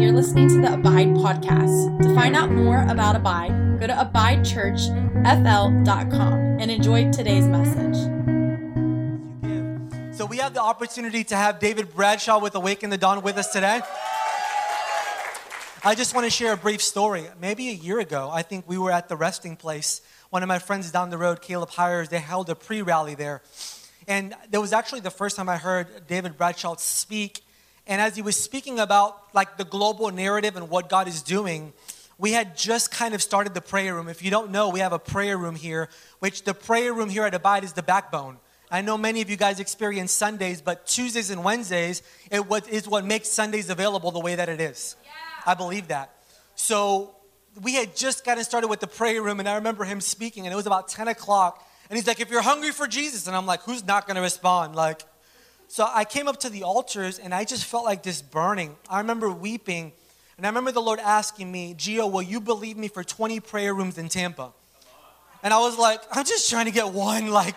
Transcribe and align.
you're 0.00 0.12
listening 0.12 0.48
to 0.48 0.60
the 0.60 0.74
Abide 0.74 1.08
podcast. 1.08 2.00
To 2.02 2.14
find 2.14 2.36
out 2.36 2.52
more 2.52 2.86
about 2.88 3.16
Abide, 3.16 3.80
go 3.80 3.88
to 3.88 3.92
abidechurchfl.com 3.92 6.32
and 6.60 6.70
enjoy 6.70 7.10
today's 7.10 7.48
message. 7.48 7.96
So 10.16 10.24
we 10.24 10.36
have 10.36 10.54
the 10.54 10.62
opportunity 10.62 11.24
to 11.24 11.34
have 11.34 11.58
David 11.58 11.92
Bradshaw 11.92 12.38
with 12.38 12.54
Awaken 12.54 12.90
the 12.90 12.98
Dawn 12.98 13.22
with 13.22 13.38
us 13.38 13.52
today. 13.52 13.80
I 15.84 15.96
just 15.96 16.14
want 16.14 16.26
to 16.26 16.30
share 16.30 16.52
a 16.52 16.56
brief 16.56 16.80
story. 16.80 17.26
Maybe 17.40 17.70
a 17.70 17.74
year 17.74 17.98
ago, 17.98 18.30
I 18.32 18.42
think 18.42 18.68
we 18.68 18.78
were 18.78 18.92
at 18.92 19.08
the 19.08 19.16
resting 19.16 19.56
place. 19.56 20.00
One 20.30 20.44
of 20.44 20.48
my 20.48 20.60
friends 20.60 20.92
down 20.92 21.10
the 21.10 21.18
road, 21.18 21.42
Caleb 21.42 21.70
Hires, 21.70 22.08
they 22.08 22.20
held 22.20 22.48
a 22.50 22.54
pre-rally 22.54 23.16
there. 23.16 23.42
And 24.06 24.36
that 24.50 24.60
was 24.60 24.72
actually 24.72 25.00
the 25.00 25.10
first 25.10 25.34
time 25.34 25.48
I 25.48 25.56
heard 25.56 26.06
David 26.06 26.36
Bradshaw 26.36 26.76
speak. 26.76 27.42
And 27.88 28.00
as 28.00 28.14
he 28.14 28.22
was 28.22 28.36
speaking 28.36 28.78
about 28.78 29.34
like 29.34 29.56
the 29.56 29.64
global 29.64 30.10
narrative 30.10 30.56
and 30.56 30.68
what 30.68 30.88
God 30.88 31.08
is 31.08 31.22
doing, 31.22 31.72
we 32.18 32.32
had 32.32 32.56
just 32.56 32.90
kind 32.90 33.14
of 33.14 33.22
started 33.22 33.54
the 33.54 33.60
prayer 33.60 33.94
room. 33.94 34.08
If 34.08 34.22
you 34.22 34.30
don't 34.30 34.50
know, 34.50 34.68
we 34.68 34.80
have 34.80 34.92
a 34.92 34.98
prayer 34.98 35.38
room 35.38 35.54
here, 35.54 35.88
which 36.18 36.44
the 36.44 36.52
prayer 36.52 36.92
room 36.92 37.08
here 37.08 37.24
at 37.24 37.34
Abide 37.34 37.64
is 37.64 37.72
the 37.72 37.82
backbone. 37.82 38.36
I 38.70 38.82
know 38.82 38.98
many 38.98 39.22
of 39.22 39.30
you 39.30 39.36
guys 39.36 39.60
experience 39.60 40.12
Sundays, 40.12 40.60
but 40.60 40.86
Tuesdays 40.86 41.30
and 41.30 41.42
Wednesdays 41.42 42.02
it 42.30 42.42
it 42.50 42.68
is 42.68 42.86
what 42.86 43.06
makes 43.06 43.28
Sundays 43.28 43.70
available 43.70 44.10
the 44.10 44.20
way 44.20 44.34
that 44.34 44.50
it 44.50 44.60
is. 44.60 44.94
Yeah. 45.02 45.10
I 45.46 45.54
believe 45.54 45.88
that. 45.88 46.12
So 46.54 47.14
we 47.62 47.74
had 47.74 47.96
just 47.96 48.24
gotten 48.24 48.44
started 48.44 48.68
with 48.68 48.80
the 48.80 48.86
prayer 48.86 49.22
room, 49.22 49.40
and 49.40 49.48
I 49.48 49.54
remember 49.54 49.84
him 49.84 50.02
speaking, 50.02 50.46
and 50.46 50.52
it 50.52 50.56
was 50.56 50.66
about 50.66 50.88
10 50.88 51.08
o'clock. 51.08 51.64
And 51.88 51.96
he's 51.96 52.06
like, 52.06 52.20
if 52.20 52.30
you're 52.30 52.42
hungry 52.42 52.72
for 52.72 52.86
Jesus, 52.86 53.26
and 53.26 53.34
I'm 53.34 53.46
like, 53.46 53.62
who's 53.62 53.86
not 53.86 54.06
gonna 54.06 54.20
respond? 54.20 54.76
Like, 54.76 55.02
so 55.68 55.86
I 55.88 56.04
came 56.04 56.28
up 56.28 56.40
to 56.40 56.50
the 56.50 56.62
altars 56.62 57.18
and 57.18 57.34
I 57.34 57.44
just 57.44 57.64
felt 57.64 57.84
like 57.84 58.02
this 58.02 58.22
burning. 58.22 58.76
I 58.88 58.98
remember 58.98 59.30
weeping, 59.30 59.92
and 60.38 60.46
I 60.46 60.48
remember 60.48 60.72
the 60.72 60.80
Lord 60.80 60.98
asking 60.98 61.52
me, 61.52 61.74
Gio, 61.74 62.10
will 62.10 62.22
you 62.22 62.40
believe 62.40 62.76
me 62.76 62.88
for 62.88 63.04
20 63.04 63.40
prayer 63.40 63.74
rooms 63.74 63.98
in 63.98 64.08
Tampa? 64.08 64.52
And 65.42 65.52
I 65.52 65.58
was 65.58 65.78
like, 65.78 66.00
I'm 66.10 66.24
just 66.24 66.48
trying 66.48 66.66
to 66.66 66.72
get 66.72 66.92
one. 66.92 67.30
Like, 67.38 67.56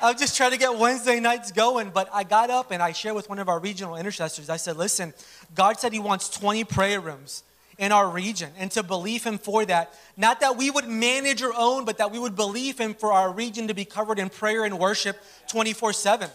I'm 0.00 0.16
just 0.16 0.36
trying 0.36 0.52
to 0.52 0.58
get 0.58 0.78
Wednesday 0.78 1.18
nights 1.18 1.50
going. 1.50 1.90
But 1.90 2.08
I 2.12 2.22
got 2.22 2.50
up 2.50 2.70
and 2.70 2.80
I 2.80 2.92
shared 2.92 3.16
with 3.16 3.28
one 3.28 3.40
of 3.40 3.48
our 3.48 3.58
regional 3.58 3.96
intercessors. 3.96 4.48
I 4.48 4.56
said, 4.56 4.76
listen, 4.76 5.12
God 5.54 5.80
said 5.80 5.92
He 5.92 5.98
wants 5.98 6.30
20 6.30 6.64
prayer 6.64 7.00
rooms 7.00 7.42
in 7.78 7.90
our 7.90 8.08
region 8.08 8.50
and 8.58 8.70
to 8.72 8.82
believe 8.84 9.24
Him 9.24 9.38
for 9.38 9.64
that. 9.66 9.92
Not 10.16 10.40
that 10.40 10.56
we 10.56 10.70
would 10.70 10.86
manage 10.86 11.42
our 11.42 11.52
own, 11.56 11.84
but 11.84 11.98
that 11.98 12.12
we 12.12 12.18
would 12.20 12.36
believe 12.36 12.78
Him 12.78 12.94
for 12.94 13.12
our 13.12 13.32
region 13.32 13.66
to 13.68 13.74
be 13.74 13.84
covered 13.84 14.20
in 14.20 14.28
prayer 14.28 14.64
and 14.64 14.78
worship 14.78 15.16
24 15.48 15.92
7. 15.92 16.30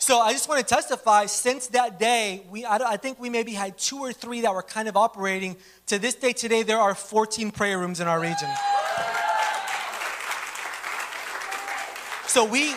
So 0.00 0.18
I 0.18 0.32
just 0.32 0.48
want 0.48 0.66
to 0.66 0.74
testify 0.74 1.26
since 1.26 1.66
that 1.68 1.98
day, 1.98 2.42
we, 2.50 2.64
I, 2.64 2.76
I, 2.92 2.96
think 2.96 3.20
we 3.20 3.28
maybe 3.28 3.52
had 3.52 3.76
two 3.76 3.98
or 3.98 4.14
three 4.14 4.40
that 4.40 4.54
were 4.54 4.62
kind 4.62 4.88
of 4.88 4.96
operating. 4.96 5.58
To 5.88 5.98
this 5.98 6.14
day 6.14 6.32
today, 6.32 6.62
there 6.62 6.78
are 6.78 6.94
14 6.94 7.50
prayer 7.50 7.78
rooms 7.78 8.00
in 8.00 8.08
our 8.08 8.18
region. 8.18 8.48
So 12.26 12.46
we, 12.46 12.74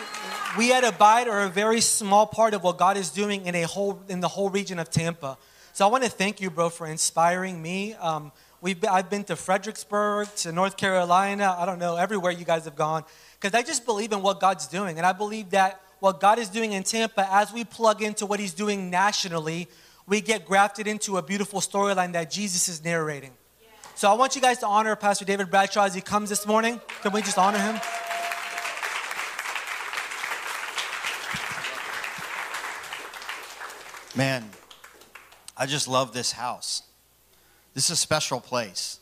we 0.58 0.74
at 0.74 0.84
Abide 0.84 1.26
are 1.26 1.44
a 1.44 1.48
very 1.48 1.80
small 1.80 2.26
part 2.26 2.52
of 2.52 2.62
what 2.62 2.76
God 2.76 2.98
is 2.98 3.08
doing 3.08 3.46
in, 3.46 3.54
a 3.54 3.62
whole, 3.62 4.02
in 4.10 4.20
the 4.20 4.28
whole 4.28 4.50
region 4.50 4.78
of 4.78 4.90
Tampa. 4.90 5.38
So 5.72 5.86
I 5.86 5.90
want 5.90 6.04
to 6.04 6.10
thank 6.10 6.42
you, 6.42 6.50
bro, 6.50 6.68
for 6.68 6.86
inspiring 6.86 7.62
me. 7.62 7.94
Um, 7.94 8.32
we've 8.60 8.78
been, 8.78 8.90
I've 8.90 9.08
been 9.08 9.24
to 9.24 9.36
Fredericksburg, 9.36 10.28
to 10.36 10.52
North 10.52 10.76
Carolina, 10.76 11.56
I 11.58 11.64
don't 11.64 11.78
know, 11.78 11.96
everywhere 11.96 12.32
you 12.32 12.44
guys 12.44 12.66
have 12.66 12.76
gone, 12.76 13.02
because 13.40 13.54
I 13.58 13.62
just 13.62 13.86
believe 13.86 14.12
in 14.12 14.20
what 14.20 14.40
God's 14.40 14.66
doing. 14.66 14.98
And 14.98 15.06
I 15.06 15.12
believe 15.12 15.50
that 15.50 15.80
what 16.04 16.20
God 16.20 16.38
is 16.38 16.50
doing 16.50 16.74
in 16.74 16.82
Tampa, 16.82 17.26
as 17.32 17.50
we 17.50 17.64
plug 17.64 18.02
into 18.02 18.26
what 18.26 18.38
He's 18.38 18.52
doing 18.52 18.90
nationally, 18.90 19.68
we 20.06 20.20
get 20.20 20.44
grafted 20.44 20.86
into 20.86 21.16
a 21.16 21.22
beautiful 21.22 21.60
storyline 21.60 22.12
that 22.12 22.30
Jesus 22.30 22.68
is 22.68 22.84
narrating. 22.84 23.30
Yeah. 23.62 23.68
So 23.94 24.10
I 24.10 24.12
want 24.12 24.36
you 24.36 24.42
guys 24.42 24.58
to 24.58 24.66
honor 24.66 24.94
Pastor 24.96 25.24
David 25.24 25.50
Bradshaw 25.50 25.84
as 25.84 25.94
he 25.94 26.02
comes 26.02 26.28
this 26.28 26.46
morning. 26.46 26.78
Can 27.00 27.12
we 27.12 27.22
just 27.22 27.38
honor 27.38 27.56
him? 27.56 27.80
Man, 34.14 34.44
I 35.56 35.64
just 35.64 35.88
love 35.88 36.12
this 36.12 36.32
house. 36.32 36.82
This 37.72 37.86
is 37.86 37.92
a 37.92 37.96
special 37.96 38.40
place. 38.40 39.00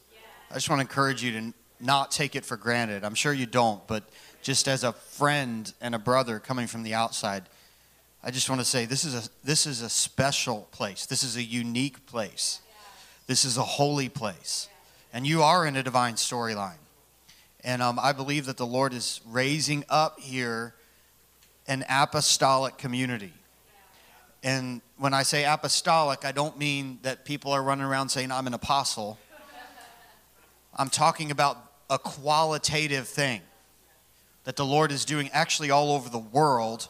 I 0.52 0.54
just 0.54 0.70
want 0.70 0.78
to 0.78 0.82
encourage 0.82 1.20
you 1.20 1.32
to 1.32 1.52
not 1.80 2.12
take 2.12 2.36
it 2.36 2.44
for 2.44 2.56
granted. 2.56 3.02
I'm 3.02 3.16
sure 3.16 3.32
you 3.32 3.46
don't, 3.46 3.84
but 3.88 4.04
just 4.42 4.68
as 4.68 4.84
a 4.84 4.92
friend 4.92 5.72
and 5.80 5.94
a 5.94 5.98
brother 5.98 6.38
coming 6.38 6.66
from 6.66 6.82
the 6.82 6.94
outside, 6.94 7.44
I 8.22 8.30
just 8.30 8.48
want 8.48 8.60
to 8.60 8.64
say 8.64 8.84
this 8.84 9.04
is 9.04 9.14
a 9.14 9.28
this 9.44 9.66
is 9.66 9.80
a 9.82 9.88
special 9.88 10.68
place. 10.70 11.06
This 11.06 11.22
is 11.22 11.36
a 11.36 11.42
unique 11.42 12.06
place. 12.06 12.60
This 13.26 13.44
is 13.44 13.56
a 13.56 13.62
holy 13.62 14.08
place, 14.08 14.68
and 15.12 15.26
you 15.26 15.42
are 15.42 15.66
in 15.66 15.76
a 15.76 15.82
divine 15.82 16.14
storyline. 16.14 16.78
And 17.64 17.80
um, 17.80 17.98
I 18.02 18.12
believe 18.12 18.46
that 18.46 18.56
the 18.56 18.66
Lord 18.66 18.92
is 18.92 19.20
raising 19.24 19.84
up 19.88 20.18
here 20.18 20.74
an 21.68 21.84
apostolic 21.88 22.76
community 22.76 23.32
and 24.42 24.80
when 24.98 25.14
I 25.14 25.22
say 25.22 25.44
apostolic, 25.44 26.24
I 26.24 26.32
don't 26.32 26.58
mean 26.58 26.98
that 27.02 27.24
people 27.24 27.52
are 27.52 27.62
running 27.62 27.84
around 27.84 28.08
saying, 28.08 28.32
I'm 28.32 28.46
an 28.46 28.54
apostle. 28.54 29.18
I'm 30.74 30.88
talking 30.88 31.30
about 31.30 31.58
a 31.88 31.98
qualitative 31.98 33.06
thing 33.06 33.42
that 34.44 34.56
the 34.56 34.64
Lord 34.64 34.92
is 34.92 35.04
doing 35.04 35.30
actually 35.32 35.70
all 35.70 35.92
over 35.92 36.08
the 36.08 36.18
world. 36.18 36.88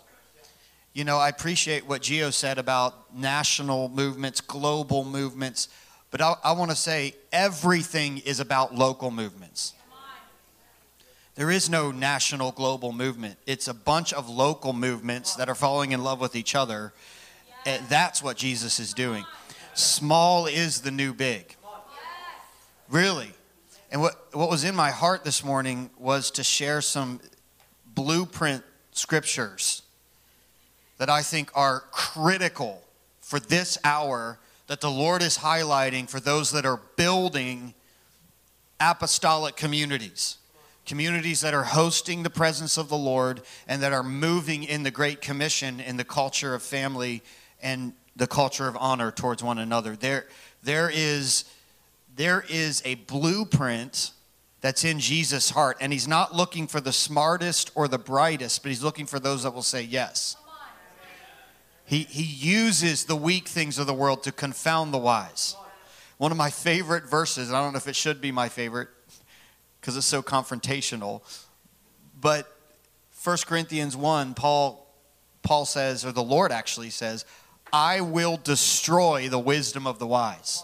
You 0.93 1.05
know, 1.05 1.19
I 1.19 1.29
appreciate 1.29 1.87
what 1.87 2.03
Gio 2.03 2.33
said 2.33 2.59
about 2.59 3.15
national 3.15 3.89
movements, 3.89 4.41
global 4.41 5.05
movements, 5.05 5.69
but 6.11 6.21
I, 6.21 6.35
I 6.45 6.53
want 6.53 6.71
to 6.71 6.77
say 6.77 7.15
everything 7.33 8.19
is 8.19 8.41
about 8.41 8.75
local 8.75 9.11
movements. 9.11 9.75
There 11.35 11.51
is 11.51 11.71
no 11.71 11.91
national 11.91 12.53
global 12.53 12.93
movement. 12.93 13.39
It's 13.47 13.67
a 13.67 13.73
bunch 13.75 14.13
of 14.13 14.29
local 14.29 14.75
movements 14.75 15.35
that 15.37 15.49
are 15.49 15.55
falling 15.55 15.93
in 15.93 16.05
love 16.05 16.21
with 16.21 16.37
each 16.37 16.55
other 16.55 16.93
and 17.65 17.87
that's 17.89 18.23
what 18.23 18.37
Jesus 18.37 18.81
is 18.81 18.93
doing. 18.93 19.25
Small 19.75 20.47
is 20.47 20.81
the 20.81 20.91
new 20.91 21.15
big. 21.15 21.57
Really. 22.89 23.33
And 23.91 24.01
what, 24.01 24.35
what 24.35 24.51
was 24.51 24.65
in 24.65 24.75
my 24.75 24.91
heart 24.91 25.25
this 25.25 25.45
morning 25.45 25.91
was 25.99 26.31
to 26.33 26.45
share 26.45 26.81
some 26.81 27.21
blueprint 27.95 28.63
scriptures 28.93 29.83
that 30.99 31.11
I 31.11 31.23
think 31.23 31.51
are 31.55 31.81
critical 31.91 32.83
for 33.21 33.41
this 33.41 33.79
hour 33.85 34.39
that 34.67 34.81
the 34.81 34.91
Lord 34.91 35.23
is 35.23 35.39
highlighting 35.39 36.09
for 36.09 36.21
those 36.21 36.53
that 36.53 36.65
are 36.65 36.81
building 36.97 37.75
apostolic 38.81 39.57
communities. 39.57 40.39
Communities 40.85 41.41
that 41.41 41.55
are 41.55 41.63
hosting 41.65 42.23
the 42.23 42.31
presence 42.31 42.77
of 42.77 42.89
the 42.89 42.97
Lord 42.97 43.43
and 43.69 43.83
that 43.83 43.93
are 43.93 44.03
moving 44.03 44.65
in 44.65 44.83
the 44.83 44.91
Great 44.91 45.21
Commission 45.21 45.81
in 45.81 45.97
the 45.97 46.05
culture 46.05 46.55
of 46.55 46.63
family 46.63 47.23
and 47.63 47.93
the 48.17 48.27
culture 48.27 48.69
of 48.69 48.77
honor 48.79 49.11
towards 49.11 49.43
one 49.43 49.59
another. 49.59 49.97
There, 49.97 50.27
there, 50.63 50.91
is, 50.93 51.45
there 52.17 52.45
is 52.49 52.83
a 52.85 52.97
blueprint 52.97 54.13
that's 54.63 54.85
in 54.85 55.01
Jesus' 55.01 55.51
heart, 55.51 55.77
and 55.81 55.93
he's 55.93 56.09
not 56.09 56.35
looking 56.35 56.69
for 56.69 56.81
the 56.81 56.93
smartest 56.93 57.73
or 57.75 57.89
the 57.89 57.99
brightest, 57.99 58.63
but 58.63 58.69
he's 58.69 58.83
looking 58.83 59.07
for 59.07 59.19
those 59.19 59.43
that 59.43 59.53
will 59.53 59.61
say 59.61 59.83
yes. 59.83 60.37
He, 61.85 62.05
he 62.05 62.23
uses 62.23 63.05
the 63.05 63.17
weak 63.17 63.49
things 63.49 63.77
of 63.79 63.89
the 63.89 63.93
world 63.93 64.23
to 64.23 64.33
confound 64.33 64.95
the 64.95 64.99
wise. 64.99 65.57
One 66.17 66.31
of 66.31 66.39
my 66.39 66.49
favorite 66.49 67.11
verses, 67.11 67.53
I 67.53 67.61
don't 67.61 67.73
know 67.73 67.77
if 67.77 67.89
it 67.89 67.97
should 67.97 68.21
be 68.21 68.31
my 68.31 68.49
favorite 68.49 68.89
because 69.81 69.97
it's 69.97 70.07
so 70.07 70.23
confrontational, 70.23 71.23
but 72.21 72.57
1 73.25 73.39
Corinthians 73.47 73.97
1, 73.97 74.35
Paul, 74.35 74.87
Paul 75.43 75.65
says, 75.65 76.05
or 76.05 76.13
the 76.13 76.23
Lord 76.23 76.53
actually 76.53 76.91
says, 76.91 77.25
I 77.73 78.01
will 78.01 78.37
destroy 78.37 79.29
the 79.29 79.41
wisdom 79.41 79.89
of 79.89 79.99
the 79.99 80.07
wise. 80.07 80.63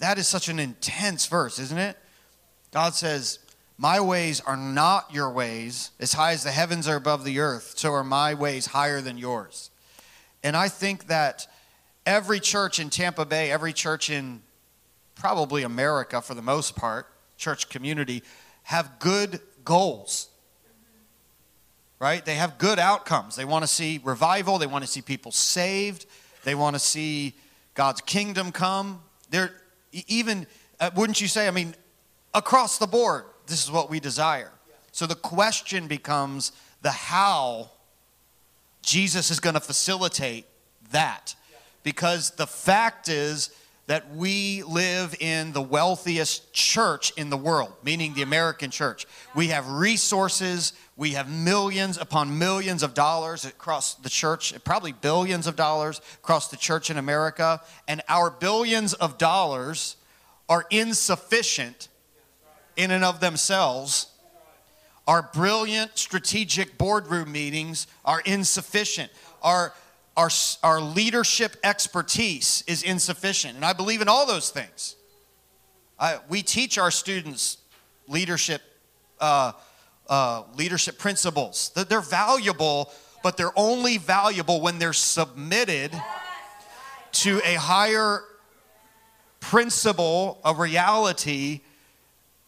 That 0.00 0.18
is 0.18 0.26
such 0.26 0.48
an 0.48 0.58
intense 0.58 1.26
verse, 1.26 1.60
isn't 1.60 1.78
it? 1.78 1.96
God 2.74 2.94
says, 2.94 3.38
My 3.78 4.00
ways 4.00 4.40
are 4.40 4.56
not 4.56 5.14
your 5.14 5.30
ways. 5.30 5.92
As 6.00 6.12
high 6.12 6.32
as 6.32 6.42
the 6.42 6.50
heavens 6.50 6.88
are 6.88 6.96
above 6.96 7.24
the 7.24 7.38
earth, 7.38 7.74
so 7.76 7.92
are 7.92 8.02
my 8.04 8.34
ways 8.34 8.66
higher 8.66 9.00
than 9.00 9.16
yours. 9.16 9.70
And 10.42 10.56
I 10.56 10.68
think 10.68 11.06
that 11.06 11.46
every 12.04 12.40
church 12.40 12.80
in 12.80 12.90
Tampa 12.90 13.24
Bay, 13.24 13.50
every 13.52 13.72
church 13.72 14.10
in 14.10 14.42
probably 15.14 15.62
America 15.62 16.20
for 16.20 16.34
the 16.34 16.42
most 16.42 16.74
part, 16.74 17.06
church 17.38 17.68
community, 17.68 18.24
have 18.64 18.98
good 18.98 19.40
goals 19.64 20.28
right? 22.00 22.26
They 22.26 22.34
have 22.34 22.58
good 22.58 22.78
outcomes. 22.78 23.34
They 23.34 23.46
want 23.46 23.62
to 23.62 23.66
see 23.66 23.98
revival, 24.04 24.58
they 24.58 24.66
want 24.66 24.84
to 24.84 24.90
see 24.90 25.00
people 25.00 25.32
saved, 25.32 26.04
they 26.42 26.54
want 26.54 26.76
to 26.76 26.80
see 26.80 27.32
God's 27.72 28.02
kingdom 28.02 28.52
come. 28.52 29.00
They're 29.30 29.52
even, 29.90 30.46
uh, 30.80 30.90
wouldn't 30.94 31.22
you 31.22 31.28
say, 31.28 31.48
I 31.48 31.50
mean, 31.50 31.74
across 32.34 32.78
the 32.78 32.86
board, 32.86 33.24
this 33.46 33.64
is 33.64 33.70
what 33.70 33.88
we 33.88 34.00
desire. 34.00 34.50
So 34.92 35.06
the 35.06 35.14
question 35.14 35.86
becomes 35.86 36.52
the 36.82 36.90
how 36.90 37.70
Jesus 38.82 39.30
is 39.30 39.40
going 39.40 39.54
to 39.54 39.60
facilitate 39.60 40.46
that. 40.90 41.34
because 41.84 42.30
the 42.30 42.46
fact 42.46 43.08
is 43.08 43.50
that 43.86 44.14
we 44.14 44.62
live 44.62 45.14
in 45.20 45.52
the 45.52 45.60
wealthiest 45.60 46.52
church 46.54 47.12
in 47.18 47.28
the 47.28 47.36
world, 47.36 47.72
meaning 47.84 48.14
the 48.14 48.22
American 48.22 48.70
church. 48.70 49.06
We 49.34 49.48
have 49.48 49.68
resources, 49.68 50.72
we 50.96 51.10
have 51.10 51.30
millions 51.30 51.98
upon 51.98 52.38
millions 52.38 52.82
of 52.82 52.94
dollars 52.94 53.44
across 53.44 53.94
the 53.94 54.08
church, 54.08 54.54
probably 54.64 54.92
billions 54.92 55.46
of 55.46 55.54
dollars 55.54 56.00
across 56.22 56.48
the 56.48 56.56
church 56.56 56.88
in 56.90 56.96
America, 56.96 57.60
and 57.86 58.00
our 58.08 58.30
billions 58.30 58.94
of 58.94 59.18
dollars 59.18 59.96
are 60.48 60.64
insufficient 60.70 61.88
in 62.76 62.90
and 62.90 63.04
of 63.04 63.20
themselves. 63.20 64.08
Our 65.06 65.22
brilliant 65.34 65.98
strategic 65.98 66.78
boardroom 66.78 67.32
meetings 67.32 67.86
are 68.04 68.20
insufficient. 68.20 69.10
Our 69.42 69.74
our, 70.16 70.30
our 70.62 70.80
leadership 70.80 71.56
expertise 71.64 72.62
is 72.66 72.82
insufficient. 72.82 73.56
And 73.56 73.64
I 73.64 73.72
believe 73.72 74.00
in 74.00 74.08
all 74.08 74.26
those 74.26 74.50
things. 74.50 74.96
I, 75.98 76.18
we 76.28 76.42
teach 76.42 76.78
our 76.78 76.90
students 76.90 77.58
leadership, 78.08 78.62
uh, 79.20 79.52
uh, 80.08 80.44
leadership 80.56 80.98
principles. 80.98 81.72
They're 81.74 82.00
valuable, 82.00 82.92
but 83.22 83.36
they're 83.36 83.56
only 83.56 83.98
valuable 83.98 84.60
when 84.60 84.78
they're 84.78 84.92
submitted 84.92 85.92
to 87.12 87.40
a 87.44 87.54
higher 87.54 88.22
principle, 89.40 90.40
a 90.44 90.54
reality. 90.54 91.60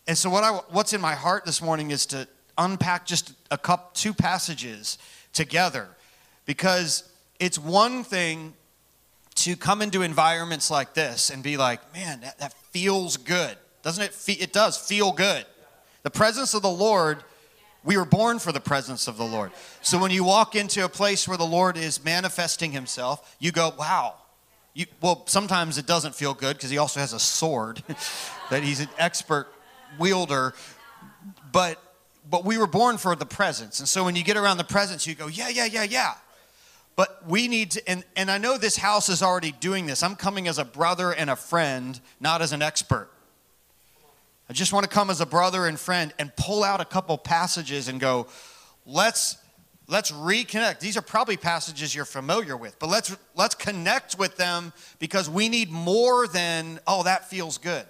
And 0.06 0.17
so, 0.17 0.31
what 0.31 0.44
I, 0.44 0.53
what's 0.70 0.93
in 0.93 1.00
my 1.00 1.14
heart 1.14 1.44
this 1.44 1.61
morning 1.61 1.91
is 1.91 2.06
to 2.06 2.29
unpack 2.56 3.06
just 3.06 3.32
a 3.50 3.58
couple, 3.58 3.91
two 3.93 4.14
passages 4.14 4.99
together, 5.32 5.88
because 6.44 7.11
it's 7.41 7.58
one 7.58 8.05
thing 8.05 8.55
to 9.37 9.56
come 9.56 9.82
into 9.82 10.03
environments 10.03 10.70
like 10.70 10.94
this 10.94 11.31
and 11.31 11.43
be 11.43 11.56
like, 11.56 11.93
man, 11.93 12.20
that, 12.20 12.38
that 12.38 12.53
feels 12.70 13.17
good. 13.17 13.56
Doesn't 13.82 14.03
it? 14.03 14.12
Fe- 14.14 14.32
it 14.35 14.53
does 14.53 14.79
feel 14.79 15.12
good. 15.12 15.44
The 16.03 16.11
presence 16.11 16.55
of 16.55 16.62
the 16.62 16.70
Lord, 16.70 17.23
we 17.85 17.97
were 17.97 18.05
born 18.05 18.38
for 18.38 18.53
the 18.53 18.61
presence 18.61 19.08
of 19.08 19.17
the 19.17 19.25
Lord. 19.25 19.50
So 19.82 19.99
when 19.99 20.11
you 20.11 20.25
walk 20.25 20.55
into 20.55 20.85
a 20.85 20.88
place 20.88 21.29
where 21.29 21.37
the 21.37 21.44
Lord 21.44 21.76
is 21.76 22.03
manifesting 22.05 22.73
himself, 22.73 23.37
you 23.38 23.53
go, 23.53 23.75
wow. 23.79 24.14
You, 24.73 24.87
well, 25.00 25.25
sometimes 25.26 25.79
it 25.79 25.87
doesn't 25.87 26.14
feel 26.14 26.32
good 26.32 26.56
because 26.56 26.70
he 26.70 26.79
also 26.79 27.00
has 27.00 27.12
a 27.12 27.19
sword 27.19 27.82
that 28.50 28.62
he's 28.62 28.81
an 28.81 28.88
expert 28.99 29.49
wielder. 29.98 30.54
But 31.52 31.82
but 32.28 32.44
we 32.44 32.58
were 32.58 32.66
born 32.66 32.98
for 32.98 33.14
the 33.14 33.26
presence. 33.26 33.78
And 33.78 33.88
so 33.88 34.04
when 34.04 34.16
you 34.16 34.25
get 34.25 34.37
around 34.37 34.56
the 34.56 34.64
presence, 34.64 35.06
you 35.06 35.14
go, 35.14 35.28
yeah, 35.28 35.48
yeah, 35.48 35.66
yeah, 35.66 35.84
yeah. 35.84 36.14
But 36.96 37.28
we 37.28 37.46
need 37.46 37.72
to, 37.72 37.88
and, 37.88 38.04
and 38.16 38.31
I 38.31 38.38
know 38.38 38.56
this 38.56 38.76
house 38.76 39.08
is 39.08 39.22
already 39.22 39.52
doing 39.52 39.87
this. 39.87 40.02
I'm 40.02 40.16
coming 40.16 40.48
as 40.48 40.58
a 40.58 40.64
brother 40.64 41.12
and 41.12 41.28
a 41.28 41.37
friend, 41.37 42.00
not 42.20 42.43
as 42.43 42.52
an 42.52 42.62
expert. 42.62 43.10
I 44.48 44.52
just 44.52 44.72
want 44.72 44.84
to 44.84 44.90
come 44.90 45.10
as 45.10 45.20
a 45.20 45.26
brother 45.26 45.66
and 45.66 45.78
friend 45.78 46.14
and 46.19 46.34
pull 46.37 46.64
out 46.64 46.81
a 46.81 46.84
couple 46.84 47.19
passages 47.19 47.88
and 47.88 48.00
go, 48.00 48.28
let's 48.87 49.37
let's 49.88 50.10
reconnect. 50.10 50.81
These 50.81 50.96
are 50.96 51.02
probably 51.02 51.37
passages 51.37 51.94
you're 51.94 52.04
familiar 52.04 52.56
with, 52.56 52.78
but 52.78 52.88
let's 52.88 53.16
let's 53.34 53.54
connect 53.54 54.19
with 54.19 54.37
them 54.37 54.72
because 54.98 55.28
we 55.28 55.48
need 55.48 55.70
more 55.70 56.26
than, 56.26 56.81
oh, 56.87 57.02
that 57.02 57.28
feels 57.28 57.58
good. 57.58 57.84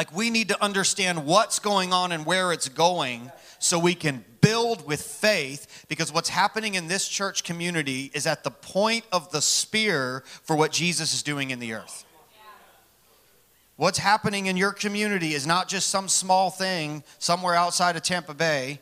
Like 0.00 0.16
we 0.16 0.30
need 0.30 0.48
to 0.48 0.64
understand 0.64 1.26
what's 1.26 1.58
going 1.58 1.92
on 1.92 2.10
and 2.10 2.24
where 2.24 2.54
it's 2.54 2.70
going 2.70 3.30
so 3.58 3.78
we 3.78 3.94
can 3.94 4.24
build 4.40 4.86
with 4.86 5.02
faith 5.02 5.84
because 5.90 6.10
what's 6.10 6.30
happening 6.30 6.74
in 6.74 6.88
this 6.88 7.06
church 7.06 7.44
community 7.44 8.10
is 8.14 8.26
at 8.26 8.42
the 8.42 8.50
point 8.50 9.04
of 9.12 9.30
the 9.30 9.42
spear 9.42 10.24
for 10.42 10.56
what 10.56 10.72
Jesus 10.72 11.12
is 11.12 11.22
doing 11.22 11.50
in 11.50 11.58
the 11.58 11.74
earth. 11.74 12.06
What's 13.76 13.98
happening 13.98 14.46
in 14.46 14.56
your 14.56 14.72
community 14.72 15.34
is 15.34 15.46
not 15.46 15.68
just 15.68 15.90
some 15.90 16.08
small 16.08 16.48
thing 16.48 17.04
somewhere 17.18 17.54
outside 17.54 17.94
of 17.94 18.00
Tampa 18.02 18.32
Bay. 18.32 18.80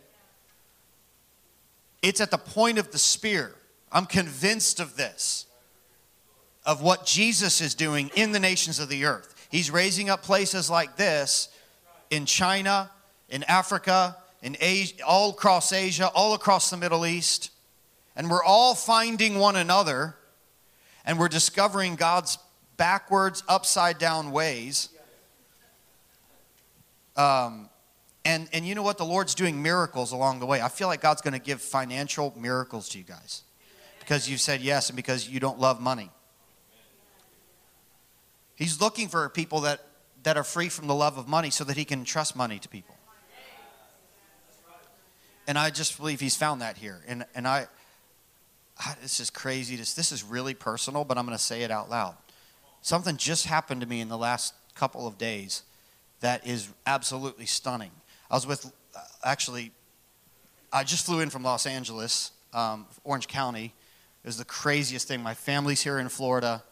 It's 2.01 2.21
at 2.21 2.31
the 2.31 2.39
point 2.39 2.79
of 2.79 2.93
the 2.93 2.99
spear. 2.99 3.57
I'm 3.91 4.07
convinced 4.07 4.79
of 4.79 4.97
this, 4.97 5.47
of 6.65 6.81
what 6.81 7.05
Jesus 7.05 7.61
is 7.61 7.75
doing 7.75 8.13
in 8.15 8.31
the 8.31 8.39
nations 8.39 8.79
of 8.79 8.89
the 8.89 9.05
earth. 9.05 9.35
He's 9.49 9.71
raising 9.71 10.11
up 10.11 10.23
places 10.23 10.69
like 10.69 10.97
this 10.97 11.49
in 12.11 12.27
China, 12.27 12.91
in 13.29 13.43
Africa, 13.45 14.17
in 14.43 14.57
Asia, 14.61 15.05
all 15.07 15.31
across 15.31 15.73
Asia, 15.73 16.09
all 16.09 16.35
across 16.35 16.71
the 16.71 16.77
Middle 16.77 17.07
East. 17.07 17.51
And 18.15 18.31
we're 18.31 18.45
all 18.45 18.75
finding 18.75 19.39
one 19.39 19.57
another 19.57 20.17
and 21.05 21.19
we're 21.19 21.29
discovering 21.29 21.97
God's 21.97 22.39
backwards, 22.77 23.43
upside 23.49 23.99
down 23.99 24.31
ways. 24.31 24.91
Um, 27.17 27.69
and, 28.25 28.49
and 28.53 28.67
you 28.67 28.75
know 28.75 28.83
what? 28.83 28.99
The 28.99 29.05
Lord's 29.05 29.35
doing 29.35 29.63
miracles 29.63 30.13
along 30.13 30.41
the 30.41 30.47
way. 30.47 30.61
I 30.61 30.69
feel 30.69 30.87
like 30.87 31.01
God's 31.01 31.23
going 31.23 31.33
to 31.33 31.41
give 31.41 31.63
financial 31.63 32.35
miracles 32.37 32.89
to 32.91 32.99
you 32.99 33.05
guys 33.05 33.43
because 34.01 34.29
you've 34.29 34.41
said 34.41 34.61
yes 34.61 34.91
and 34.91 34.97
because 34.97 35.29
you 35.29 35.41
don't 35.41 35.59
love 35.59 35.81
money. 35.81 36.11
He's 38.59 38.81
looking 38.81 39.07
for 39.07 39.29
people 39.29 39.61
that, 39.61 39.87
that 40.25 40.37
are 40.37 40.43
free 40.43 40.69
from 40.69 40.89
the 40.89 40.95
love 40.95 41.17
of 41.17 41.29
money 41.29 41.49
so 41.49 41.63
that 41.63 41.77
he 41.77 41.85
can 41.85 42.05
trust 42.05 42.35
money 42.35 42.59
to 42.59 42.69
people. 42.69 42.97
And 45.47 45.57
I 45.57 45.71
just 45.71 45.97
believe 45.97 46.19
he's 46.19 46.35
found 46.35 46.61
that 46.61 46.77
here. 46.77 47.01
And, 47.07 47.25
and 47.37 47.47
I, 47.47 47.69
I 48.77 48.97
this 49.01 49.21
is 49.21 49.31
crazy. 49.31 49.77
This, 49.77 49.95
this 49.95 50.11
is 50.11 50.25
really 50.25 50.55
personal, 50.55 51.05
but 51.05 51.17
I'm 51.17 51.25
going 51.25 51.39
to 51.39 51.43
say 51.43 51.63
it 51.63 51.71
out 51.71 51.89
loud. 51.89 52.17
Something 52.83 53.17
just 53.17 53.47
happened 53.47 53.81
to 53.81 53.87
me 53.87 54.01
in 54.01 54.09
the 54.09 54.19
last 54.19 54.55
couple 54.75 55.07
of 55.07 55.17
days 55.19 55.63
that 56.19 56.45
is 56.45 56.69
absolutely 56.85 57.47
stunning. 57.47 57.93
I 58.29 58.35
was 58.35 58.47
with, 58.47 58.67
uh, 58.67 59.01
actually, 59.23 59.71
I 60.73 60.83
just 60.83 61.07
flew 61.07 61.21
in 61.21 61.31
from 61.31 61.45
Los 61.45 61.65
Angeles, 61.65 62.33
um, 62.53 62.87
Orange 63.05 63.29
County. 63.29 63.73
It 64.25 64.27
was 64.27 64.37
the 64.37 64.45
craziest 64.45 65.07
thing. 65.07 65.23
My 65.23 65.35
family's 65.35 65.81
here 65.81 66.01
in 66.01 66.09
Florida 66.09 66.65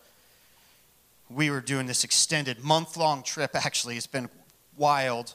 we 1.29 1.51
were 1.51 1.61
doing 1.61 1.87
this 1.87 2.05
extended 2.05 2.63
month 2.63 2.97
long 2.97 3.23
trip, 3.23 3.51
actually. 3.55 3.97
It's 3.97 4.07
been 4.07 4.29
wild. 4.77 5.35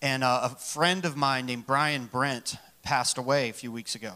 And 0.00 0.22
uh, 0.24 0.40
a 0.44 0.48
friend 0.50 1.04
of 1.04 1.16
mine 1.16 1.46
named 1.46 1.66
Brian 1.66 2.06
Brennt 2.06 2.56
passed 2.82 3.18
away 3.18 3.50
a 3.50 3.52
few 3.52 3.72
weeks 3.72 3.94
ago. 3.94 4.12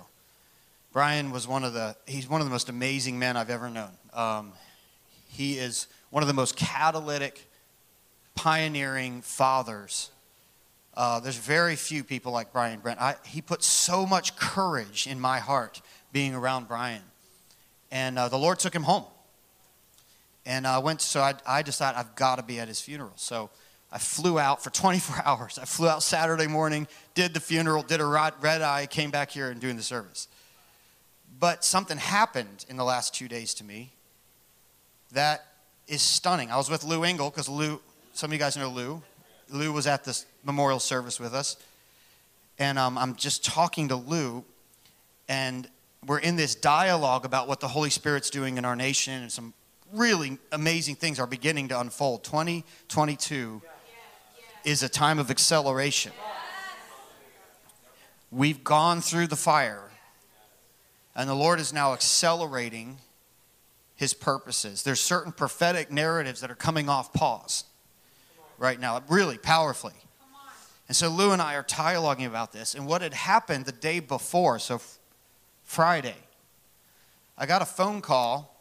Brian 0.92 1.30
was 1.30 1.48
one 1.48 1.64
of 1.64 1.72
the, 1.72 1.96
he's 2.06 2.28
one 2.28 2.40
of 2.40 2.46
the 2.46 2.50
most 2.50 2.68
amazing 2.68 3.18
men 3.18 3.36
I've 3.36 3.50
ever 3.50 3.70
known. 3.70 3.90
Um, 4.12 4.52
he 5.28 5.58
is 5.58 5.86
one 6.10 6.22
of 6.22 6.26
the 6.26 6.34
most 6.34 6.56
catalytic, 6.56 7.50
pioneering 8.34 9.22
fathers. 9.22 10.10
Uh, 10.94 11.20
there's 11.20 11.38
very 11.38 11.76
few 11.76 12.04
people 12.04 12.32
like 12.32 12.52
Brian 12.52 12.80
Brennt. 12.80 13.00
I, 13.00 13.16
he 13.24 13.40
put 13.40 13.62
so 13.62 14.04
much 14.04 14.36
courage 14.36 15.06
in 15.06 15.18
my 15.18 15.38
heart 15.38 15.80
being 16.12 16.34
around 16.34 16.68
Brian. 16.68 17.02
And 17.90 18.18
uh, 18.18 18.28
the 18.28 18.38
Lord 18.38 18.58
took 18.58 18.74
him 18.74 18.82
home. 18.82 19.04
And 20.44 20.66
I 20.66 20.78
went, 20.78 21.00
so 21.00 21.20
I, 21.20 21.34
I 21.46 21.62
decided 21.62 21.98
I've 21.98 22.16
got 22.16 22.36
to 22.36 22.42
be 22.42 22.58
at 22.58 22.68
his 22.68 22.80
funeral. 22.80 23.12
So 23.16 23.50
I 23.92 23.98
flew 23.98 24.38
out 24.38 24.62
for 24.62 24.70
24 24.74 25.22
hours. 25.24 25.58
I 25.60 25.64
flew 25.64 25.88
out 25.88 26.02
Saturday 26.02 26.46
morning, 26.46 26.88
did 27.14 27.34
the 27.34 27.40
funeral, 27.40 27.82
did 27.82 28.00
a 28.00 28.06
red 28.06 28.62
eye, 28.62 28.86
came 28.86 29.10
back 29.10 29.30
here 29.30 29.50
and 29.50 29.60
doing 29.60 29.76
the 29.76 29.82
service. 29.82 30.28
But 31.38 31.64
something 31.64 31.98
happened 31.98 32.64
in 32.68 32.76
the 32.76 32.84
last 32.84 33.14
two 33.14 33.28
days 33.28 33.54
to 33.54 33.64
me 33.64 33.92
that 35.12 35.44
is 35.88 36.02
stunning. 36.02 36.50
I 36.50 36.56
was 36.56 36.70
with 36.70 36.84
Lou 36.84 37.04
Engle 37.04 37.30
because 37.30 37.48
Lou, 37.48 37.80
some 38.12 38.30
of 38.30 38.32
you 38.32 38.38
guys 38.38 38.56
know 38.56 38.68
Lou. 38.68 39.02
Lou 39.50 39.72
was 39.72 39.86
at 39.86 40.04
this 40.04 40.26
memorial 40.44 40.80
service 40.80 41.20
with 41.20 41.34
us. 41.34 41.56
And 42.58 42.78
um, 42.78 42.96
I'm 42.96 43.16
just 43.16 43.44
talking 43.44 43.88
to 43.88 43.96
Lou, 43.96 44.44
and 45.28 45.68
we're 46.06 46.18
in 46.18 46.36
this 46.36 46.54
dialogue 46.54 47.24
about 47.24 47.48
what 47.48 47.60
the 47.60 47.68
Holy 47.68 47.90
Spirit's 47.90 48.30
doing 48.30 48.56
in 48.56 48.64
our 48.64 48.76
nation 48.76 49.14
and 49.14 49.32
some 49.32 49.52
really 49.92 50.38
amazing 50.50 50.96
things 50.96 51.18
are 51.18 51.26
beginning 51.26 51.68
to 51.68 51.78
unfold. 51.78 52.24
2022 52.24 53.62
is 54.64 54.82
a 54.82 54.88
time 54.88 55.18
of 55.18 55.30
acceleration. 55.30 56.12
We've 58.30 58.64
gone 58.64 59.02
through 59.02 59.26
the 59.26 59.36
fire, 59.36 59.90
and 61.14 61.28
the 61.28 61.34
Lord 61.34 61.60
is 61.60 61.72
now 61.72 61.92
accelerating 61.92 62.98
his 63.94 64.14
purposes. 64.14 64.82
There's 64.82 65.00
certain 65.00 65.32
prophetic 65.32 65.92
narratives 65.92 66.40
that 66.40 66.50
are 66.50 66.56
coming 66.56 66.88
off 66.88 67.12
pause 67.12 67.64
right 68.58 68.80
now, 68.80 69.02
really 69.08 69.36
powerfully. 69.36 69.92
And 70.88 70.96
so 70.96 71.08
Lou 71.08 71.32
and 71.32 71.42
I 71.42 71.54
are 71.54 71.64
dialoguing 71.64 72.26
about 72.26 72.52
this 72.52 72.74
and 72.74 72.86
what 72.86 73.02
had 73.02 73.14
happened 73.14 73.66
the 73.66 73.72
day 73.72 74.00
before, 74.00 74.58
so 74.58 74.80
Friday. 75.62 76.16
I 77.36 77.46
got 77.46 77.62
a 77.62 77.66
phone 77.66 78.00
call 78.00 78.51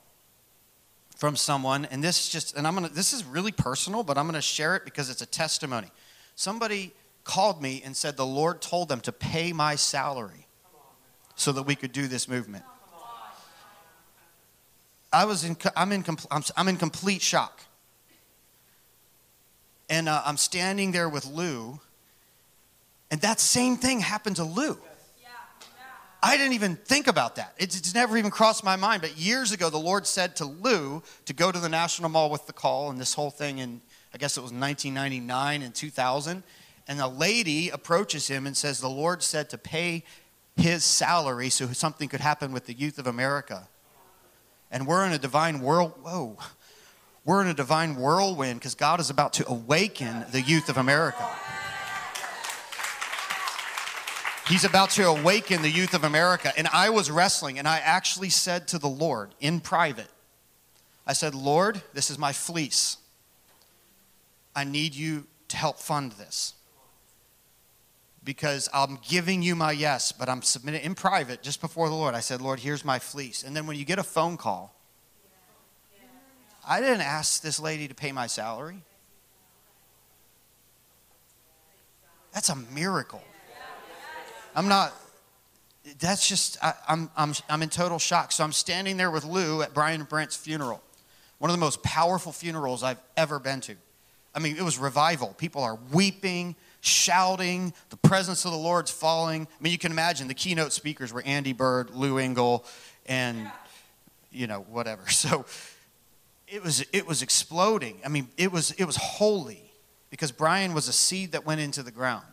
from 1.22 1.36
someone, 1.36 1.86
and 1.86 2.04
this 2.04 2.20
is 2.20 2.30
just, 2.30 2.58
and 2.58 2.66
I'm 2.66 2.74
gonna, 2.74 2.90
this 2.90 3.13
is 3.13 3.24
really 3.24 3.51
personal, 3.51 4.01
but 4.01 4.18
I'm 4.18 4.25
gonna 4.25 4.42
share 4.42 4.75
it 4.75 4.86
because 4.86 5.12
it's 5.12 5.22
a 5.22 5.25
testimony. 5.28 5.86
Somebody 6.34 6.94
called 7.24 7.62
me 7.62 7.84
and 7.86 7.96
said 7.96 8.18
the 8.18 8.25
Lord 8.25 8.60
told 8.60 8.90
them 8.90 9.01
to 9.01 9.12
pay 9.12 9.54
my 9.54 9.75
salary 9.75 10.48
so 11.36 11.51
that 11.51 11.62
we 11.62 11.75
could 11.75 11.92
do 11.92 12.08
this 12.08 12.28
movement. 12.28 12.63
I 15.13 15.25
was 15.25 15.44
in, 15.44 15.56
I'm 15.75 15.92
in, 15.92 16.04
I'm, 16.32 16.44
I'm 16.58 16.68
in 16.68 16.78
complete 16.78 17.22
shock. 17.22 17.62
And 19.92 20.10
uh, 20.10 20.24
I'm 20.25 20.38
standing 20.38 20.92
there 20.92 21.08
with 21.08 21.28
Lou, 21.28 21.80
and 23.12 23.22
that 23.22 23.40
same 23.40 23.78
thing 23.78 24.00
happened 24.00 24.38
to 24.38 24.44
Lou. 24.44 24.80
I 26.24 26.38
didn't 26.38 26.54
even 26.54 26.75
think 26.75 27.08
about 27.08 27.38
that. 27.38 27.56
It's, 27.58 27.96
never 27.96 28.16
even 28.18 28.30
crossed 28.30 28.63
my 28.63 28.75
mind. 28.75 29.01
But 29.01 29.18
years 29.18 29.51
ago, 29.51 29.70
the 29.70 29.78
Lord 29.78 30.06
said 30.06 30.36
to 30.38 30.46
Lou 30.46 31.01
to 31.25 31.34
go 31.34 31.51
to 31.51 31.60
the 31.60 31.70
National 31.70 32.10
Mall 32.10 32.30
with 32.30 32.46
the 32.46 32.54
call 32.54 32.92
and 32.92 33.00
this 33.00 33.13
whole 33.16 33.32
thing 33.32 33.58
in, 33.58 33.82
I 34.13 34.18
guess 34.18 34.38
it 34.38 34.42
was 34.42 34.51
1999 34.51 35.63
and 35.63 35.74
2000. 35.74 36.44
And 36.88 37.01
a 37.01 37.08
lady 37.08 37.70
approaches 37.70 38.28
him 38.28 38.46
and 38.46 38.56
says, 38.56 38.80
The 38.80 38.90
Lord 38.90 39.24
said 39.24 39.50
to 39.50 39.58
pay 39.58 40.04
his 40.56 40.84
salary 40.84 41.50
so 41.50 41.68
something 41.68 42.08
could 42.08 42.22
happen 42.22 42.51
with 42.51 42.66
the 42.66 42.74
youth 42.74 43.00
of 43.00 43.08
America. 43.08 43.68
And 44.70 44.86
we're 44.86 45.06
in 45.06 45.13
a 45.13 45.18
divine 45.18 45.60
world. 45.60 45.94
Whoa. 46.01 46.38
We're 47.25 47.42
in 47.42 47.48
a 47.48 47.54
divine 47.54 47.96
whirlwind 47.96 48.60
because 48.60 48.75
God 48.75 49.00
is 49.00 49.10
about 49.10 49.34
to 49.34 49.48
awaken 49.48 50.25
the 50.32 50.42
youth 50.42 50.70
of 50.70 50.78
America. 50.78 51.28
He's 54.51 54.65
about 54.65 54.89
to 54.91 55.08
awaken 55.08 55.62
the 55.62 55.70
youth 55.70 55.93
of 55.93 56.03
America. 56.03 56.51
And 56.58 56.67
I 56.74 56.89
was 56.89 57.10
wrestling, 57.10 57.58
and 57.58 57.65
I 57.65 57.77
actually 57.77 58.27
said 58.27 58.67
to 58.67 58.79
the 58.79 58.89
Lord 58.89 59.34
in 59.39 59.62
private, 59.62 60.10
I 61.08 61.13
said, 61.13 61.34
Lord, 61.34 61.81
this 61.93 62.10
is 62.12 62.17
my 62.17 62.34
fleece. 62.34 62.98
I 64.53 64.65
need 64.65 64.93
you 64.93 65.25
to 65.48 65.55
help 65.55 65.79
fund 65.79 66.12
this. 66.12 66.53
Because 68.25 68.67
I'm 68.74 69.00
giving 69.08 69.41
you 69.41 69.55
my 69.55 69.72
yes, 69.72 70.12
but 70.12 70.27
I'm 70.27 70.41
submitting 70.41 70.81
in 70.81 70.96
private 70.96 71.41
just 71.41 71.62
before 71.62 71.88
the 71.88 71.96
Lord. 71.96 72.13
I 72.13 72.20
said, 72.20 72.41
Lord, 72.41 72.60
here's 72.60 72.84
my 72.84 73.00
fleece. 73.00 73.43
And 73.43 73.55
then 73.55 73.67
when 73.67 73.77
you 73.77 73.86
get 73.86 74.00
a 74.00 74.03
phone 74.03 74.36
call, 74.36 74.75
I 76.67 76.81
didn't 76.81 77.00
ask 77.00 77.41
this 77.41 77.58
lady 77.58 77.88
to 77.88 77.96
pay 77.96 78.12
my 78.12 78.27
salary. 78.27 78.84
That's 82.34 82.50
a 82.50 82.55
miracle. 82.58 83.24
I'm 84.55 84.67
not, 84.67 84.93
that's 86.00 86.27
just, 86.27 86.58
I, 86.63 86.74
am 86.88 87.10
I'm, 87.15 87.29
I'm, 87.29 87.36
I'm 87.50 87.63
in 87.63 87.70
total 87.70 88.00
shock. 88.00 88.31
So 88.31 88.43
I'm 88.43 88.51
standing 88.51 88.98
there 88.98 89.12
with 89.12 89.25
Lou 89.25 89.62
at 89.62 89.74
Brian 89.74 90.05
Brennt's 90.05 90.36
funeral, 90.36 90.81
one 91.39 91.50
of 91.50 91.55
the 91.55 91.60
most 91.60 91.81
powerful 91.84 92.31
funerals 92.31 92.84
I've 92.84 93.00
ever 93.17 93.39
been 93.39 93.62
to. 93.62 93.75
I 94.34 94.39
mean, 94.39 94.55
it 94.58 94.63
was 94.63 94.77
revival. 94.77 95.36
People 95.38 95.63
are 95.63 95.77
weeping, 95.91 96.55
shouting, 96.79 97.74
the 97.89 97.98
presence 97.98 98.46
of 98.46 98.51
the 98.51 98.58
Lord's 98.58 98.91
falling. 98.91 99.48
I 99.60 99.63
mean, 99.63 99.72
you 99.72 99.77
can 99.77 99.91
imagine 99.91 100.27
the 100.27 100.34
keynote 100.34 100.72
speakers 100.72 101.12
were 101.12 101.22
Andy 101.24 101.53
Byrd, 101.53 101.89
Lou 101.91 102.17
Engle, 102.17 102.65
and, 103.05 103.51
you 104.31 104.48
know, 104.48 104.62
whatever. 104.70 105.03
So 105.10 105.46
it 106.48 106.62
was, 106.63 106.86
it 106.91 107.08
was 107.08 107.22
exploding. 107.22 108.01
I 108.05 108.10
mean, 108.10 108.27
it 108.38 108.51
was, 108.51 108.72
it 108.72 108.84
was 108.84 108.98
holy 108.98 109.72
because 110.10 110.34
Brian 110.34 110.74
was 110.74 110.89
a 110.89 110.93
seed 110.93 111.31
that 111.31 111.46
went 111.46 111.62
into 111.62 111.81
the 111.81 111.91
ground 111.91 112.25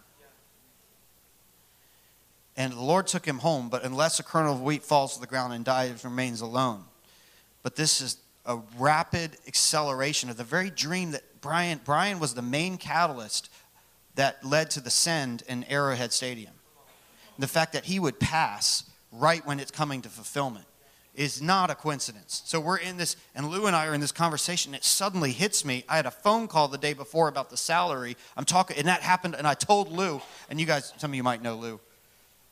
and 2.59 2.73
the 2.73 2.83
Lord 2.83 3.07
took 3.07 3.25
him 3.25 3.39
home, 3.39 3.69
but 3.69 3.85
unless 3.85 4.19
a 4.19 4.25
kernel 4.25 4.55
of 4.55 4.61
wheat 4.61 4.83
falls 4.83 5.15
to 5.15 5.21
the 5.21 5.29
ground 5.29 5.53
and 5.53 5.65
dies, 5.65 5.93
it 5.93 6.05
remains 6.05 6.41
alone. 6.41 6.83
But 7.63 7.77
this 7.77 8.01
is 8.01 8.19
a 8.45 8.59
rapid 8.77 9.37
acceleration 9.47 10.29
of 10.29 10.37
the 10.37 10.45
very 10.45 10.69
dream 10.69 11.13
that 11.13 11.23
Brian, 11.41 11.81
Brian 11.85 12.19
was 12.19 12.35
the 12.35 12.43
main 12.43 12.77
catalyst 12.77 13.49
that 14.17 14.45
led 14.45 14.71
to 14.73 14.81
the 14.81 14.91
send 14.91 15.45
in 15.47 15.65
Arrowhead 15.65 16.13
Stadium. 16.13 16.53
The 17.39 17.47
fact 17.47 17.75
that 17.75 17.85
he 17.85 18.01
would 18.01 18.19
pass 18.19 18.83
right 19.13 19.47
when 19.47 19.61
it's 19.61 19.71
coming 19.71 20.03
to 20.03 20.09
fulfillment 20.09 20.67
is 21.15 21.41
not 21.41 21.71
a 21.71 21.77
coincidence. 21.77 22.43
So 22.45 22.59
we're 22.59 22.79
in 22.79 22.97
this, 22.97 23.15
and 23.37 23.49
Lou 23.49 23.67
and 23.67 23.77
I 23.77 23.87
are 23.87 23.95
in 23.95 24.01
this 24.01 24.11
conversation. 24.11 24.75
It 24.75 24.83
suddenly 24.83 25.31
hits 25.31 25.65
me. 25.65 25.85
I 25.89 25.95
had 25.95 26.07
a 26.07 26.11
phone 26.11 26.49
call 26.49 26.67
the 26.67 26.79
day 26.79 26.93
before 26.93 27.29
about 27.29 27.51
the 27.51 27.57
salary. 27.57 28.17
I'm 28.37 28.45
talking, 28.45 28.77
and 28.79 28.89
that 28.89 29.03
happened, 29.03 29.37
and 29.37 29.47
I 29.47 29.55
told 29.55 29.93
Lou, 29.93 30.21
and 30.51 30.59
you 30.59 30.67
guys, 30.67 30.93
some 30.97 31.13
of 31.13 31.15
you 31.15 31.23
might 31.23 31.41
know 31.41 31.55
Lou. 31.55 31.79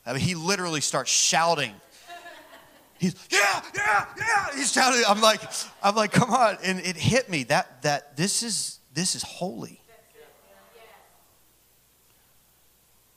I 0.07 0.13
mean, 0.13 0.21
he 0.21 0.35
literally 0.35 0.79
starts 0.79 1.11
shouting. 1.11 1.73
He's 2.97 3.13
yeah, 3.29 3.61
yeah, 3.75 4.05
yeah. 4.17 4.55
He's 4.55 4.71
shouting. 4.71 5.03
I'm 5.07 5.21
like, 5.21 5.41
I'm 5.83 5.95
like, 5.95 6.11
come 6.11 6.31
on, 6.31 6.57
and 6.63 6.79
it 6.79 6.95
hit 6.95 7.29
me 7.29 7.43
that 7.43 7.83
that 7.83 8.15
this 8.15 8.41
is 8.41 8.79
this 8.93 9.15
is 9.15 9.21
holy. 9.21 9.81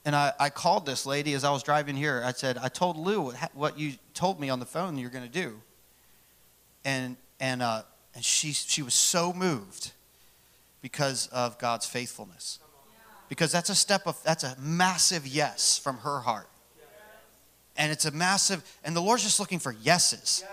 And 0.05 0.17
I, 0.17 0.33
I 0.41 0.51
called 0.51 0.87
this 0.87 1.05
lady 1.07 1.35
as 1.35 1.45
I 1.45 1.51
was 1.51 1.63
driving 1.63 1.95
here. 1.95 2.23
I 2.25 2.33
said, 2.33 2.57
I 2.57 2.69
told 2.69 2.97
Lou 2.97 3.21
what, 3.21 3.37
what 3.55 3.79
you 3.79 3.93
told 4.15 4.41
me 4.41 4.49
on 4.49 4.59
the 4.59 4.67
phone 4.67 4.97
you're 4.97 5.11
going 5.11 5.27
to 5.27 5.31
do. 5.31 5.61
And 6.85 7.17
and 7.39 7.63
uh, 7.63 7.83
and 8.15 8.25
she 8.25 8.53
she 8.53 8.83
was 8.83 8.95
so 8.95 9.33
moved 9.33 9.93
because 10.83 11.29
of 11.29 11.59
God's 11.59 11.87
faithfulness. 11.87 12.59
Because 13.29 13.53
that's 13.53 13.71
a 13.71 13.75
step 13.75 14.07
of 14.07 14.23
that's 14.25 14.43
a 14.43 14.57
massive 14.59 15.27
yes 15.27 15.79
from 15.79 15.99
her 15.99 16.21
heart 16.21 16.50
and 17.81 17.91
it's 17.91 18.05
a 18.05 18.11
massive, 18.11 18.63
and 18.85 18.95
the 18.95 19.01
Lord's 19.01 19.23
just 19.23 19.41
looking 19.41 19.59
for 19.59 19.73
yeses. 19.73 20.45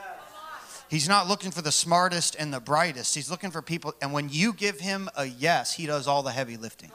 He's 0.90 1.10
not 1.10 1.28
looking 1.28 1.52
for 1.52 1.62
the 1.62 1.74
smartest 1.74 2.38
and 2.40 2.54
the 2.54 2.62
brightest. 2.62 3.14
He's 3.14 3.30
looking 3.30 3.52
for 3.52 3.62
people, 3.62 3.94
and 4.02 4.14
when 4.14 4.30
you 4.30 4.54
give 4.54 4.80
him 4.80 5.10
a 5.18 5.26
yes, 5.26 5.74
he 5.74 5.86
does 5.86 6.08
all 6.08 6.24
the 6.24 6.32
heavy 6.32 6.56
lifting. 6.56 6.90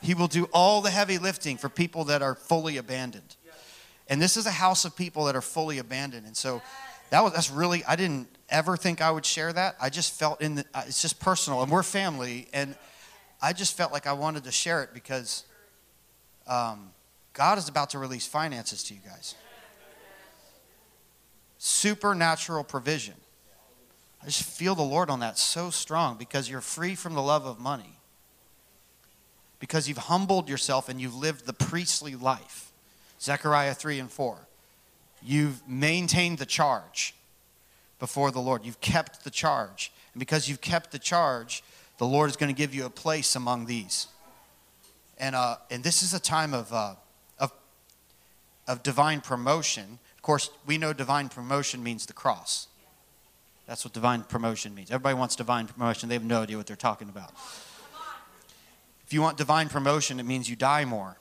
He 0.00 0.14
will 0.14 0.28
do 0.28 0.48
all 0.52 0.80
the 0.80 0.90
heavy 0.90 1.18
lifting 1.18 1.58
for 1.58 1.68
people 1.68 2.04
that 2.04 2.22
are 2.22 2.36
fully 2.36 2.76
abandoned. 2.76 3.34
And 4.08 4.22
this 4.22 4.36
is 4.36 4.46
a 4.46 4.52
house 4.52 4.84
of 4.84 4.94
people 4.96 5.24
that 5.24 5.34
are 5.34 5.42
fully 5.42 5.78
abandoned. 5.78 6.24
And 6.26 6.36
so 6.36 6.62
that 7.10 7.22
was 7.22 7.32
that's 7.32 7.50
really 7.50 7.84
I 7.84 7.96
didn't 7.96 8.28
ever 8.48 8.76
think 8.76 9.00
I 9.00 9.10
would 9.10 9.26
share 9.26 9.52
that. 9.52 9.76
I 9.80 9.90
just 9.90 10.18
felt 10.18 10.40
in 10.40 10.54
the 10.54 10.64
it's 10.86 11.02
just 11.02 11.20
personal 11.20 11.62
and 11.62 11.70
we're 11.70 11.82
family 11.82 12.48
and 12.52 12.76
I 13.42 13.52
just 13.52 13.76
felt 13.76 13.92
like 13.92 14.06
I 14.06 14.14
wanted 14.14 14.44
to 14.44 14.52
share 14.52 14.82
it 14.82 14.90
because 14.94 15.44
um, 16.46 16.90
God 17.40 17.56
is 17.56 17.70
about 17.70 17.88
to 17.90 17.98
release 17.98 18.26
finances 18.26 18.82
to 18.82 18.92
you 18.92 19.00
guys. 19.02 19.34
Supernatural 21.56 22.64
provision. 22.64 23.14
I 24.22 24.26
just 24.26 24.42
feel 24.42 24.74
the 24.74 24.82
Lord 24.82 25.08
on 25.08 25.20
that 25.20 25.38
so 25.38 25.70
strong 25.70 26.18
because 26.18 26.50
you're 26.50 26.60
free 26.60 26.94
from 26.94 27.14
the 27.14 27.22
love 27.22 27.46
of 27.46 27.58
money. 27.58 27.96
Because 29.58 29.88
you've 29.88 29.96
humbled 29.96 30.50
yourself 30.50 30.90
and 30.90 31.00
you've 31.00 31.14
lived 31.14 31.46
the 31.46 31.54
priestly 31.54 32.14
life. 32.14 32.72
Zechariah 33.18 33.72
3 33.72 34.00
and 34.00 34.10
4. 34.10 34.36
You've 35.22 35.66
maintained 35.66 36.36
the 36.36 36.44
charge 36.44 37.14
before 37.98 38.30
the 38.30 38.40
Lord. 38.40 38.66
You've 38.66 38.82
kept 38.82 39.24
the 39.24 39.30
charge. 39.30 39.92
And 40.12 40.20
because 40.20 40.46
you've 40.46 40.60
kept 40.60 40.92
the 40.92 40.98
charge, 40.98 41.64
the 41.96 42.06
Lord 42.06 42.28
is 42.28 42.36
going 42.36 42.54
to 42.54 42.58
give 42.58 42.74
you 42.74 42.84
a 42.84 42.90
place 42.90 43.34
among 43.34 43.64
these. 43.64 44.08
And, 45.16 45.34
uh, 45.34 45.56
and 45.70 45.82
this 45.82 46.02
is 46.02 46.12
a 46.12 46.20
time 46.20 46.52
of. 46.52 46.70
Uh, 46.70 46.96
of 48.66 48.82
divine 48.82 49.20
promotion. 49.20 49.98
Of 50.16 50.22
course, 50.22 50.50
we 50.66 50.78
know 50.78 50.92
divine 50.92 51.28
promotion 51.28 51.82
means 51.82 52.06
the 52.06 52.12
cross. 52.12 52.68
That's 53.66 53.84
what 53.84 53.94
divine 53.94 54.22
promotion 54.24 54.74
means. 54.74 54.90
Everybody 54.90 55.14
wants 55.14 55.36
divine 55.36 55.66
promotion, 55.66 56.08
they 56.08 56.16
have 56.16 56.24
no 56.24 56.42
idea 56.42 56.56
what 56.56 56.66
they're 56.66 56.76
talking 56.76 57.08
about. 57.08 57.32
If 59.06 59.14
you 59.14 59.22
want 59.22 59.38
divine 59.38 59.68
promotion, 59.68 60.20
it 60.20 60.24
means 60.24 60.48
you 60.48 60.56
die 60.56 60.84
more. 60.84 61.16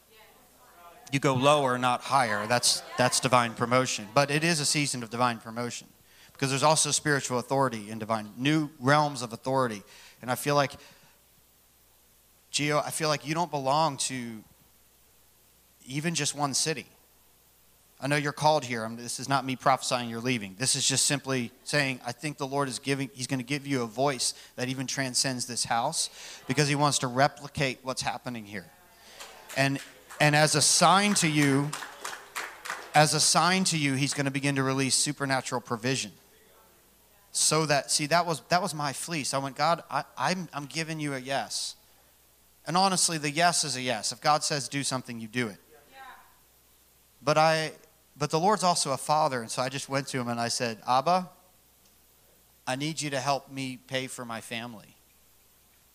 You 1.11 1.19
go 1.19 1.33
lower, 1.33 1.77
not 1.79 2.01
higher. 2.01 2.45
That's, 2.45 2.83
that's 2.97 3.19
divine 3.19 3.53
promotion. 3.53 4.07
But 4.13 4.29
it 4.29 4.43
is 4.43 4.59
a 4.59 4.65
season 4.65 5.01
of 5.01 5.09
divine 5.09 5.39
promotion 5.39 5.87
because 6.33 6.51
there's 6.51 6.63
also 6.63 6.91
spiritual 6.91 7.39
authority 7.39 7.89
in 7.89 7.99
divine, 7.99 8.29
new 8.37 8.69
realms 8.79 9.21
of 9.21 9.33
authority. 9.33 9.81
And 10.21 10.29
I 10.29 10.35
feel 10.35 10.55
like, 10.55 10.73
Gio, 12.53 12.83
I 12.85 12.91
feel 12.91 13.09
like 13.09 13.27
you 13.27 13.33
don't 13.33 13.51
belong 13.51 13.97
to 13.97 14.43
even 15.85 16.15
just 16.15 16.35
one 16.35 16.53
city. 16.53 16.85
I 18.01 18.07
know 18.07 18.15
you're 18.15 18.31
called 18.31 18.63
here. 18.63 18.85
I 18.85 18.87
mean, 18.87 18.97
this 18.97 19.19
is 19.19 19.27
not 19.27 19.45
me 19.45 19.57
prophesying 19.57 20.09
you're 20.09 20.21
leaving. 20.21 20.55
This 20.57 20.75
is 20.75 20.87
just 20.87 21.05
simply 21.05 21.51
saying, 21.65 21.99
I 22.05 22.13
think 22.13 22.37
the 22.37 22.47
Lord 22.47 22.69
is 22.69 22.79
giving, 22.79 23.09
He's 23.13 23.27
going 23.27 23.39
to 23.39 23.45
give 23.45 23.67
you 23.67 23.81
a 23.81 23.85
voice 23.85 24.33
that 24.55 24.69
even 24.69 24.87
transcends 24.87 25.45
this 25.45 25.65
house 25.65 26.09
because 26.47 26.69
He 26.69 26.75
wants 26.75 26.99
to 26.99 27.07
replicate 27.07 27.79
what's 27.83 28.01
happening 28.01 28.45
here. 28.45 28.65
And, 29.57 29.79
and 30.21 30.33
as 30.33 30.55
a 30.55 30.61
sign 30.61 31.13
to 31.15 31.27
you, 31.27 31.71
as 32.95 33.13
a 33.13 33.19
sign 33.19 33.65
to 33.65 33.77
you, 33.77 33.95
He's 33.95 34.13
going 34.13 34.25
to 34.25 34.31
begin 34.31 34.55
to 34.55 34.63
release 34.63 34.95
supernatural 34.95 35.59
provision. 35.59 36.13
So 37.33 37.65
that, 37.65 37.91
see, 37.91 38.05
that 38.07 38.25
was, 38.25 38.41
that 38.47 38.61
was 38.61 38.73
my 38.73 38.93
fleece. 38.93 39.33
I 39.33 39.39
went, 39.39 39.57
God, 39.57 39.83
I, 39.91 40.03
I'm, 40.17 40.47
I'm 40.53 40.65
giving 40.65 41.01
you 41.01 41.15
a 41.15 41.19
yes. 41.19 41.75
And 42.65 42.77
honestly, 42.77 43.17
the 43.17 43.29
yes 43.29 43.65
is 43.65 43.75
a 43.75 43.81
yes. 43.81 44.13
If 44.13 44.21
God 44.21 44.43
says 44.43 44.69
do 44.69 44.83
something, 44.83 45.19
you 45.19 45.27
do 45.27 45.47
it. 45.49 45.57
But 47.21 47.37
I, 47.37 47.73
but 48.19 48.29
the 48.31 48.39
Lord's 48.39 48.65
also 48.65 48.91
a 48.91 48.97
father, 48.97 49.41
and 49.41 49.49
so 49.49 49.61
I 49.61 49.69
just 49.69 49.87
went 49.87 50.07
to 50.07 50.19
him 50.19 50.27
and 50.27 50.41
I 50.41 50.49
said, 50.49 50.79
Abba, 50.85 51.29
I 52.67 52.75
need 52.75 53.01
you 53.01 53.09
to 53.11 53.19
help 53.19 53.49
me 53.49 53.79
pay 53.87 54.07
for 54.07 54.25
my 54.25 54.41
family 54.41 54.97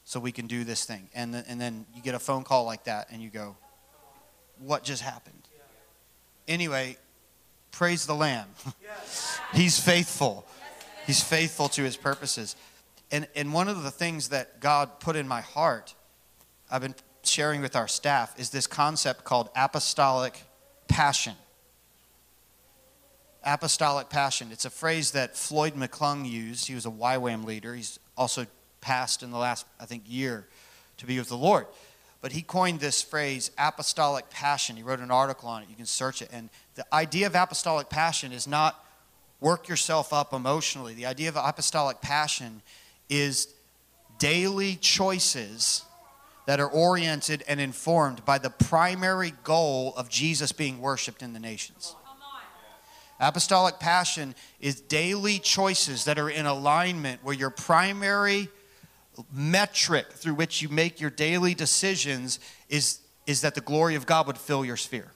so 0.04 0.18
we 0.18 0.32
can 0.32 0.46
do 0.46 0.64
this 0.64 0.86
thing. 0.86 1.08
And, 1.14 1.34
and 1.46 1.60
then 1.60 1.84
you 1.94 2.00
get 2.00 2.14
a 2.14 2.18
phone 2.18 2.42
call 2.42 2.64
like 2.64 2.84
that 2.84 3.08
and 3.10 3.22
you 3.22 3.28
go, 3.28 3.56
What 4.58 4.82
just 4.84 5.02
happened? 5.02 5.42
Anyway, 6.48 6.96
praise 7.72 8.06
the 8.06 8.14
Lamb. 8.14 8.48
He's 9.54 9.78
faithful. 9.78 10.46
He's 11.06 11.22
faithful 11.22 11.68
to 11.68 11.82
his 11.82 11.98
purposes. 11.98 12.56
And, 13.10 13.28
and 13.36 13.52
one 13.52 13.68
of 13.68 13.82
the 13.82 13.90
things 13.90 14.30
that 14.30 14.60
God 14.60 14.98
put 14.98 15.16
in 15.16 15.28
my 15.28 15.42
heart, 15.42 15.94
I've 16.70 16.80
been 16.80 16.94
sharing 17.22 17.60
with 17.60 17.76
our 17.76 17.86
staff, 17.86 18.38
is 18.38 18.48
this 18.48 18.66
concept 18.66 19.24
called 19.24 19.50
apostolic 19.54 20.42
passion. 20.88 21.34
Apostolic 23.44 24.08
passion. 24.08 24.48
It's 24.50 24.64
a 24.64 24.70
phrase 24.70 25.12
that 25.12 25.36
Floyd 25.36 25.74
McClung 25.74 26.28
used. 26.28 26.66
He 26.66 26.74
was 26.74 26.86
a 26.86 26.90
YWAM 26.90 27.44
leader. 27.44 27.74
He's 27.74 27.98
also 28.16 28.46
passed 28.80 29.22
in 29.22 29.30
the 29.30 29.38
last, 29.38 29.66
I 29.80 29.86
think, 29.86 30.04
year 30.06 30.46
to 30.98 31.06
be 31.06 31.18
with 31.18 31.28
the 31.28 31.36
Lord. 31.36 31.66
But 32.20 32.32
he 32.32 32.42
coined 32.42 32.80
this 32.80 33.02
phrase, 33.02 33.50
apostolic 33.58 34.30
passion. 34.30 34.76
He 34.76 34.82
wrote 34.82 35.00
an 35.00 35.10
article 35.10 35.48
on 35.48 35.62
it. 35.62 35.68
You 35.68 35.76
can 35.76 35.86
search 35.86 36.22
it. 36.22 36.30
And 36.32 36.48
the 36.74 36.86
idea 36.94 37.26
of 37.26 37.34
apostolic 37.34 37.90
passion 37.90 38.32
is 38.32 38.46
not 38.46 38.82
work 39.40 39.68
yourself 39.68 40.12
up 40.12 40.32
emotionally. 40.32 40.94
The 40.94 41.06
idea 41.06 41.28
of 41.28 41.36
apostolic 41.36 42.00
passion 42.00 42.62
is 43.10 43.48
daily 44.18 44.76
choices 44.76 45.84
that 46.46 46.60
are 46.60 46.68
oriented 46.68 47.42
and 47.48 47.60
informed 47.60 48.24
by 48.24 48.38
the 48.38 48.50
primary 48.50 49.32
goal 49.44 49.94
of 49.96 50.08
Jesus 50.08 50.52
being 50.52 50.80
worshiped 50.80 51.22
in 51.22 51.32
the 51.32 51.40
nations. 51.40 51.94
Apostolic 53.20 53.78
passion 53.78 54.34
is 54.60 54.80
daily 54.80 55.38
choices 55.38 56.04
that 56.04 56.18
are 56.18 56.28
in 56.28 56.46
alignment 56.46 57.22
where 57.22 57.34
your 57.34 57.50
primary 57.50 58.48
metric 59.32 60.10
through 60.12 60.34
which 60.34 60.60
you 60.60 60.68
make 60.68 61.00
your 61.00 61.10
daily 61.10 61.54
decisions 61.54 62.40
is, 62.68 63.00
is 63.26 63.42
that 63.42 63.54
the 63.54 63.60
glory 63.60 63.94
of 63.94 64.06
God 64.06 64.26
would 64.26 64.38
fill 64.38 64.64
your 64.64 64.76
sphere 64.76 65.10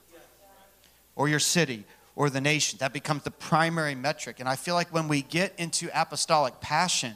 or 1.15 1.27
your 1.27 1.39
city 1.39 1.83
or 2.15 2.29
the 2.29 2.41
nation. 2.41 2.79
That 2.79 2.93
becomes 2.93 3.23
the 3.23 3.31
primary 3.31 3.95
metric. 3.95 4.39
And 4.39 4.47
I 4.47 4.55
feel 4.55 4.75
like 4.75 4.93
when 4.93 5.07
we 5.07 5.21
get 5.21 5.53
into 5.57 5.89
apostolic 5.93 6.61
passion, 6.61 7.13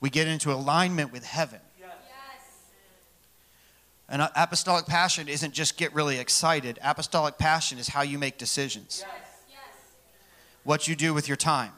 we 0.00 0.08
get 0.10 0.26
into 0.28 0.52
alignment 0.52 1.12
with 1.12 1.24
heaven. 1.24 1.60
And 4.08 4.20
uh, 4.20 4.28
apostolic 4.36 4.84
passion 4.84 5.28
isn't 5.28 5.54
just 5.54 5.78
get 5.78 5.94
really 5.94 6.18
excited. 6.18 6.78
Apostolic 6.82 7.38
passion 7.38 7.78
is 7.78 7.88
how 7.88 8.02
you 8.02 8.18
make 8.18 8.36
decisions. 8.36 9.04
What 10.64 10.88
you 10.88 10.96
do 10.96 11.12
with 11.14 11.28
your 11.28 11.36
time. 11.36 11.72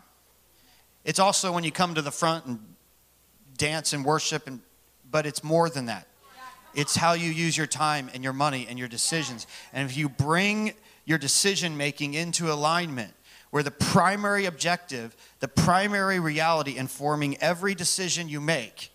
It's 1.04 1.18
also 1.18 1.52
when 1.52 1.64
you 1.64 1.70
come 1.70 1.94
to 1.94 2.02
the 2.02 2.10
front 2.10 2.46
and 2.46 2.58
dance 3.56 3.92
and 3.92 4.04
worship 4.04 4.46
and 4.46 4.60
but 5.10 5.26
it's 5.26 5.44
more 5.44 5.70
than 5.70 5.86
that. 5.86 6.08
It's 6.74 6.96
how 6.96 7.12
you 7.12 7.30
use 7.30 7.56
your 7.56 7.68
time 7.68 8.10
and 8.12 8.24
your 8.24 8.32
money 8.32 8.66
and 8.68 8.78
your 8.78 8.88
decisions. 8.88 9.46
And 9.72 9.88
if 9.88 9.96
you 9.96 10.08
bring 10.08 10.72
your 11.04 11.18
decision 11.18 11.76
making 11.76 12.14
into 12.14 12.52
alignment, 12.52 13.14
where 13.50 13.62
the 13.62 13.70
primary 13.70 14.46
objective, 14.46 15.14
the 15.38 15.46
primary 15.46 16.18
reality 16.18 16.76
informing 16.76 17.36
every 17.36 17.76
decision 17.76 18.28
you 18.28 18.40
make 18.40 18.90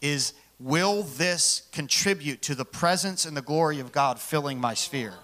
is 0.00 0.32
will 0.58 1.04
this 1.04 1.68
contribute 1.70 2.42
to 2.42 2.56
the 2.56 2.64
presence 2.64 3.24
and 3.24 3.36
the 3.36 3.42
glory 3.42 3.78
of 3.78 3.92
God 3.92 4.18
filling 4.18 4.60
my 4.60 4.74
sphere? 4.74 5.14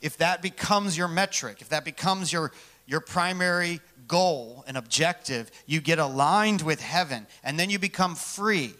If 0.00 0.16
that 0.18 0.40
becomes 0.40 0.96
your 0.96 1.08
metric, 1.08 1.56
if 1.60 1.68
that 1.70 1.84
becomes 1.84 2.32
your, 2.32 2.52
your 2.90 2.98
primary 3.00 3.80
goal 4.08 4.64
and 4.66 4.76
objective, 4.76 5.48
you 5.64 5.80
get 5.80 6.00
aligned 6.00 6.60
with 6.60 6.80
heaven 6.80 7.24
and 7.44 7.58
then 7.58 7.70
you 7.70 7.78
become 7.78 8.16
free. 8.16 8.74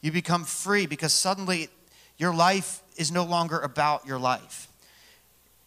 You 0.00 0.10
become 0.10 0.42
free 0.42 0.86
because 0.86 1.12
suddenly 1.12 1.68
your 2.16 2.34
life 2.34 2.82
is 2.96 3.12
no 3.12 3.24
longer 3.24 3.56
about 3.60 4.04
your 4.04 4.18
life. 4.18 4.66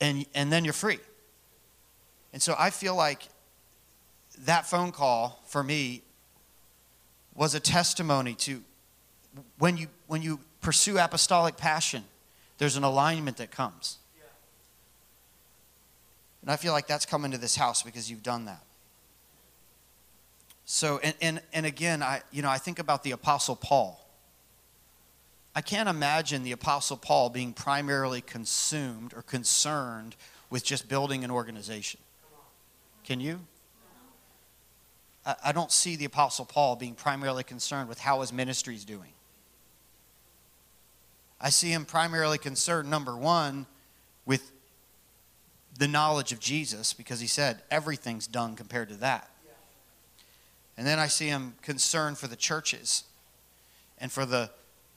And, 0.01 0.25
and 0.35 0.51
then 0.51 0.65
you're 0.65 0.73
free. 0.73 0.99
And 2.33 2.41
so 2.41 2.53
I 2.59 2.69
feel 2.69 2.97
like 2.97 3.29
that 4.39 4.65
phone 4.65 4.91
call 4.91 5.41
for 5.47 5.63
me 5.63 6.01
was 7.33 7.55
a 7.55 7.61
testimony 7.61 8.33
to 8.33 8.61
when 9.57 9.77
you, 9.77 9.87
when 10.07 10.21
you 10.21 10.41
pursue 10.59 10.97
apostolic 10.97 11.55
passion, 11.55 12.03
there's 12.57 12.75
an 12.75 12.83
alignment 12.83 13.37
that 13.37 13.51
comes. 13.51 13.99
And 16.41 16.49
I 16.49 16.55
feel 16.55 16.73
like 16.73 16.87
that's 16.87 17.05
come 17.05 17.25
into 17.25 17.37
this 17.37 17.55
house 17.55 17.83
because 17.83 18.09
you've 18.09 18.23
done 18.23 18.45
that. 18.45 18.63
So, 20.65 20.99
and, 21.03 21.15
and, 21.21 21.41
and 21.53 21.65
again, 21.65 22.01
I, 22.01 22.21
you 22.31 22.41
know, 22.41 22.49
I 22.49 22.57
think 22.57 22.79
about 22.79 23.03
the 23.03 23.11
Apostle 23.11 23.55
Paul. 23.55 23.97
I 25.53 25.61
can't 25.61 25.89
imagine 25.89 26.43
the 26.43 26.53
Apostle 26.53 26.97
Paul 26.97 27.29
being 27.29 27.53
primarily 27.53 28.21
consumed 28.21 29.13
or 29.13 29.21
concerned 29.21 30.15
with 30.49 30.63
just 30.63 30.87
building 30.87 31.23
an 31.23 31.31
organization. 31.31 31.99
Can 33.03 33.19
you? 33.19 33.41
I, 35.25 35.35
I 35.45 35.51
don't 35.51 35.71
see 35.71 35.95
the 35.95 36.05
Apostle 36.05 36.45
Paul 36.45 36.75
being 36.77 36.95
primarily 36.95 37.43
concerned 37.43 37.89
with 37.89 37.99
how 37.99 38.21
his 38.21 38.31
ministry 38.31 38.75
is 38.75 38.85
doing. 38.85 39.11
I 41.39 41.49
see 41.49 41.71
him 41.71 41.85
primarily 41.85 42.37
concerned, 42.37 42.89
number 42.89 43.17
one, 43.17 43.65
the 45.81 45.87
knowledge 45.87 46.31
of 46.31 46.39
Jesus 46.39 46.93
because 46.93 47.19
he 47.19 47.25
said 47.25 47.63
everything's 47.71 48.27
done 48.27 48.55
compared 48.55 48.87
to 48.89 48.95
that. 48.97 49.27
And 50.77 50.85
then 50.85 50.99
I 50.99 51.07
see 51.07 51.25
him 51.25 51.55
concerned 51.63 52.19
for 52.19 52.27
the 52.27 52.35
churches 52.35 53.03
and 53.97 54.11
for 54.11 54.23
the, 54.23 54.51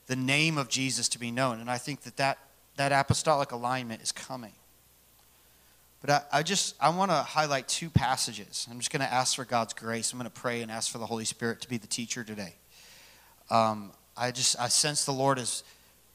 the 0.09 0.15
name 0.15 0.59
of 0.59 0.69
Jesus 0.69 1.09
to 1.09 1.19
be 1.19 1.31
known. 1.31 1.59
And 1.59 1.71
I 1.71 1.79
think 1.79 2.03
that 2.03 2.19
that, 2.19 2.37
that 2.77 2.93
apostolic 2.93 3.51
alignment 3.51 4.03
is 4.03 4.13
coming. 4.13 4.53
But 6.03 6.11
I, 6.11 6.41
I 6.41 6.43
just 6.43 6.75
I 6.79 6.91
want 6.91 7.11
to 7.11 7.17
highlight 7.17 7.67
two 7.67 7.89
passages. 7.89 8.69
I'm 8.71 8.79
just 8.79 8.93
going 8.93 9.01
to 9.01 9.11
ask 9.11 9.37
for 9.37 9.47
God's 9.47 9.73
grace. 9.73 10.13
I'm 10.13 10.19
going 10.19 10.31
to 10.31 10.39
pray 10.39 10.61
and 10.61 10.71
ask 10.71 10.93
for 10.93 10.99
the 10.99 11.07
Holy 11.07 11.25
Spirit 11.25 11.63
to 11.63 11.69
be 11.71 11.79
the 11.79 11.87
teacher 11.87 12.25
today. 12.25 12.57
Um, 13.49 13.91
I 14.19 14.33
just 14.33 14.61
I 14.61 14.69
sense 14.69 15.07
the 15.07 15.13
Lord 15.13 15.39
is 15.39 15.65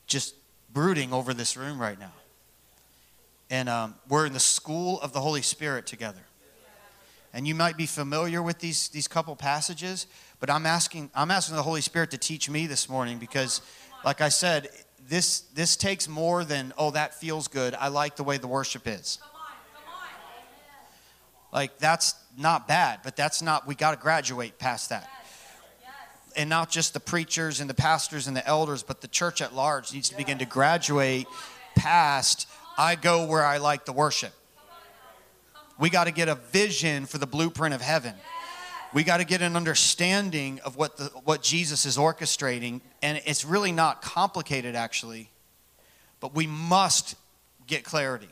just 0.06 0.36
brooding 0.72 1.12
over 1.12 1.34
this 1.34 1.58
room 1.58 1.82
right 1.82 2.00
now 2.00 2.12
and 3.50 3.68
um, 3.70 3.96
we're 4.08 4.26
in 4.26 4.34
the 4.34 4.40
school 4.40 5.00
of 5.02 5.14
the 5.14 5.22
Holy 5.22 5.42
Spirit 5.42 5.86
together. 5.86 6.22
And 7.34 7.48
you 7.48 7.54
might 7.54 7.78
be 7.78 7.86
familiar 7.86 8.42
with 8.42 8.60
these, 8.60 8.90
these 8.90 9.08
couple 9.08 9.36
passages, 9.36 10.08
but 10.40 10.50
I'm 10.50 10.66
asking, 10.66 11.12
I'm 11.14 11.30
asking 11.30 11.56
the 11.56 11.64
Holy 11.64 11.82
Spirit 11.82 12.12
to 12.12 12.18
teach 12.18 12.50
me 12.50 12.66
this 12.66 12.90
morning 12.90 13.20
because, 13.20 13.62
like 14.04 14.20
I 14.20 14.30
said, 14.30 14.70
this, 15.08 15.42
this 15.54 15.76
takes 15.76 16.08
more 16.08 16.44
than, 16.44 16.74
oh, 16.78 16.92
that 16.92 17.14
feels 17.14 17.48
good. 17.48 17.76
I 17.76 17.90
like 17.90 18.16
the 18.16 18.24
way 18.24 18.38
the 18.38 18.48
worship 18.48 18.88
is. 18.88 19.20
Like, 21.52 21.78
that's 21.80 22.16
not 22.38 22.68
bad, 22.68 23.00
but 23.04 23.16
that's 23.16 23.42
not, 23.42 23.68
we 23.68 23.76
got 23.76 23.92
to 23.92 23.98
graduate 23.98 24.58
past 24.60 24.90
that. 24.90 25.10
And 26.36 26.50
not 26.50 26.70
just 26.70 26.94
the 26.94 27.00
preachers 27.00 27.60
and 27.60 27.70
the 27.70 27.74
pastors 27.74 28.28
and 28.28 28.38
the 28.38 28.46
elders, 28.48 28.84
but 28.84 29.02
the 29.02 29.08
church 29.08 29.42
at 29.42 29.54
large 29.56 29.94
needs 29.94 30.10
to 30.10 30.18
begin 30.18 30.38
to 30.40 30.46
graduate 30.46 31.28
past 31.76 32.48
I 32.80 32.96
go 32.96 33.26
where 33.26 33.46
I 33.46 33.58
like 33.58 33.84
the 33.84 33.92
worship. 33.92 34.32
We 35.78 35.90
got 35.90 36.06
to 36.06 36.12
get 36.12 36.30
a 36.30 36.36
vision 36.36 37.06
for 37.06 37.18
the 37.18 37.28
blueprint 37.28 37.76
of 37.76 37.82
heaven. 37.82 38.14
We 38.94 39.04
got 39.04 39.18
to 39.18 39.26
get 39.26 39.42
an 39.42 39.58
understanding 39.58 40.62
of 40.64 40.78
what, 40.78 40.96
the, 40.96 41.06
what 41.26 41.44
Jesus 41.44 41.86
is 41.86 41.98
orchestrating. 41.98 42.80
And 43.02 43.22
it's 43.26 43.44
really 43.44 43.74
not 43.74 44.02
complicated, 44.02 44.76
actually, 44.76 45.30
but 46.22 46.34
we 46.34 46.48
must 46.48 47.16
get 47.68 47.84
clarity 47.84 48.30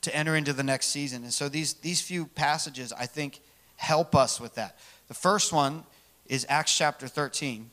to 0.00 0.16
enter 0.16 0.34
into 0.34 0.54
the 0.54 0.62
next 0.62 0.86
season. 0.86 1.22
And 1.22 1.32
so 1.32 1.50
these, 1.50 1.74
these 1.74 2.00
few 2.00 2.24
passages, 2.24 2.90
I 2.94 3.04
think, 3.04 3.42
help 3.76 4.16
us 4.16 4.40
with 4.40 4.54
that. 4.54 4.78
The 5.08 5.14
first 5.14 5.52
one 5.52 5.84
is 6.24 6.46
Acts 6.48 6.74
chapter 6.74 7.06
13. 7.06 7.70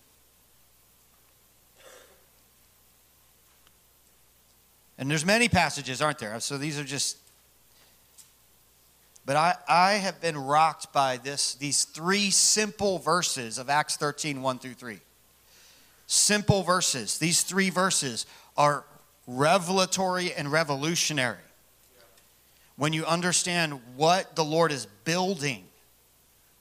And 4.99 5.09
there's 5.09 5.25
many 5.25 5.49
passages, 5.49 6.01
aren't 6.01 6.19
there? 6.19 6.39
So 6.39 6.59
these 6.59 6.79
are 6.79 6.83
just 6.83 7.17
but 9.29 9.35
I, 9.35 9.55
I 9.67 9.91
have 9.93 10.19
been 10.21 10.35
rocked 10.35 10.91
by 10.91 11.17
this, 11.17 11.53
these 11.53 11.83
three 11.83 12.31
simple 12.31 12.97
verses 12.97 13.59
of 13.59 13.69
Acts 13.69 13.95
13, 13.95 14.41
1 14.41 14.57
through 14.57 14.73
3. 14.73 14.97
Simple 16.07 16.63
verses. 16.63 17.19
These 17.19 17.43
three 17.43 17.69
verses 17.69 18.25
are 18.57 18.85
revelatory 19.27 20.33
and 20.33 20.51
revolutionary. 20.51 21.38
When 22.75 22.91
you 22.91 23.05
understand 23.05 23.79
what 23.95 24.35
the 24.35 24.43
Lord 24.43 24.71
is 24.71 24.88
building 25.05 25.65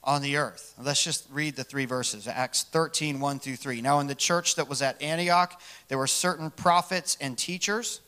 on 0.03 0.21
the 0.21 0.37
earth. 0.37 0.75
Let's 0.79 1.03
just 1.03 1.25
read 1.31 1.55
the 1.55 1.63
three 1.63 1.85
verses 1.85 2.27
Acts 2.27 2.65
13, 2.65 3.19
1 3.19 3.39
through 3.39 3.55
3. 3.55 3.81
Now, 3.81 3.99
in 3.99 4.05
the 4.05 4.13
church 4.13 4.53
that 4.57 4.69
was 4.69 4.83
at 4.83 5.01
Antioch, 5.01 5.59
there 5.87 5.97
were 5.97 6.05
certain 6.05 6.51
prophets 6.51 7.17
and 7.19 7.35
teachers 7.35 8.01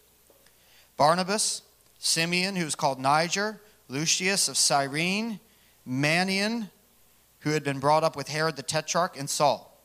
Barnabas, 1.01 1.63
Simeon, 1.97 2.55
who 2.55 2.63
was 2.63 2.75
called 2.75 2.99
Niger, 2.99 3.59
Lucius 3.87 4.47
of 4.47 4.55
Cyrene, 4.55 5.39
Manaen, 5.83 6.69
who 7.39 7.49
had 7.49 7.63
been 7.63 7.79
brought 7.79 8.03
up 8.03 8.15
with 8.15 8.27
Herod 8.27 8.55
the 8.55 8.61
Tetrarch, 8.61 9.17
and 9.17 9.27
Saul. 9.27 9.83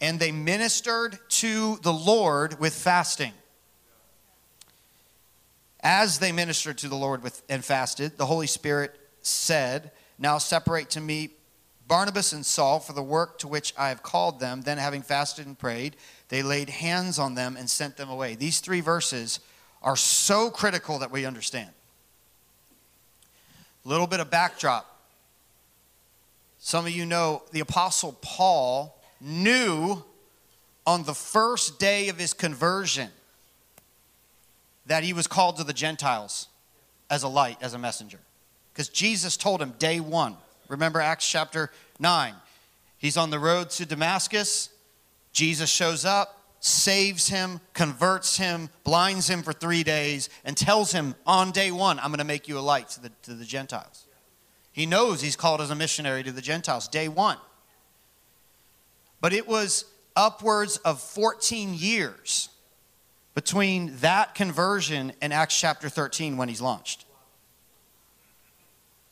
And 0.00 0.20
they 0.20 0.30
ministered 0.30 1.18
to 1.30 1.80
the 1.82 1.92
Lord 1.92 2.60
with 2.60 2.72
fasting. 2.72 3.32
As 5.80 6.20
they 6.20 6.30
ministered 6.30 6.78
to 6.78 6.88
the 6.88 6.94
Lord 6.94 7.24
with, 7.24 7.42
and 7.48 7.64
fasted, 7.64 8.16
the 8.16 8.26
Holy 8.26 8.46
Spirit 8.46 8.96
said, 9.22 9.90
Now 10.20 10.38
separate 10.38 10.90
to 10.90 11.00
me 11.00 11.30
Barnabas 11.88 12.32
and 12.32 12.46
Saul 12.46 12.78
for 12.78 12.92
the 12.92 13.02
work 13.02 13.40
to 13.40 13.48
which 13.48 13.74
I 13.76 13.88
have 13.88 14.04
called 14.04 14.38
them. 14.38 14.60
Then, 14.60 14.78
having 14.78 15.02
fasted 15.02 15.48
and 15.48 15.58
prayed, 15.58 15.96
they 16.28 16.44
laid 16.44 16.68
hands 16.68 17.18
on 17.18 17.34
them 17.34 17.56
and 17.56 17.68
sent 17.68 17.96
them 17.96 18.08
away. 18.08 18.36
These 18.36 18.60
three 18.60 18.80
verses 18.80 19.40
are 19.82 19.96
so 19.96 20.50
critical 20.50 20.98
that 20.98 21.10
we 21.10 21.24
understand. 21.24 21.70
A 23.84 23.88
little 23.88 24.06
bit 24.06 24.20
of 24.20 24.30
backdrop. 24.30 24.86
Some 26.58 26.86
of 26.86 26.92
you 26.92 27.06
know 27.06 27.42
the 27.52 27.60
Apostle 27.60 28.16
Paul 28.20 29.00
knew 29.20 30.02
on 30.86 31.04
the 31.04 31.14
first 31.14 31.78
day 31.78 32.08
of 32.08 32.18
his 32.18 32.32
conversion 32.32 33.10
that 34.86 35.04
he 35.04 35.12
was 35.12 35.26
called 35.26 35.56
to 35.58 35.64
the 35.64 35.72
Gentiles 35.72 36.48
as 37.10 37.22
a 37.22 37.28
light, 37.28 37.58
as 37.60 37.74
a 37.74 37.78
messenger. 37.78 38.18
Because 38.72 38.88
Jesus 38.88 39.36
told 39.36 39.60
him 39.60 39.74
day 39.78 40.00
one. 40.00 40.36
Remember 40.68 41.00
Acts 41.00 41.28
chapter 41.28 41.70
9. 41.98 42.34
He's 42.98 43.16
on 43.16 43.30
the 43.30 43.38
road 43.38 43.70
to 43.70 43.86
Damascus. 43.86 44.70
Jesus 45.32 45.70
shows 45.70 46.04
up, 46.04 46.37
saves 46.60 47.28
him, 47.28 47.60
converts 47.72 48.36
him, 48.36 48.68
blinds 48.84 49.28
him 49.28 49.42
for 49.42 49.52
three 49.52 49.82
days, 49.82 50.28
and 50.44 50.56
tells 50.56 50.92
him 50.92 51.14
on 51.26 51.50
day 51.50 51.70
one, 51.70 51.98
I'm 51.98 52.08
going 52.08 52.18
to 52.18 52.24
make 52.24 52.48
you 52.48 52.58
a 52.58 52.60
light 52.60 52.88
to 52.90 53.02
the, 53.02 53.12
to 53.22 53.34
the 53.34 53.44
Gentiles. 53.44 54.06
He 54.72 54.86
knows 54.86 55.20
he's 55.20 55.36
called 55.36 55.60
as 55.60 55.70
a 55.70 55.74
missionary 55.74 56.22
to 56.22 56.32
the 56.32 56.42
Gentiles, 56.42 56.88
day 56.88 57.08
one. 57.08 57.38
But 59.20 59.32
it 59.32 59.48
was 59.48 59.84
upwards 60.14 60.76
of 60.78 61.00
14 61.00 61.74
years 61.74 62.48
between 63.34 63.96
that 63.98 64.34
conversion 64.34 65.12
and 65.20 65.32
Acts 65.32 65.58
chapter 65.58 65.88
13 65.88 66.36
when 66.36 66.48
he's 66.48 66.60
launched. 66.60 67.04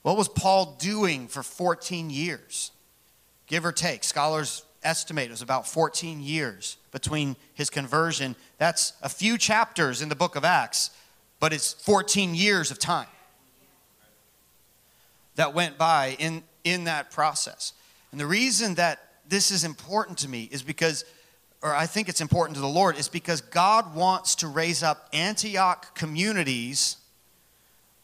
What 0.02 0.16
was 0.16 0.28
Paul 0.28 0.76
doing 0.78 1.26
for 1.26 1.42
14 1.42 2.10
years? 2.10 2.70
Give 3.46 3.64
or 3.64 3.72
take. 3.72 4.04
Scholars 4.04 4.64
estimate 4.82 5.26
it 5.26 5.30
was 5.30 5.42
about 5.42 5.66
14 5.66 6.20
years 6.20 6.76
between 6.96 7.36
his 7.52 7.68
conversion. 7.68 8.34
That's 8.56 8.94
a 9.02 9.10
few 9.10 9.36
chapters 9.36 10.00
in 10.00 10.08
the 10.08 10.16
book 10.16 10.34
of 10.34 10.46
Acts, 10.46 10.88
but 11.40 11.52
it's 11.52 11.74
14 11.74 12.34
years 12.34 12.70
of 12.70 12.78
time 12.78 13.06
that 15.34 15.52
went 15.52 15.76
by 15.76 16.16
in, 16.18 16.42
in 16.64 16.84
that 16.84 17.10
process. 17.10 17.74
And 18.12 18.18
the 18.18 18.26
reason 18.26 18.76
that 18.76 18.98
this 19.28 19.50
is 19.50 19.62
important 19.62 20.16
to 20.18 20.28
me 20.30 20.48
is 20.50 20.62
because, 20.62 21.04
or 21.60 21.74
I 21.74 21.84
think 21.84 22.08
it's 22.08 22.22
important 22.22 22.54
to 22.54 22.62
the 22.62 22.66
Lord, 22.66 22.96
is 22.96 23.08
because 23.08 23.42
God 23.42 23.94
wants 23.94 24.36
to 24.36 24.48
raise 24.48 24.82
up 24.82 25.10
Antioch 25.12 25.94
communities 25.94 26.96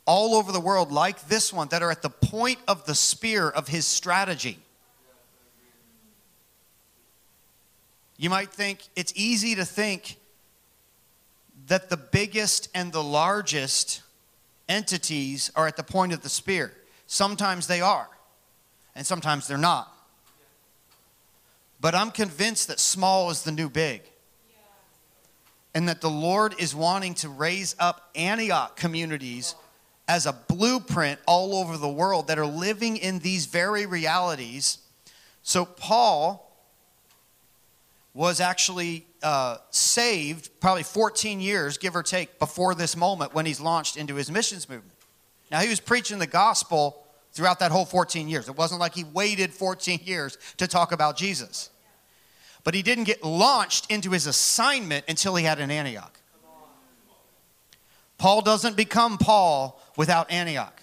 all 0.05 0.35
over 0.35 0.53
the 0.53 0.61
world 0.61 0.93
like 0.93 1.29
this 1.29 1.51
one 1.51 1.69
that 1.69 1.83
are 1.83 1.91
at 1.91 2.03
the 2.03 2.11
point 2.11 2.59
of 2.69 2.85
the 2.85 2.95
spear 2.95 3.49
of 3.49 3.69
his 3.69 3.87
strategy. 3.87 4.59
You 8.17 8.31
might 8.31 8.51
think 8.51 8.81
it's 8.95 9.13
easy 9.17 9.55
to 9.55 9.65
think 9.65 10.17
that 11.67 11.91
the 11.91 11.97
biggest 11.97 12.69
and 12.75 12.93
the 12.93 13.03
largest 13.03 14.03
entities 14.69 15.51
are 15.55 15.67
at 15.67 15.77
the 15.77 15.83
point 15.83 16.13
of 16.13 16.23
the 16.23 16.29
spear. 16.29 16.73
Sometimes 17.07 17.67
they 17.67 17.81
are, 17.81 18.09
and 18.95 19.07
sometimes 19.07 19.47
they're 19.47 19.59
not. 19.59 19.93
But 21.81 21.95
I'm 21.95 22.11
convinced 22.11 22.69
that 22.69 22.79
small 22.79 23.31
is 23.31 23.43
the 23.43 23.53
new 23.53 23.69
big. 23.69 24.03
And 25.75 25.89
that 25.89 26.01
the 26.01 26.11
Lord 26.11 26.55
is 26.59 26.75
wanting 26.75 27.15
to 27.17 27.29
raise 27.29 27.75
up 27.79 28.11
Antioch 28.15 28.77
communities 28.77 29.55
as 30.07 30.27
a 30.27 30.33
blueprint 30.33 31.19
all 31.27 31.55
over 31.57 31.77
the 31.77 31.89
world 31.89 32.29
that 32.29 32.39
are 32.39 32.47
living 32.47 32.99
in 32.99 33.19
these 33.21 33.47
very 33.47 33.87
realities. 33.87 34.79
So, 35.43 35.65
Paul 35.65 36.52
was 38.15 38.41
actually 38.41 39.07
uh, 39.23 39.57
saved 39.71 40.51
probably 40.61 40.83
14 40.83 41.41
years, 41.41 41.79
give 41.79 41.97
or 41.97 42.03
take, 42.03 42.39
before 42.39 42.75
this 42.75 42.97
moment 42.97 43.35
when 43.35 43.47
he's 43.47 43.61
launched 43.61 43.97
into 43.97 44.15
his 44.15 44.31
missions 44.31 44.69
movement. 44.69 44.93
Now, 45.51 45.61
he 45.61 45.69
was 45.69 45.81
preaching 45.81 46.19
the 46.19 46.27
gospel 46.27 47.05
throughout 47.33 47.59
that 47.61 47.71
whole 47.71 47.85
14 47.85 48.29
years. 48.29 48.49
It 48.49 48.57
wasn't 48.57 48.81
like 48.81 48.95
he 48.95 49.05
waited 49.05 49.53
14 49.53 50.01
years 50.05 50.37
to 50.59 50.67
talk 50.67 50.93
about 50.93 51.17
Jesus. 51.17 51.71
But 52.65 52.75
he 52.75 52.83
didn't 52.83 53.05
get 53.05 53.25
launched 53.25 53.91
into 53.91 54.11
his 54.11 54.27
assignment 54.27 55.07
until 55.09 55.35
he 55.35 55.45
had 55.45 55.59
an 55.59 55.71
Antioch. 55.71 56.19
Paul 58.19 58.43
doesn't 58.43 58.77
become 58.77 59.19
Paul 59.19 59.81
without 59.97 60.31
Antioch. 60.31 60.83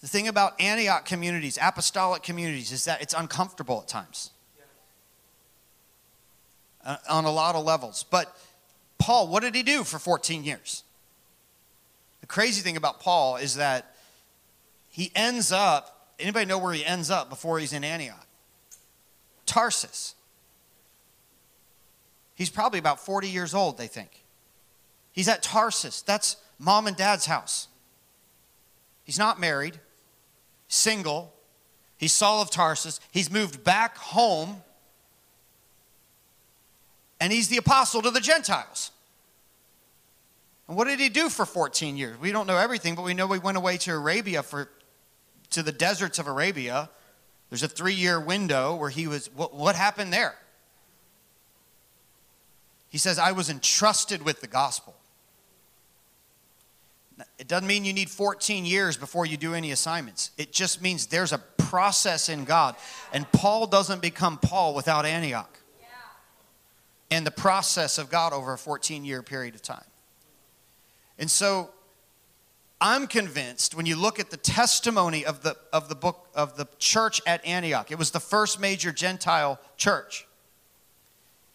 The 0.00 0.08
thing 0.08 0.28
about 0.28 0.60
Antioch 0.60 1.04
communities, 1.04 1.58
apostolic 1.60 2.22
communities, 2.22 2.72
is 2.72 2.84
that 2.84 3.00
it's 3.00 3.14
uncomfortable 3.14 3.80
at 3.82 3.88
times 3.88 4.30
uh, 6.84 6.96
on 7.08 7.24
a 7.24 7.30
lot 7.30 7.54
of 7.54 7.64
levels. 7.64 8.04
But 8.10 8.36
Paul, 8.98 9.28
what 9.28 9.42
did 9.42 9.54
he 9.54 9.62
do 9.62 9.84
for 9.84 9.98
14 9.98 10.44
years? 10.44 10.84
The 12.20 12.26
crazy 12.26 12.62
thing 12.62 12.76
about 12.76 13.00
Paul 13.00 13.36
is 13.36 13.56
that 13.56 13.94
he 14.88 15.10
ends 15.14 15.52
up, 15.52 16.14
anybody 16.18 16.46
know 16.46 16.58
where 16.58 16.74
he 16.74 16.84
ends 16.84 17.10
up 17.10 17.30
before 17.30 17.58
he's 17.58 17.72
in 17.72 17.84
Antioch? 17.84 18.26
Tarsus. 19.46 20.14
He's 22.34 22.50
probably 22.50 22.78
about 22.78 23.00
40 23.04 23.28
years 23.28 23.54
old, 23.54 23.78
they 23.78 23.86
think. 23.86 24.24
He's 25.12 25.28
at 25.28 25.42
Tarsus. 25.42 26.02
That's 26.02 26.36
mom 26.58 26.86
and 26.86 26.96
dad's 26.96 27.26
house. 27.26 27.68
He's 29.04 29.18
not 29.18 29.40
married, 29.40 29.80
single. 30.68 31.34
He's 31.96 32.12
Saul 32.12 32.40
of 32.40 32.50
Tarsus. 32.50 33.00
He's 33.10 33.30
moved 33.30 33.64
back 33.64 33.96
home. 33.96 34.62
And 37.20 37.32
he's 37.32 37.48
the 37.48 37.58
apostle 37.58 38.00
to 38.02 38.10
the 38.10 38.20
Gentiles. 38.20 38.90
And 40.66 40.76
what 40.76 40.86
did 40.86 40.98
he 40.98 41.10
do 41.10 41.28
for 41.28 41.44
14 41.44 41.96
years? 41.96 42.18
We 42.18 42.32
don't 42.32 42.46
know 42.46 42.56
everything, 42.56 42.94
but 42.94 43.04
we 43.04 43.12
know 43.12 43.28
he 43.28 43.38
went 43.38 43.58
away 43.58 43.76
to 43.78 43.92
Arabia 43.92 44.42
for 44.42 44.70
to 45.50 45.62
the 45.62 45.72
deserts 45.72 46.18
of 46.18 46.26
Arabia. 46.26 46.88
There's 47.50 47.62
a 47.62 47.68
three 47.68 47.94
year 47.94 48.18
window 48.20 48.74
where 48.76 48.88
he 48.88 49.06
was. 49.06 49.28
What, 49.34 49.54
what 49.54 49.76
happened 49.76 50.12
there? 50.12 50.34
He 52.88 52.98
says, 52.98 53.18
I 53.18 53.32
was 53.32 53.50
entrusted 53.50 54.22
with 54.22 54.40
the 54.40 54.46
gospel. 54.46 54.94
It 57.38 57.46
doesn't 57.46 57.66
mean 57.68 57.84
you 57.84 57.92
need 57.92 58.08
14 58.08 58.64
years 58.64 58.96
before 58.96 59.26
you 59.26 59.36
do 59.36 59.54
any 59.54 59.72
assignments. 59.72 60.30
It 60.38 60.52
just 60.52 60.80
means 60.80 61.06
there's 61.06 61.32
a 61.32 61.38
process 61.38 62.28
in 62.28 62.44
God. 62.44 62.76
And 63.12 63.30
Paul 63.30 63.66
doesn't 63.66 64.00
become 64.00 64.38
Paul 64.38 64.74
without 64.74 65.04
Antioch 65.04 65.59
and 67.10 67.26
the 67.26 67.30
process 67.30 67.98
of 67.98 68.10
God 68.10 68.32
over 68.32 68.52
a 68.52 68.58
14 68.58 69.04
year 69.04 69.22
period 69.22 69.54
of 69.54 69.62
time. 69.62 69.84
And 71.18 71.30
so 71.30 71.70
I'm 72.80 73.06
convinced 73.06 73.74
when 73.74 73.84
you 73.84 73.96
look 73.96 74.18
at 74.18 74.30
the 74.30 74.36
testimony 74.36 75.24
of 75.26 75.42
the, 75.42 75.56
of 75.72 75.88
the 75.88 75.94
book 75.94 76.28
of 76.34 76.56
the 76.56 76.66
church 76.78 77.20
at 77.26 77.44
Antioch, 77.44 77.90
it 77.90 77.98
was 77.98 78.10
the 78.10 78.20
first 78.20 78.58
major 78.58 78.90
Gentile 78.90 79.60
church 79.76 80.26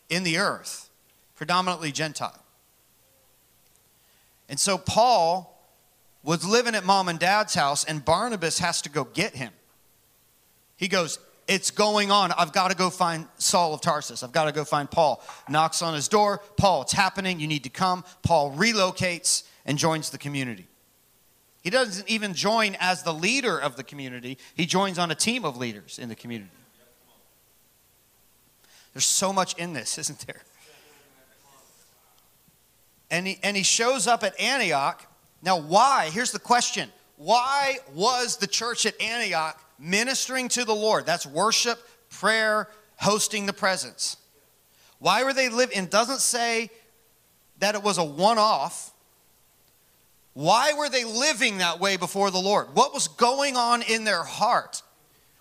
in 0.07 0.23
the 0.23 0.37
earth, 0.37 0.89
predominantly 1.35 1.91
Gentile. 1.91 2.43
And 4.47 4.59
so 4.59 4.77
Paul 4.77 5.51
was 6.21 6.45
living 6.45 6.75
at 6.75 6.83
mom 6.83 7.09
and 7.09 7.17
dad's 7.17 7.55
house, 7.55 7.83
and 7.83 8.03
Barnabas 8.03 8.59
has 8.59 8.81
to 8.83 8.89
go 8.89 9.03
get 9.03 9.35
him. 9.35 9.51
He 10.75 10.87
goes, 10.87 11.19
It's 11.47 11.69
going 11.69 12.11
on. 12.11 12.31
I've 12.31 12.53
got 12.53 12.71
to 12.71 12.75
go 12.75 12.89
find 12.89 13.27
Saul 13.37 13.73
of 13.73 13.81
Tarsus. 13.81 14.23
I've 14.23 14.31
got 14.31 14.45
to 14.45 14.51
go 14.51 14.65
find 14.65 14.89
Paul. 14.89 15.23
Knocks 15.47 15.81
on 15.81 15.93
his 15.93 16.07
door. 16.07 16.41
Paul, 16.57 16.81
it's 16.83 16.93
happening. 16.93 17.39
You 17.39 17.47
need 17.47 17.63
to 17.63 17.69
come. 17.69 18.03
Paul 18.23 18.51
relocates 18.53 19.43
and 19.65 19.77
joins 19.77 20.09
the 20.09 20.17
community. 20.17 20.67
He 21.61 21.69
doesn't 21.69 22.09
even 22.09 22.33
join 22.33 22.75
as 22.79 23.03
the 23.03 23.13
leader 23.13 23.59
of 23.59 23.75
the 23.75 23.83
community, 23.83 24.37
he 24.55 24.65
joins 24.65 24.99
on 24.99 25.09
a 25.09 25.15
team 25.15 25.45
of 25.45 25.57
leaders 25.57 25.97
in 25.97 26.09
the 26.09 26.15
community. 26.15 26.51
There's 28.93 29.05
so 29.05 29.33
much 29.33 29.55
in 29.55 29.73
this, 29.73 29.97
isn't 29.99 30.25
there? 30.27 30.41
And 33.11 33.27
he, 33.27 33.39
and 33.43 33.57
he 33.57 33.63
shows 33.63 34.07
up 34.07 34.23
at 34.23 34.39
Antioch 34.39 35.07
now, 35.45 35.59
why? 35.59 36.09
Here's 36.11 36.31
the 36.31 36.39
question 36.39 36.89
Why 37.17 37.77
was 37.93 38.37
the 38.37 38.47
church 38.47 38.85
at 38.85 38.99
Antioch 38.99 39.61
ministering 39.79 40.47
to 40.49 40.65
the 40.65 40.75
Lord? 40.75 41.05
That's 41.05 41.25
worship, 41.25 41.79
prayer, 42.09 42.69
hosting 42.97 43.45
the 43.45 43.53
presence. 43.53 44.17
Why 44.99 45.23
were 45.23 45.33
they 45.33 45.49
living? 45.49 45.83
It 45.83 45.91
doesn't 45.91 46.21
say 46.21 46.69
that 47.59 47.75
it 47.75 47.83
was 47.83 47.97
a 47.97 48.03
one 48.03 48.37
off. 48.37 48.91
Why 50.33 50.73
were 50.73 50.89
they 50.89 51.05
living 51.05 51.59
that 51.59 51.79
way 51.79 51.95
before 51.95 52.29
the 52.29 52.39
Lord? 52.39 52.67
What 52.73 52.93
was 52.93 53.07
going 53.07 53.55
on 53.55 53.81
in 53.81 54.03
their 54.03 54.23
heart? 54.23 54.81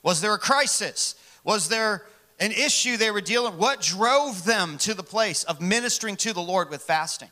Was 0.03 0.20
there 0.20 0.35
a 0.35 0.38
crisis? 0.38 1.16
Was 1.42 1.68
there 1.68 2.05
an 2.38 2.53
issue 2.53 2.97
they 2.97 3.11
were 3.11 3.20
dealing? 3.20 3.59
What 3.59 3.81
drove 3.81 4.44
them 4.44 4.79
to 4.79 4.94
the 4.94 5.03
place 5.03 5.44
of 5.44 5.61
ministering 5.61 6.16
to 6.16 6.33
the 6.33 6.42
Lord 6.42 6.70
with 6.70 6.83
fasting? 6.83 7.31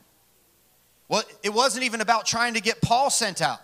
Well, 1.08 1.22
it 1.42 1.52
wasn't 1.52 1.84
even 1.84 2.00
about 2.00 2.26
trying 2.26 2.54
to 2.54 2.60
get 2.60 2.80
Paul 2.80 3.10
sent 3.10 3.42
out. 3.42 3.60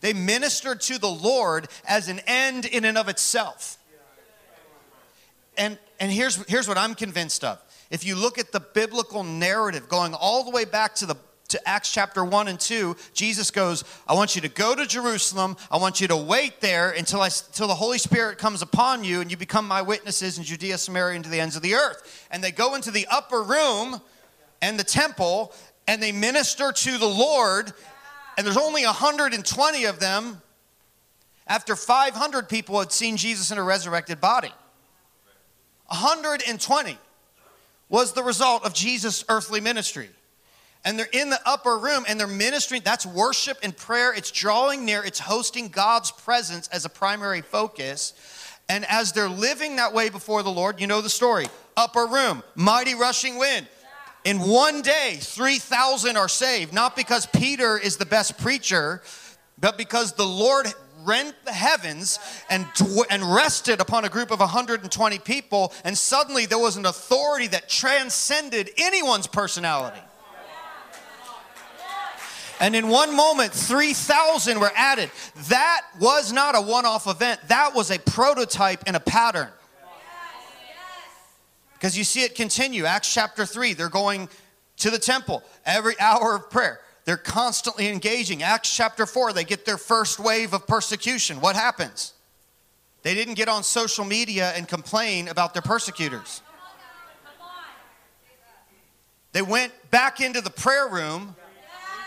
They 0.00 0.12
ministered 0.12 0.80
to 0.82 0.98
the 0.98 1.08
Lord 1.08 1.68
as 1.86 2.08
an 2.08 2.20
end 2.26 2.64
in 2.64 2.84
and 2.84 2.96
of 2.96 3.08
itself. 3.08 3.78
And, 5.56 5.76
and 5.98 6.12
here's, 6.12 6.36
here's 6.46 6.68
what 6.68 6.78
I'm 6.78 6.94
convinced 6.94 7.42
of. 7.42 7.60
If 7.90 8.06
you 8.06 8.14
look 8.14 8.38
at 8.38 8.52
the 8.52 8.60
biblical 8.60 9.24
narrative 9.24 9.88
going 9.88 10.14
all 10.14 10.44
the 10.44 10.50
way 10.50 10.64
back 10.64 10.94
to 10.96 11.06
the 11.06 11.16
to 11.48 11.68
Acts 11.68 11.90
chapter 11.90 12.24
1 12.24 12.48
and 12.48 12.60
2, 12.60 12.94
Jesus 13.14 13.50
goes, 13.50 13.82
I 14.06 14.12
want 14.12 14.34
you 14.34 14.42
to 14.42 14.48
go 14.48 14.74
to 14.74 14.86
Jerusalem. 14.86 15.56
I 15.70 15.78
want 15.78 16.00
you 16.00 16.06
to 16.08 16.16
wait 16.16 16.60
there 16.60 16.90
until, 16.90 17.22
I, 17.22 17.28
until 17.28 17.68
the 17.68 17.74
Holy 17.74 17.96
Spirit 17.96 18.36
comes 18.36 18.60
upon 18.60 19.02
you 19.02 19.22
and 19.22 19.30
you 19.30 19.36
become 19.38 19.66
my 19.66 19.80
witnesses 19.80 20.36
in 20.36 20.44
Judea, 20.44 20.76
Samaria, 20.76 21.16
and 21.16 21.24
to 21.24 21.30
the 21.30 21.40
ends 21.40 21.56
of 21.56 21.62
the 21.62 21.74
earth. 21.74 22.26
And 22.30 22.44
they 22.44 22.50
go 22.50 22.74
into 22.74 22.90
the 22.90 23.06
upper 23.10 23.42
room 23.42 24.00
and 24.60 24.78
the 24.78 24.84
temple 24.84 25.54
and 25.86 26.02
they 26.02 26.12
minister 26.12 26.70
to 26.70 26.98
the 26.98 27.08
Lord. 27.08 27.72
And 28.38 28.46
there's 28.46 28.56
only 28.56 28.86
120 28.86 29.84
of 29.86 29.98
them 29.98 30.40
after 31.48 31.74
500 31.74 32.48
people 32.48 32.78
had 32.78 32.92
seen 32.92 33.16
Jesus 33.16 33.50
in 33.50 33.58
a 33.58 33.64
resurrected 33.64 34.20
body. 34.20 34.52
120 35.88 36.96
was 37.88 38.12
the 38.12 38.22
result 38.22 38.64
of 38.64 38.74
Jesus' 38.74 39.24
earthly 39.28 39.60
ministry. 39.60 40.08
And 40.84 40.96
they're 40.96 41.08
in 41.12 41.30
the 41.30 41.40
upper 41.44 41.76
room 41.76 42.04
and 42.06 42.20
they're 42.20 42.28
ministering. 42.28 42.82
That's 42.84 43.04
worship 43.04 43.58
and 43.64 43.76
prayer. 43.76 44.14
It's 44.14 44.30
drawing 44.30 44.84
near, 44.84 45.02
it's 45.02 45.18
hosting 45.18 45.66
God's 45.68 46.12
presence 46.12 46.68
as 46.68 46.84
a 46.84 46.88
primary 46.88 47.42
focus. 47.42 48.12
And 48.68 48.84
as 48.88 49.12
they're 49.12 49.28
living 49.28 49.76
that 49.76 49.92
way 49.92 50.10
before 50.10 50.44
the 50.44 50.50
Lord, 50.50 50.80
you 50.80 50.86
know 50.86 51.00
the 51.00 51.10
story 51.10 51.46
upper 51.76 52.06
room, 52.06 52.44
mighty 52.54 52.94
rushing 52.94 53.36
wind. 53.36 53.66
In 54.28 54.40
one 54.40 54.82
day, 54.82 55.16
3,000 55.18 56.18
are 56.18 56.28
saved, 56.28 56.74
not 56.74 56.94
because 56.94 57.24
Peter 57.24 57.78
is 57.78 57.96
the 57.96 58.04
best 58.04 58.36
preacher, 58.36 59.00
but 59.58 59.78
because 59.78 60.12
the 60.12 60.26
Lord 60.26 60.66
rent 61.02 61.34
the 61.46 61.52
heavens 61.52 62.18
and, 62.50 62.66
and 63.08 63.22
rested 63.22 63.80
upon 63.80 64.04
a 64.04 64.10
group 64.10 64.30
of 64.30 64.40
120 64.40 65.18
people, 65.20 65.72
and 65.82 65.96
suddenly 65.96 66.44
there 66.44 66.58
was 66.58 66.76
an 66.76 66.84
authority 66.84 67.46
that 67.46 67.70
transcended 67.70 68.68
anyone's 68.76 69.26
personality. 69.26 70.02
And 72.60 72.76
in 72.76 72.88
one 72.88 73.16
moment, 73.16 73.54
3,000 73.54 74.60
were 74.60 74.72
added. 74.76 75.10
That 75.48 75.80
was 75.98 76.34
not 76.34 76.54
a 76.54 76.60
one 76.60 76.84
off 76.84 77.06
event, 77.06 77.40
that 77.48 77.74
was 77.74 77.90
a 77.90 77.98
prototype 77.98 78.82
and 78.86 78.94
a 78.94 79.00
pattern. 79.00 79.48
Because 81.78 81.96
you 81.96 82.02
see 82.02 82.22
it 82.22 82.34
continue. 82.34 82.86
Acts 82.86 83.12
chapter 83.12 83.46
3, 83.46 83.74
they're 83.74 83.88
going 83.88 84.28
to 84.78 84.90
the 84.90 84.98
temple 84.98 85.44
every 85.64 85.98
hour 86.00 86.34
of 86.34 86.50
prayer. 86.50 86.80
They're 87.04 87.16
constantly 87.16 87.88
engaging. 87.88 88.42
Acts 88.42 88.74
chapter 88.74 89.06
4, 89.06 89.32
they 89.32 89.44
get 89.44 89.64
their 89.64 89.78
first 89.78 90.18
wave 90.18 90.52
of 90.52 90.66
persecution. 90.66 91.40
What 91.40 91.54
happens? 91.54 92.14
They 93.02 93.14
didn't 93.14 93.34
get 93.34 93.48
on 93.48 93.62
social 93.62 94.04
media 94.04 94.52
and 94.56 94.66
complain 94.66 95.28
about 95.28 95.54
their 95.54 95.62
persecutors. 95.62 96.42
They 99.32 99.42
went 99.42 99.72
back 99.90 100.20
into 100.20 100.40
the 100.40 100.50
prayer 100.50 100.88
room 100.88 101.36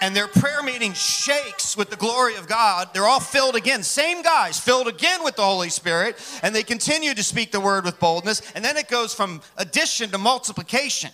and 0.01 0.15
their 0.15 0.27
prayer 0.27 0.63
meeting 0.63 0.93
shakes 0.93 1.77
with 1.77 1.91
the 1.91 1.95
glory 1.95 2.35
of 2.35 2.47
God. 2.47 2.89
They're 2.93 3.05
all 3.05 3.19
filled 3.19 3.55
again, 3.55 3.83
same 3.83 4.23
guys, 4.23 4.59
filled 4.59 4.87
again 4.87 5.23
with 5.23 5.35
the 5.35 5.43
Holy 5.43 5.69
Spirit, 5.69 6.17
and 6.41 6.53
they 6.53 6.63
continue 6.63 7.13
to 7.13 7.23
speak 7.23 7.51
the 7.51 7.59
word 7.59 7.85
with 7.85 7.99
boldness. 7.99 8.41
And 8.55 8.65
then 8.65 8.75
it 8.77 8.89
goes 8.89 9.13
from 9.13 9.41
addition 9.57 10.09
to 10.09 10.17
multiplication. 10.17 11.11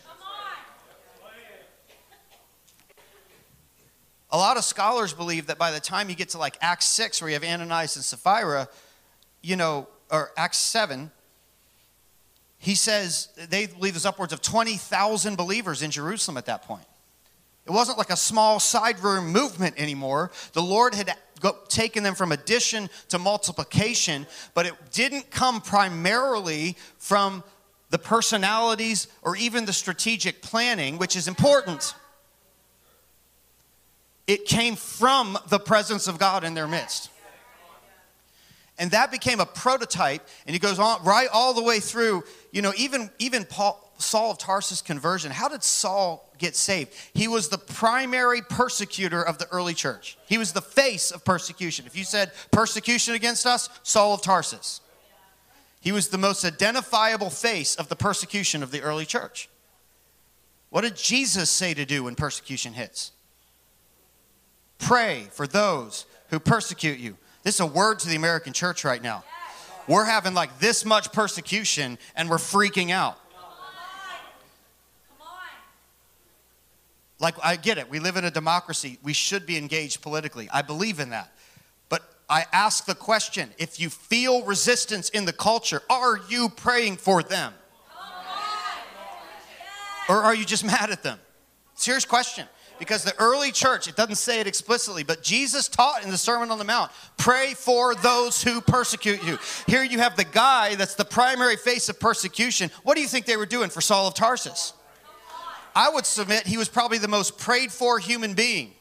A 4.31 4.37
lot 4.37 4.57
of 4.57 4.63
scholars 4.63 5.13
believe 5.13 5.47
that 5.47 5.57
by 5.57 5.71
the 5.71 5.79
time 5.79 6.09
you 6.09 6.15
get 6.15 6.29
to 6.29 6.37
like 6.37 6.57
Acts 6.61 6.85
6, 6.87 7.21
where 7.21 7.29
you 7.29 7.33
have 7.35 7.43
Ananias 7.43 7.95
and 7.95 8.03
Sapphira, 8.03 8.67
you 9.41 9.55
know, 9.55 9.87
or 10.09 10.31
Acts 10.35 10.57
7, 10.57 11.11
he 12.57 12.75
says 12.75 13.29
they 13.49 13.67
believe 13.67 13.93
there's 13.93 14.05
upwards 14.05 14.33
of 14.33 14.41
20,000 14.41 15.37
believers 15.37 15.81
in 15.81 15.91
Jerusalem 15.91 16.37
at 16.37 16.45
that 16.47 16.63
point. 16.63 16.86
It 17.67 17.71
wasn't 17.71 17.97
like 17.97 18.09
a 18.09 18.17
small 18.17 18.59
side 18.59 18.99
room 19.01 19.31
movement 19.31 19.75
anymore. 19.77 20.31
The 20.53 20.61
Lord 20.61 20.95
had 20.95 21.13
taken 21.67 22.03
them 22.03 22.15
from 22.15 22.31
addition 22.31 22.89
to 23.09 23.19
multiplication, 23.19 24.25
but 24.53 24.65
it 24.65 24.73
didn't 24.91 25.29
come 25.29 25.59
primarily 25.59 26.77
from 26.97 27.43
the 27.89 27.97
personalities 27.97 29.07
or 29.21 29.35
even 29.35 29.65
the 29.65 29.73
strategic 29.73 30.41
planning, 30.41 30.97
which 30.97 31.15
is 31.15 31.27
important 31.27 31.93
it 34.27 34.45
came 34.45 34.75
from 34.75 35.37
the 35.47 35.59
presence 35.59 36.07
of 36.07 36.19
God 36.19 36.43
in 36.43 36.53
their 36.53 36.67
midst. 36.67 37.09
And 38.77 38.91
that 38.91 39.09
became 39.09 39.39
a 39.39 39.45
prototype, 39.45 40.27
and 40.45 40.53
he 40.53 40.59
goes 40.59 40.77
on 40.77 41.03
right 41.03 41.29
all 41.33 41.53
the 41.53 41.63
way 41.63 41.79
through, 41.79 42.23
you 42.51 42.61
know, 42.61 42.73
even, 42.77 43.09
even 43.17 43.43
Paul, 43.45 43.86
Saul 43.97 44.31
of 44.31 44.37
Tarsus 44.37 44.81
conversion. 44.81 45.31
How 45.31 45.47
did 45.47 45.63
Saul 45.63 46.29
get 46.37 46.55
saved? 46.55 46.93
He 47.13 47.27
was 47.27 47.49
the 47.49 47.57
primary 47.57 48.41
persecutor 48.41 49.21
of 49.21 49.37
the 49.37 49.47
early 49.49 49.73
church. 49.73 50.17
He 50.27 50.37
was 50.37 50.53
the 50.53 50.61
face 50.61 51.11
of 51.11 51.25
persecution. 51.25 51.85
If 51.85 51.95
you 51.97 52.03
said 52.03 52.31
persecution 52.51 53.15
against 53.15 53.45
us, 53.45 53.69
Saul 53.83 54.13
of 54.13 54.21
Tarsus. 54.21 54.81
He 55.79 55.91
was 55.91 56.09
the 56.09 56.17
most 56.17 56.43
identifiable 56.43 57.29
face 57.29 57.75
of 57.75 57.89
the 57.89 57.95
persecution 57.95 58.63
of 58.63 58.71
the 58.71 58.81
early 58.81 59.05
church. 59.05 59.49
What 60.69 60.81
did 60.81 60.95
Jesus 60.95 61.49
say 61.49 61.73
to 61.73 61.85
do 61.85 62.03
when 62.03 62.15
persecution 62.15 62.73
hits? 62.73 63.11
Pray 64.79 65.27
for 65.31 65.47
those 65.47 66.05
who 66.29 66.39
persecute 66.39 66.99
you. 66.99 67.17
This 67.43 67.55
is 67.55 67.61
a 67.61 67.65
word 67.65 67.99
to 67.99 68.09
the 68.09 68.15
American 68.15 68.53
church 68.53 68.83
right 68.83 69.01
now. 69.01 69.23
We're 69.87 70.05
having 70.05 70.33
like 70.33 70.59
this 70.59 70.83
much 70.83 71.13
persecution 71.13 71.97
and 72.15 72.29
we're 72.29 72.37
freaking 72.37 72.91
out. 72.91 73.17
Like, 77.19 77.35
I 77.43 77.55
get 77.55 77.77
it. 77.77 77.89
We 77.89 77.99
live 77.99 78.15
in 78.15 78.25
a 78.25 78.31
democracy. 78.31 78.99
We 79.01 79.13
should 79.13 79.45
be 79.45 79.57
engaged 79.57 80.01
politically. 80.01 80.49
I 80.53 80.61
believe 80.61 80.99
in 80.99 81.09
that. 81.09 81.31
But 81.89 82.03
I 82.29 82.45
ask 82.51 82.85
the 82.85 82.95
question 82.95 83.51
if 83.57 83.79
you 83.79 83.89
feel 83.89 84.43
resistance 84.43 85.09
in 85.09 85.25
the 85.25 85.33
culture, 85.33 85.81
are 85.89 86.19
you 86.29 86.49
praying 86.49 86.97
for 86.97 87.23
them? 87.23 87.53
Or 90.09 90.15
are 90.15 90.35
you 90.35 90.45
just 90.45 90.63
mad 90.65 90.91
at 90.91 91.03
them? 91.03 91.19
Serious 91.75 92.05
question. 92.05 92.47
Because 92.79 93.03
the 93.03 93.15
early 93.17 93.51
church, 93.51 93.87
it 93.87 93.95
doesn't 93.95 94.15
say 94.17 94.39
it 94.39 94.45
explicitly, 94.45 95.03
but 95.03 95.23
Jesus 95.23 95.67
taught 95.67 96.03
in 96.03 96.11
the 96.11 96.17
Sermon 96.17 96.51
on 96.51 96.59
the 96.59 96.63
Mount 96.63 96.91
pray 97.17 97.55
for 97.55 97.95
those 97.95 98.43
who 98.43 98.61
persecute 98.61 99.23
you. 99.25 99.39
Here 99.65 99.83
you 99.83 99.97
have 99.97 100.15
the 100.15 100.23
guy 100.23 100.75
that's 100.75 100.93
the 100.93 101.03
primary 101.03 101.55
face 101.55 101.89
of 101.89 101.99
persecution. 101.99 102.69
What 102.83 102.95
do 102.95 103.01
you 103.01 103.07
think 103.07 103.25
they 103.25 103.35
were 103.35 103.47
doing 103.47 103.71
for 103.71 103.81
Saul 103.81 104.07
of 104.07 104.13
Tarsus? 104.13 104.73
I 105.77 105.89
would 105.89 106.07
submit 106.07 106.47
he 106.47 106.57
was 106.57 106.69
probably 106.69 106.97
the 106.97 107.07
most 107.07 107.37
prayed 107.37 107.71
for 107.71 107.99
human 107.99 108.33
being. 108.33 108.71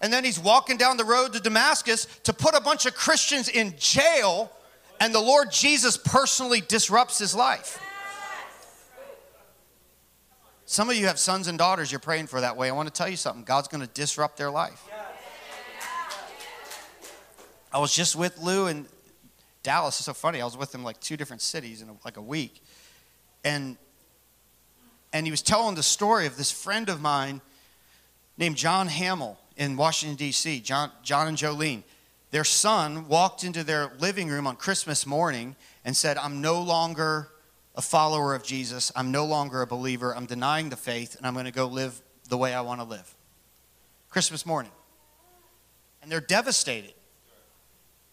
And 0.00 0.12
then 0.12 0.22
he's 0.22 0.38
walking 0.38 0.76
down 0.76 0.98
the 0.98 1.04
road 1.04 1.32
to 1.32 1.40
Damascus 1.40 2.06
to 2.22 2.32
put 2.32 2.54
a 2.54 2.60
bunch 2.60 2.86
of 2.86 2.94
Christians 2.94 3.48
in 3.48 3.74
jail, 3.76 4.52
and 5.00 5.12
the 5.12 5.20
Lord 5.20 5.50
Jesus 5.50 5.96
personally 5.96 6.60
disrupts 6.60 7.18
his 7.18 7.34
life. 7.34 7.82
Some 10.66 10.88
of 10.88 10.94
you 10.94 11.06
have 11.08 11.18
sons 11.18 11.48
and 11.48 11.58
daughters 11.58 11.90
you're 11.90 11.98
praying 11.98 12.28
for 12.28 12.40
that 12.40 12.56
way. 12.56 12.68
I 12.68 12.72
want 12.72 12.86
to 12.86 12.94
tell 12.94 13.08
you 13.08 13.16
something 13.16 13.42
God's 13.42 13.66
going 13.66 13.84
to 13.84 13.92
disrupt 13.92 14.36
their 14.36 14.50
life. 14.52 14.80
I 17.72 17.80
was 17.80 17.92
just 17.92 18.14
with 18.14 18.38
Lou 18.38 18.68
in 18.68 18.86
Dallas. 19.64 19.98
It's 19.98 20.06
so 20.06 20.14
funny. 20.14 20.40
I 20.40 20.44
was 20.44 20.56
with 20.56 20.72
him 20.72 20.84
like 20.84 21.00
two 21.00 21.16
different 21.16 21.42
cities 21.42 21.82
in 21.82 21.88
like 22.04 22.16
a 22.16 22.22
week. 22.22 22.62
And, 23.48 23.78
and 25.10 25.26
he 25.26 25.30
was 25.30 25.40
telling 25.40 25.74
the 25.74 25.82
story 25.82 26.26
of 26.26 26.36
this 26.36 26.52
friend 26.52 26.90
of 26.90 27.00
mine 27.00 27.40
named 28.36 28.56
John 28.56 28.88
Hamill 28.88 29.38
in 29.56 29.78
Washington, 29.78 30.16
D.C., 30.16 30.60
John, 30.60 30.92
John 31.02 31.28
and 31.28 31.36
Jolene. 31.36 31.82
Their 32.30 32.44
son 32.44 33.08
walked 33.08 33.44
into 33.44 33.64
their 33.64 33.90
living 33.98 34.28
room 34.28 34.46
on 34.46 34.56
Christmas 34.56 35.06
morning 35.06 35.56
and 35.82 35.96
said, 35.96 36.18
I'm 36.18 36.42
no 36.42 36.60
longer 36.60 37.30
a 37.74 37.80
follower 37.80 38.34
of 38.34 38.42
Jesus. 38.42 38.92
I'm 38.94 39.10
no 39.10 39.24
longer 39.24 39.62
a 39.62 39.66
believer. 39.66 40.14
I'm 40.14 40.26
denying 40.26 40.68
the 40.68 40.76
faith, 40.76 41.16
and 41.16 41.26
I'm 41.26 41.32
going 41.32 41.46
to 41.46 41.50
go 41.50 41.68
live 41.68 42.02
the 42.28 42.36
way 42.36 42.52
I 42.52 42.60
want 42.60 42.82
to 42.82 42.86
live. 42.86 43.14
Christmas 44.10 44.44
morning. 44.44 44.72
And 46.02 46.12
they're 46.12 46.20
devastated. 46.20 46.92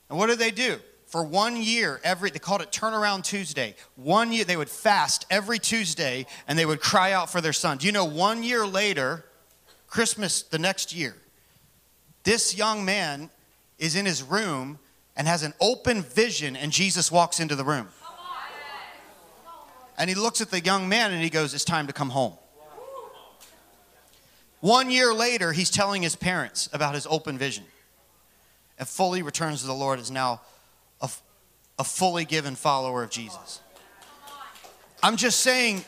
And 0.10 0.18
what 0.18 0.28
do 0.28 0.38
they 0.38 0.52
do? 0.52 0.80
For 1.06 1.24
one 1.24 1.56
year, 1.58 2.02
every 2.04 2.32
they 2.32 2.40
called 2.40 2.62
it 2.62 2.72
turnaround 2.72 3.24
Tuesday. 3.24 3.76
One 3.96 4.32
year 4.32 4.44
they 4.44 4.58
would 4.58 4.70
fast 4.70 5.26
every 5.30 5.60
Tuesday 5.60 6.26
and 6.48 6.58
they 6.58 6.66
would 6.66 6.82
cry 6.82 7.12
out 7.12 7.30
for 7.30 7.42
their 7.42 7.54
son. 7.54 7.78
Do 7.78 7.86
you 7.86 7.92
know 7.92 8.06
one 8.06 8.44
year 8.44 8.66
later, 8.66 9.24
Christmas 9.88 10.42
the 10.42 10.58
next 10.60 10.96
year, 10.96 11.16
this 12.24 12.58
young 12.58 12.84
man 12.86 13.30
is 13.78 13.96
in 13.96 14.06
his 14.06 14.24
room 14.24 14.80
and 15.16 15.28
has 15.28 15.44
an 15.44 15.54
open 15.62 16.02
vision, 16.02 16.56
and 16.56 16.72
Jesus 16.72 17.12
walks 17.12 17.40
into 17.40 17.56
the 17.56 17.64
room. 17.64 17.88
And 19.98 20.10
he 20.10 20.16
looks 20.16 20.42
at 20.42 20.52
the 20.52 20.60
young 20.60 20.90
man 20.90 21.14
and 21.14 21.24
he 21.24 21.30
goes, 21.30 21.54
It's 21.54 21.64
time 21.64 21.88
to 21.88 21.94
come 21.94 22.10
home. 22.10 22.34
One 24.60 24.90
year 24.90 25.14
later, 25.14 25.54
he's 25.54 25.70
telling 25.70 26.02
his 26.02 26.16
parents 26.16 26.68
about 26.74 26.96
his 26.96 27.08
open 27.10 27.38
vision 27.38 27.64
and 28.78 28.88
fully 28.88 29.22
returns 29.22 29.62
to 29.62 29.68
the 29.68 29.74
Lord 29.74 30.00
is 30.00 30.12
now 30.12 30.42
a, 31.02 31.10
a 31.80 31.84
fully 31.84 32.26
given 32.26 32.56
follower 32.56 33.04
of 33.04 33.10
Jesus. 33.10 33.62
I'm 35.04 35.18
just 35.18 35.42
saying 35.42 35.84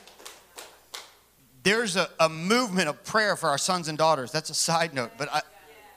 there's 1.63 1.95
a, 1.95 2.09
a 2.19 2.29
movement 2.29 2.87
of 2.87 3.03
prayer 3.03 3.35
for 3.35 3.49
our 3.49 3.57
sons 3.57 3.87
and 3.87 3.97
daughters. 3.97 4.31
That's 4.31 4.49
a 4.49 4.53
side 4.53 4.93
note. 4.93 5.11
But 5.17 5.29
I, 5.33 5.41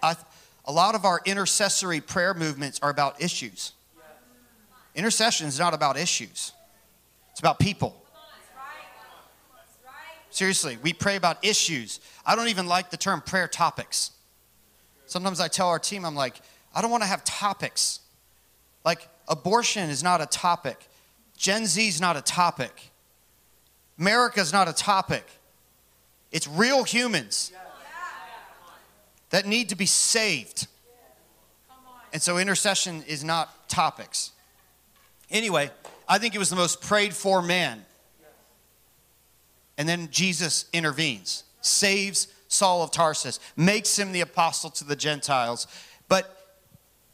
I, 0.02 0.16
a 0.64 0.72
lot 0.72 0.94
of 0.94 1.04
our 1.04 1.20
intercessory 1.24 2.00
prayer 2.00 2.34
movements 2.34 2.80
are 2.82 2.90
about 2.90 3.20
issues. 3.22 3.72
Intercession 4.94 5.46
is 5.46 5.58
not 5.58 5.74
about 5.74 5.96
issues, 5.96 6.52
it's 7.30 7.40
about 7.40 7.58
people. 7.58 7.96
Seriously, 10.32 10.78
we 10.80 10.92
pray 10.92 11.16
about 11.16 11.44
issues. 11.44 11.98
I 12.24 12.36
don't 12.36 12.48
even 12.48 12.66
like 12.66 12.90
the 12.90 12.96
term 12.96 13.20
prayer 13.20 13.48
topics. 13.48 14.12
Sometimes 15.06 15.40
I 15.40 15.48
tell 15.48 15.68
our 15.68 15.80
team, 15.80 16.04
I'm 16.04 16.14
like, 16.14 16.40
I 16.72 16.80
don't 16.80 16.90
want 16.92 17.02
to 17.02 17.08
have 17.08 17.24
topics. 17.24 17.98
Like, 18.84 19.08
abortion 19.28 19.90
is 19.90 20.02
not 20.02 20.20
a 20.20 20.26
topic, 20.26 20.88
Gen 21.36 21.66
Z 21.66 21.86
is 21.86 22.00
not 22.00 22.16
a 22.16 22.22
topic, 22.22 22.90
America 23.98 24.40
is 24.40 24.52
not 24.52 24.68
a 24.68 24.72
topic. 24.72 25.26
It's 26.32 26.46
real 26.46 26.84
humans 26.84 27.52
that 29.30 29.46
need 29.46 29.70
to 29.70 29.76
be 29.76 29.86
saved. 29.86 30.68
And 32.12 32.22
so, 32.22 32.38
intercession 32.38 33.02
is 33.06 33.24
not 33.24 33.68
topics. 33.68 34.32
Anyway, 35.30 35.70
I 36.08 36.18
think 36.18 36.34
it 36.34 36.38
was 36.38 36.50
the 36.50 36.56
most 36.56 36.80
prayed 36.80 37.14
for 37.14 37.40
man. 37.42 37.84
And 39.78 39.88
then 39.88 40.08
Jesus 40.10 40.66
intervenes, 40.72 41.44
saves 41.60 42.28
Saul 42.48 42.82
of 42.82 42.90
Tarsus, 42.90 43.38
makes 43.56 43.98
him 43.98 44.12
the 44.12 44.20
apostle 44.20 44.70
to 44.70 44.84
the 44.84 44.96
Gentiles. 44.96 45.66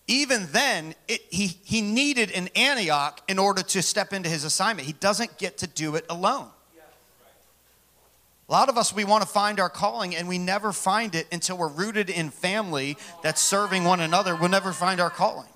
Even 0.08 0.46
then, 0.52 0.94
it, 1.08 1.22
he, 1.30 1.46
he 1.64 1.80
needed 1.80 2.30
an 2.30 2.48
Antioch 2.54 3.20
in 3.28 3.38
order 3.38 3.62
to 3.62 3.82
step 3.82 4.12
into 4.12 4.28
his 4.28 4.44
assignment. 4.44 4.86
He 4.86 4.92
doesn't 4.94 5.38
get 5.38 5.58
to 5.58 5.66
do 5.66 5.96
it 5.96 6.04
alone. 6.08 6.48
A 8.48 8.52
lot 8.52 8.68
of 8.68 8.78
us, 8.78 8.94
we 8.94 9.04
want 9.04 9.22
to 9.22 9.28
find 9.28 9.58
our 9.58 9.68
calling 9.68 10.14
and 10.14 10.28
we 10.28 10.38
never 10.38 10.72
find 10.72 11.16
it 11.16 11.26
until 11.32 11.58
we're 11.58 11.66
rooted 11.66 12.08
in 12.08 12.30
family 12.30 12.96
that's 13.20 13.40
serving 13.40 13.82
one 13.82 14.00
another. 14.00 14.36
We'll 14.36 14.48
never 14.48 14.72
find 14.72 15.00
our 15.00 15.10
calling. 15.10 15.48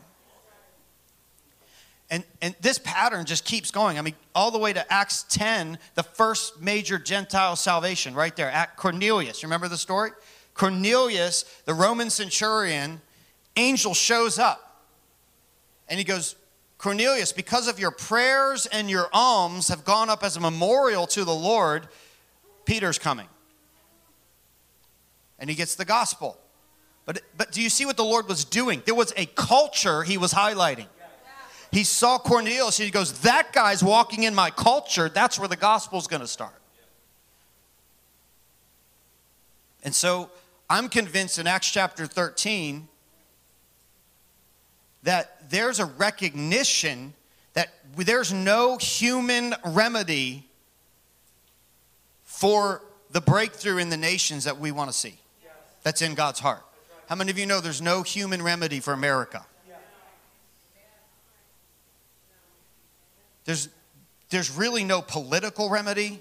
And, 2.10 2.24
and 2.42 2.56
this 2.60 2.78
pattern 2.78 3.26
just 3.26 3.44
keeps 3.44 3.70
going. 3.70 3.96
I 3.96 4.02
mean, 4.02 4.16
all 4.34 4.50
the 4.50 4.58
way 4.58 4.72
to 4.72 4.92
Acts 4.92 5.24
10, 5.28 5.78
the 5.94 6.02
first 6.02 6.60
major 6.60 6.98
Gentile 6.98 7.54
salvation, 7.54 8.14
right 8.14 8.34
there 8.34 8.50
at 8.50 8.76
Cornelius. 8.76 9.44
Remember 9.44 9.68
the 9.68 9.78
story? 9.78 10.10
Cornelius, 10.54 11.44
the 11.66 11.74
Roman 11.74 12.10
centurion, 12.10 13.00
angel 13.56 13.94
shows 13.94 14.38
up 14.38 14.84
and 15.88 15.98
he 15.98 16.04
goes, 16.04 16.36
Cornelius, 16.78 17.32
because 17.32 17.68
of 17.68 17.78
your 17.78 17.90
prayers 17.90 18.66
and 18.66 18.88
your 18.88 19.08
alms 19.12 19.68
have 19.68 19.84
gone 19.84 20.08
up 20.08 20.24
as 20.24 20.36
a 20.36 20.40
memorial 20.40 21.06
to 21.08 21.24
the 21.24 21.34
Lord, 21.34 21.88
Peter's 22.64 22.98
coming. 22.98 23.28
And 25.38 25.50
he 25.50 25.56
gets 25.56 25.74
the 25.74 25.84
gospel. 25.84 26.38
But, 27.04 27.22
but 27.36 27.52
do 27.52 27.60
you 27.60 27.68
see 27.68 27.84
what 27.84 27.96
the 27.96 28.04
Lord 28.04 28.28
was 28.28 28.44
doing? 28.44 28.82
There 28.86 28.94
was 28.94 29.12
a 29.16 29.26
culture 29.26 30.02
he 30.02 30.16
was 30.16 30.32
highlighting. 30.32 30.86
He 31.72 31.84
saw 31.84 32.18
Cornelius 32.18 32.78
and 32.78 32.86
he 32.86 32.90
goes, 32.90 33.20
That 33.20 33.52
guy's 33.52 33.82
walking 33.82 34.24
in 34.24 34.34
my 34.34 34.50
culture. 34.50 35.08
That's 35.08 35.38
where 35.38 35.48
the 35.48 35.56
gospel's 35.56 36.06
going 36.06 36.20
to 36.20 36.26
start. 36.26 36.54
And 39.82 39.94
so 39.94 40.30
I'm 40.68 40.88
convinced 40.88 41.38
in 41.38 41.46
Acts 41.46 41.70
chapter 41.70 42.06
13 42.06 42.88
that 45.02 45.50
there's 45.50 45.80
a 45.80 45.86
recognition 45.86 47.14
that 47.54 47.68
there's 47.96 48.32
no 48.32 48.76
human 48.76 49.54
remedy 49.64 50.46
for 52.24 52.82
the 53.10 53.20
breakthrough 53.20 53.78
in 53.78 53.90
the 53.90 53.96
nations 53.96 54.44
that 54.44 54.58
we 54.58 54.70
want 54.70 54.90
to 54.90 54.96
see. 54.96 55.18
That's 55.82 56.02
in 56.02 56.14
God's 56.14 56.40
heart. 56.40 56.62
How 57.08 57.16
many 57.16 57.30
of 57.30 57.38
you 57.38 57.46
know 57.46 57.60
there's 57.60 57.82
no 57.82 58.02
human 58.02 58.42
remedy 58.42 58.78
for 58.80 58.92
America? 58.92 59.44
There's, 63.44 63.68
there's 64.28 64.50
really 64.50 64.84
no 64.84 65.02
political 65.02 65.70
remedy. 65.70 66.20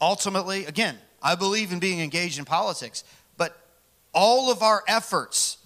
Ultimately, 0.00 0.66
again, 0.66 0.98
I 1.22 1.34
believe 1.34 1.72
in 1.72 1.78
being 1.78 2.00
engaged 2.00 2.38
in 2.38 2.44
politics, 2.44 3.04
but 3.38 3.56
all 4.12 4.50
of 4.50 4.62
our 4.62 4.84
efforts 4.86 5.56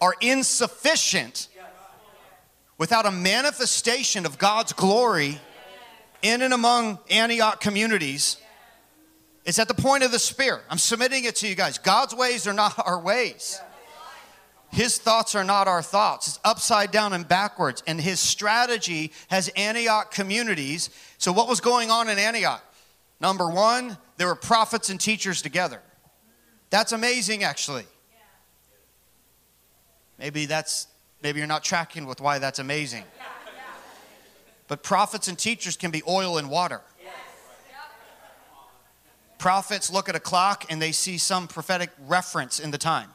are 0.00 0.14
insufficient 0.20 1.48
without 2.78 3.06
a 3.06 3.10
manifestation 3.10 4.26
of 4.26 4.38
God's 4.38 4.72
glory 4.72 5.40
in 6.22 6.42
and 6.42 6.52
among 6.52 6.98
Antioch 7.10 7.60
communities. 7.60 8.36
It's 9.44 9.58
at 9.58 9.68
the 9.68 9.74
point 9.74 10.02
of 10.02 10.10
the 10.10 10.18
spear. 10.18 10.60
I'm 10.68 10.78
submitting 10.78 11.24
it 11.24 11.36
to 11.36 11.48
you 11.48 11.54
guys. 11.54 11.78
God's 11.78 12.14
ways 12.14 12.46
are 12.46 12.52
not 12.52 12.74
our 12.84 13.00
ways. 13.00 13.60
His 14.72 14.98
thoughts 14.98 15.34
are 15.34 15.44
not 15.44 15.68
our 15.68 15.82
thoughts. 15.82 16.28
It's 16.28 16.40
upside 16.44 16.90
down 16.90 17.12
and 17.12 17.26
backwards. 17.26 17.82
And 17.86 18.00
his 18.00 18.18
strategy 18.18 19.12
has 19.28 19.48
Antioch 19.50 20.10
communities. 20.10 20.90
So, 21.18 21.32
what 21.32 21.48
was 21.48 21.60
going 21.60 21.90
on 21.90 22.08
in 22.08 22.18
Antioch? 22.18 22.62
Number 23.20 23.48
one, 23.48 23.96
there 24.16 24.26
were 24.26 24.34
prophets 24.34 24.90
and 24.90 25.00
teachers 25.00 25.40
together. 25.40 25.80
That's 26.70 26.92
amazing, 26.92 27.44
actually. 27.44 27.84
Maybe 30.18 30.46
that's 30.46 30.86
maybe 31.22 31.38
you're 31.38 31.46
not 31.46 31.64
tracking 31.64 32.06
with 32.06 32.20
why 32.20 32.38
that's 32.38 32.58
amazing. 32.58 33.04
But 34.68 34.82
prophets 34.82 35.28
and 35.28 35.38
teachers 35.38 35.76
can 35.76 35.90
be 35.90 36.02
oil 36.08 36.38
and 36.38 36.50
water. 36.50 36.82
Prophets 39.38 39.90
look 39.90 40.08
at 40.08 40.16
a 40.16 40.20
clock 40.20 40.64
and 40.70 40.80
they 40.80 40.92
see 40.92 41.18
some 41.18 41.46
prophetic 41.46 41.90
reference 42.06 42.58
in 42.58 42.70
the 42.70 42.78
time. 42.78 43.10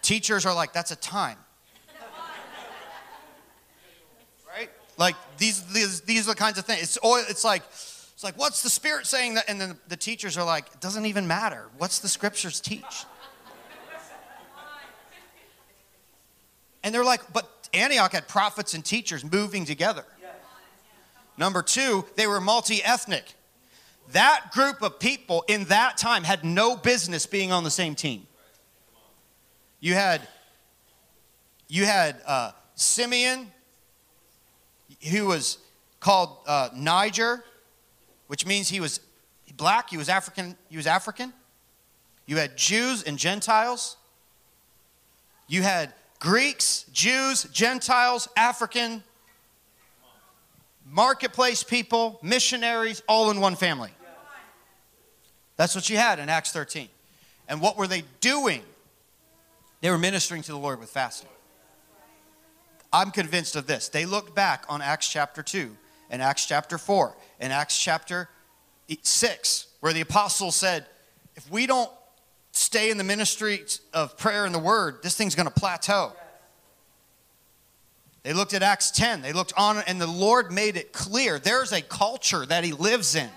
Teachers 0.00 0.44
are 0.46 0.54
like, 0.54 0.72
that's 0.72 0.90
a 0.90 0.96
time. 0.96 1.36
Right? 4.48 4.70
Like 4.98 5.14
these, 5.38 5.62
these, 5.72 6.00
these 6.00 6.26
are 6.26 6.32
the 6.32 6.38
kinds 6.38 6.58
of 6.58 6.64
things. 6.64 6.82
It's 6.82 6.98
oil, 7.04 7.22
it's 7.28 7.44
like, 7.44 7.62
it's 7.68 8.24
like, 8.24 8.36
what's 8.38 8.62
the 8.62 8.70
spirit 8.70 9.06
saying 9.06 9.34
that? 9.34 9.44
And 9.48 9.60
then 9.60 9.78
the 9.88 9.96
teachers 9.96 10.36
are 10.38 10.44
like, 10.44 10.66
it 10.72 10.80
doesn't 10.80 11.06
even 11.06 11.26
matter. 11.26 11.66
What's 11.78 12.00
the 12.00 12.08
scriptures 12.08 12.60
teach? 12.60 13.04
And 16.82 16.94
they're 16.94 17.04
like, 17.04 17.32
but 17.32 17.68
Antioch 17.74 18.12
had 18.12 18.28
prophets 18.28 18.74
and 18.74 18.84
teachers 18.84 19.24
moving 19.24 19.64
together. 19.64 20.04
Number 21.38 21.62
two, 21.62 22.04
they 22.16 22.26
were 22.26 22.40
multi 22.40 22.82
ethnic. 22.82 23.24
That 24.12 24.50
group 24.52 24.82
of 24.82 24.98
people 24.98 25.44
in 25.48 25.64
that 25.64 25.96
time 25.96 26.24
had 26.24 26.44
no 26.44 26.76
business 26.76 27.24
being 27.24 27.52
on 27.52 27.64
the 27.64 27.70
same 27.70 27.94
team. 27.94 28.26
You 29.80 29.94
had, 29.94 30.20
you 31.68 31.84
had 31.86 32.20
uh, 32.26 32.52
Simeon, 32.74 33.50
who 35.10 35.26
was 35.26 35.58
called 36.00 36.36
uh, 36.46 36.68
Niger, 36.74 37.42
which 38.26 38.44
means 38.44 38.68
he 38.68 38.80
was 38.80 39.00
black. 39.56 39.88
He 39.90 39.96
was 39.96 40.08
African. 40.08 40.56
He 40.68 40.76
was 40.76 40.86
African. 40.86 41.32
You 42.26 42.36
had 42.36 42.56
Jews 42.56 43.02
and 43.02 43.18
Gentiles. 43.18 43.96
You 45.48 45.62
had 45.62 45.92
Greeks, 46.22 46.84
Jews, 46.92 47.42
Gentiles, 47.52 48.28
African, 48.36 49.02
marketplace 50.88 51.64
people, 51.64 52.20
missionaries, 52.22 53.02
all 53.08 53.32
in 53.32 53.40
one 53.40 53.56
family. 53.56 53.90
That's 55.56 55.74
what 55.74 55.90
you 55.90 55.96
had 55.96 56.20
in 56.20 56.28
Acts 56.28 56.52
13. 56.52 56.88
And 57.48 57.60
what 57.60 57.76
were 57.76 57.88
they 57.88 58.04
doing? 58.20 58.62
They 59.80 59.90
were 59.90 59.98
ministering 59.98 60.42
to 60.42 60.52
the 60.52 60.58
Lord 60.58 60.78
with 60.78 60.90
fasting. 60.90 61.28
I'm 62.92 63.10
convinced 63.10 63.56
of 63.56 63.66
this. 63.66 63.88
They 63.88 64.06
looked 64.06 64.32
back 64.32 64.64
on 64.68 64.80
Acts 64.80 65.08
chapter 65.08 65.42
2 65.42 65.76
and 66.08 66.22
Acts 66.22 66.46
chapter 66.46 66.78
4 66.78 67.16
and 67.40 67.52
Acts 67.52 67.82
chapter 67.82 68.28
6, 68.88 69.66
where 69.80 69.92
the 69.92 70.02
apostles 70.02 70.54
said, 70.54 70.86
if 71.34 71.50
we 71.50 71.66
don't 71.66 71.90
stay 72.52 72.90
in 72.90 72.98
the 72.98 73.04
ministry 73.04 73.64
of 73.92 74.16
prayer 74.16 74.44
and 74.44 74.54
the 74.54 74.58
word, 74.58 75.02
this 75.02 75.16
thing's 75.16 75.34
going 75.34 75.48
to 75.48 75.54
plateau. 75.54 76.12
They 78.22 78.32
looked 78.32 78.54
at 78.54 78.62
Acts 78.62 78.92
10. 78.92 79.20
They 79.20 79.32
looked 79.32 79.52
on, 79.56 79.78
and 79.86 80.00
the 80.00 80.06
Lord 80.06 80.52
made 80.52 80.76
it 80.76 80.92
clear 80.92 81.38
there's 81.40 81.72
a 81.72 81.82
culture 81.82 82.46
that 82.46 82.62
He 82.62 82.72
lives 82.72 83.16
in. 83.16 83.28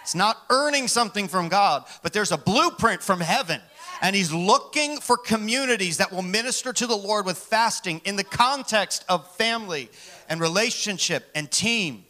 It's 0.00 0.14
not 0.14 0.36
earning 0.50 0.88
something 0.88 1.28
from 1.28 1.48
God, 1.48 1.84
but 2.02 2.12
there's 2.12 2.32
a 2.32 2.38
blueprint 2.38 3.02
from 3.02 3.20
heaven 3.20 3.60
and 4.02 4.16
he's 4.16 4.32
looking 4.32 4.98
for 4.98 5.16
communities 5.16 5.98
that 5.98 6.12
will 6.12 6.22
minister 6.22 6.72
to 6.72 6.86
the 6.88 6.96
Lord 6.96 7.24
with 7.24 7.38
fasting 7.38 8.02
in 8.04 8.16
the 8.16 8.24
context 8.24 9.04
of 9.08 9.30
family 9.36 9.88
and 10.28 10.40
relationship 10.40 11.30
and 11.36 11.48
team. 11.48 12.04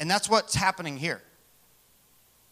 And 0.00 0.10
that's 0.10 0.28
what's 0.28 0.54
happening 0.54 0.96
here. 0.96 1.22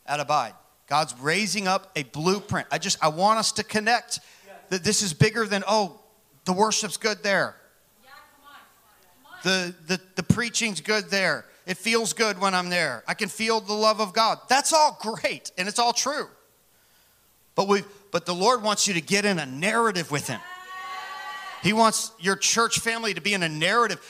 at 0.07 0.21
Abide. 0.21 0.53
God's 0.91 1.15
raising 1.21 1.69
up 1.69 1.93
a 1.95 2.03
blueprint. 2.03 2.67
I 2.73 2.79
just 2.79 3.03
I 3.03 3.09
want 3.09 3.39
us 3.39 3.53
to 3.53 3.65
connect 3.65 4.19
that 4.71 4.83
this 4.83 5.03
is 5.03 5.15
bigger 5.15 5.47
than 5.47 5.63
oh, 5.67 6.01
the 6.45 6.53
worship's 6.53 6.97
good 6.97 7.23
there. 7.23 7.55
The, 9.45 9.75
the, 9.87 10.01
the 10.17 10.23
preaching's 10.23 10.83
good 10.83 11.09
there. 11.09 11.47
It 11.65 11.79
feels 11.79 12.13
good 12.13 12.39
when 12.41 12.55
I'm 12.55 12.69
there. 12.69 13.05
I 13.07 13.15
can 13.15 13.29
feel 13.29 13.61
the 13.61 13.73
love 13.73 14.01
of 14.01 14.13
God. 14.13 14.39
That's 14.49 14.73
all 14.73 14.99
great 15.01 15.53
and 15.57 15.69
it's 15.69 15.79
all 15.79 15.93
true. 15.93 16.27
But 17.55 17.69
we 17.69 17.85
but 18.11 18.27
the 18.27 18.35
Lord 18.35 18.63
wants 18.63 18.89
you 18.89 18.95
to 18.95 19.01
get 19.01 19.25
in 19.25 19.39
a 19.39 19.47
narrative 19.47 20.11
with 20.11 20.27
him. 20.27 20.41
He 21.63 21.73
wants 21.73 22.11
your 22.19 22.35
church 22.35 22.81
family 22.81 23.15
to 23.15 23.21
be 23.21 23.33
in 23.33 23.45
a 23.45 23.49
narrative. 23.49 24.01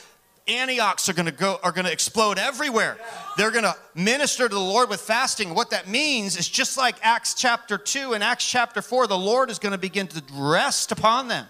Antiochs 0.56 1.08
are 1.08 1.12
going 1.12 1.26
to 1.26 1.32
go 1.32 1.58
are 1.62 1.72
going 1.72 1.84
to 1.84 1.92
explode 1.92 2.38
everywhere. 2.38 2.98
They're 3.36 3.50
going 3.50 3.64
to 3.64 3.76
minister 3.94 4.48
to 4.48 4.54
the 4.54 4.60
Lord 4.60 4.88
with 4.88 5.00
fasting. 5.00 5.54
What 5.54 5.70
that 5.70 5.88
means 5.88 6.36
is 6.36 6.48
just 6.48 6.76
like 6.76 6.96
Acts 7.02 7.34
chapter 7.34 7.78
2 7.78 8.14
and 8.14 8.22
Acts 8.24 8.48
chapter 8.48 8.82
4, 8.82 9.06
the 9.06 9.18
Lord 9.18 9.50
is 9.50 9.58
going 9.58 9.72
to 9.72 9.78
begin 9.78 10.06
to 10.08 10.22
rest 10.34 10.92
upon 10.92 11.28
them. 11.28 11.46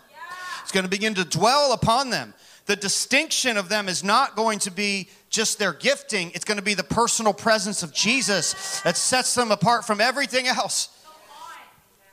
It's 0.62 0.72
going 0.72 0.84
to 0.84 0.90
begin 0.90 1.14
to 1.14 1.24
dwell 1.24 1.72
upon 1.72 2.11
them. 2.11 2.34
The 2.66 2.76
distinction 2.76 3.57
of 3.57 3.68
them 3.68 3.88
is 3.88 4.05
not 4.05 4.36
going 4.36 4.61
to 4.61 4.70
be 4.70 5.09
just 5.30 5.59
their 5.59 5.72
gifting, 5.72 6.30
it's 6.32 6.44
going 6.44 6.59
to 6.59 6.62
be 6.62 6.74
the 6.74 6.84
personal 6.84 7.32
presence 7.32 7.82
of 7.82 7.92
Jesus 7.92 8.80
that 8.82 8.96
sets 8.96 9.34
them 9.34 9.51
apart 9.51 9.84
from 9.84 10.01
everything 10.01 10.46
else. 10.46 10.88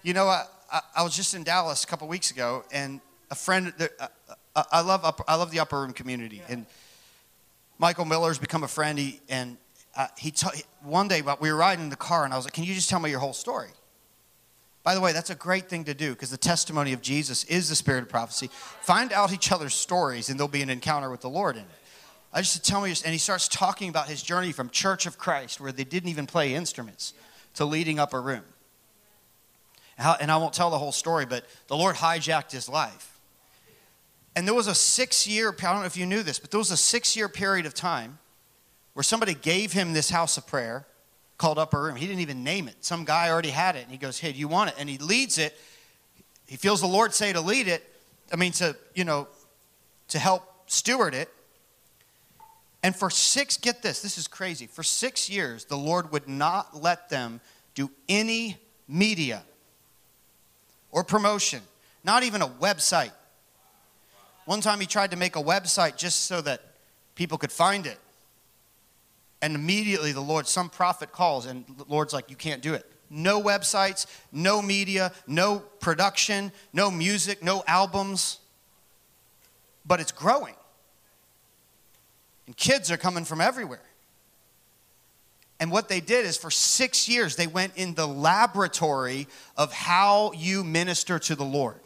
You 0.04 0.14
know, 0.14 0.28
I, 0.28 0.46
I, 0.72 0.82
I 0.98 1.04
was 1.04 1.16
just 1.16 1.34
in 1.34 1.44
Dallas 1.44 1.84
a 1.84 1.88
couple 1.88 2.08
weeks 2.08 2.32
ago, 2.32 2.64
and 2.72 3.02
a 3.30 3.36
friend, 3.36 3.74
uh, 3.80 3.88
uh, 4.00 4.08
I 4.72 4.82
love, 4.82 5.04
upper, 5.04 5.24
I 5.28 5.36
love 5.36 5.52
the 5.52 5.60
upper 5.60 5.80
room 5.80 5.94
community. 5.94 6.42
And 6.50 6.66
Michael 7.78 8.06
Miller's 8.06 8.40
become 8.40 8.64
a 8.64 8.68
friend, 8.68 8.98
he, 8.98 9.20
and 9.30 9.58
uh, 9.96 10.08
he 10.18 10.32
t- 10.32 10.48
one 10.84 11.08
day 11.08 11.22
we 11.40 11.52
were 11.52 11.58
riding 11.58 11.86
in 11.86 11.90
the 11.90 11.96
car, 11.96 12.26
and 12.26 12.34
I 12.34 12.38
was 12.38 12.46
like, 12.46 12.54
Can 12.54 12.64
you 12.64 12.74
just 12.74 12.90
tell 12.90 13.00
me 13.00 13.10
your 13.10 13.20
whole 13.20 13.34
story? 13.34 13.70
By 14.84 14.96
the 14.96 15.02
way, 15.02 15.12
that's 15.12 15.30
a 15.30 15.36
great 15.36 15.68
thing 15.68 15.84
to 15.86 15.94
do 15.94 16.14
because 16.14 16.30
the 16.30 16.38
testimony 16.38 16.94
of 16.94 17.02
Jesus 17.02 17.44
is 17.46 17.68
the 17.68 17.76
spirit 17.76 18.04
of 18.04 18.10
prophecy. 18.10 18.50
Find 18.82 19.12
out 19.12 19.34
each 19.34 19.52
other's 19.52 19.74
stories, 19.74 20.30
and 20.30 20.40
there'll 20.40 20.48
be 20.48 20.62
an 20.62 20.70
encounter 20.70 21.10
with 21.10 21.22
the 21.22 21.30
Lord 21.30 21.58
in 21.58 21.64
it. 21.64 21.68
I 22.32 22.40
just 22.40 22.54
said, 22.54 22.64
Tell 22.64 22.82
me, 22.82 22.90
and 22.90 23.12
he 23.12 23.18
starts 23.18 23.48
talking 23.48 23.90
about 23.90 24.08
his 24.08 24.24
journey 24.24 24.52
from 24.52 24.70
Church 24.70 25.06
of 25.06 25.18
Christ, 25.18 25.60
where 25.60 25.72
they 25.72 25.84
didn't 25.84 26.10
even 26.10 26.26
play 26.26 26.54
instruments, 26.54 27.14
to 27.56 27.66
leading 27.66 28.00
upper 28.00 28.22
room. 28.22 28.44
And 29.98 30.32
I 30.32 30.38
won't 30.38 30.54
tell 30.54 30.70
the 30.70 30.78
whole 30.78 30.92
story, 30.92 31.26
but 31.26 31.46
the 31.68 31.76
Lord 31.76 31.96
hijacked 31.96 32.52
his 32.52 32.70
life. 32.70 33.17
And 34.38 34.48
there 34.48 34.54
was 34.54 34.68
a 34.68 34.76
six 34.76 35.26
year, 35.26 35.50
I 35.50 35.64
don't 35.64 35.80
know 35.80 35.86
if 35.88 35.98
you 35.98 36.06
knew 36.06 36.22
this, 36.22 36.38
but 36.38 36.52
there 36.52 36.60
was 36.60 36.70
a 36.70 36.78
six 36.78 37.16
year 37.16 37.28
period 37.28 37.66
of 37.66 37.74
time 37.74 38.20
where 38.94 39.02
somebody 39.02 39.34
gave 39.34 39.74
him 39.74 39.94
this 39.94 40.12
house 40.12 40.38
of 40.38 40.46
prayer 40.46 40.86
called 41.40 41.58
Upper 41.58 41.82
Room. 41.82 41.96
He 41.96 42.06
didn't 42.06 42.20
even 42.20 42.44
name 42.44 42.68
it. 42.68 42.76
Some 42.82 43.04
guy 43.04 43.32
already 43.32 43.50
had 43.50 43.76
it, 43.76 43.82
and 43.82 43.92
he 43.92 43.98
goes, 43.98 44.20
Hey, 44.20 44.32
do 44.32 44.38
you 44.38 44.48
want 44.48 44.70
it? 44.70 44.76
And 44.78 44.88
he 44.88 45.00
leads 45.00 45.40
it. 45.40 45.60
He 46.46 46.56
feels 46.56 46.82
the 46.82 46.88
Lord 46.88 47.16
say 47.16 47.34
to 47.34 47.42
lead 47.42 47.68
it, 47.68 47.84
I 48.32 48.36
mean, 48.36 48.52
to, 48.54 48.78
you 48.94 49.06
know, 49.06 49.28
to 50.10 50.20
help 50.20 50.44
steward 50.68 51.16
it. 51.16 51.30
And 52.84 52.96
for 52.96 53.10
six, 53.10 53.58
get 53.58 53.82
this, 53.82 54.04
this 54.04 54.20
is 54.20 54.28
crazy. 54.28 54.68
For 54.68 54.84
six 54.84 55.32
years, 55.32 55.66
the 55.66 55.78
Lord 55.78 56.12
would 56.12 56.28
not 56.28 56.80
let 56.80 57.10
them 57.10 57.42
do 57.74 57.90
any 58.08 58.58
media 58.88 59.42
or 60.92 61.04
promotion, 61.04 61.62
not 62.04 62.22
even 62.22 62.44
a 62.44 62.48
website. 62.48 63.14
One 64.48 64.62
time 64.62 64.80
he 64.80 64.86
tried 64.86 65.12
to 65.12 65.18
make 65.18 65.36
a 65.36 65.44
website 65.44 65.98
just 65.98 66.22
so 66.22 66.40
that 66.40 66.62
people 67.16 67.38
could 67.38 67.52
find 67.52 67.86
it. 67.86 67.98
And 69.42 69.54
immediately 69.54 70.14
the 70.14 70.22
Lord, 70.22 70.48
some 70.48 70.70
prophet 70.70 71.12
calls, 71.12 71.46
and 71.46 71.66
the 71.78 71.84
Lord's 71.90 72.14
like, 72.14 72.30
You 72.30 72.38
can't 72.38 72.62
do 72.62 72.74
it. 72.74 72.90
No 73.10 73.42
websites, 73.42 74.06
no 74.32 74.62
media, 74.62 75.12
no 75.28 75.60
production, 75.60 76.54
no 76.72 76.90
music, 76.90 77.44
no 77.44 77.62
albums. 77.68 78.40
But 79.86 80.00
it's 80.00 80.14
growing. 80.14 80.56
And 82.46 82.56
kids 82.56 82.90
are 82.90 82.98
coming 82.98 83.26
from 83.26 83.42
everywhere. 83.42 83.84
And 85.60 85.72
what 85.72 85.90
they 85.90 86.00
did 86.00 86.26
is 86.26 86.38
for 86.38 86.52
six 86.52 87.10
years, 87.10 87.36
they 87.36 87.48
went 87.48 87.74
in 87.76 87.96
the 87.96 88.08
laboratory 88.08 89.28
of 89.58 89.74
how 89.74 90.32
you 90.32 90.64
minister 90.64 91.20
to 91.20 91.36
the 91.36 91.44
Lord 91.44 91.82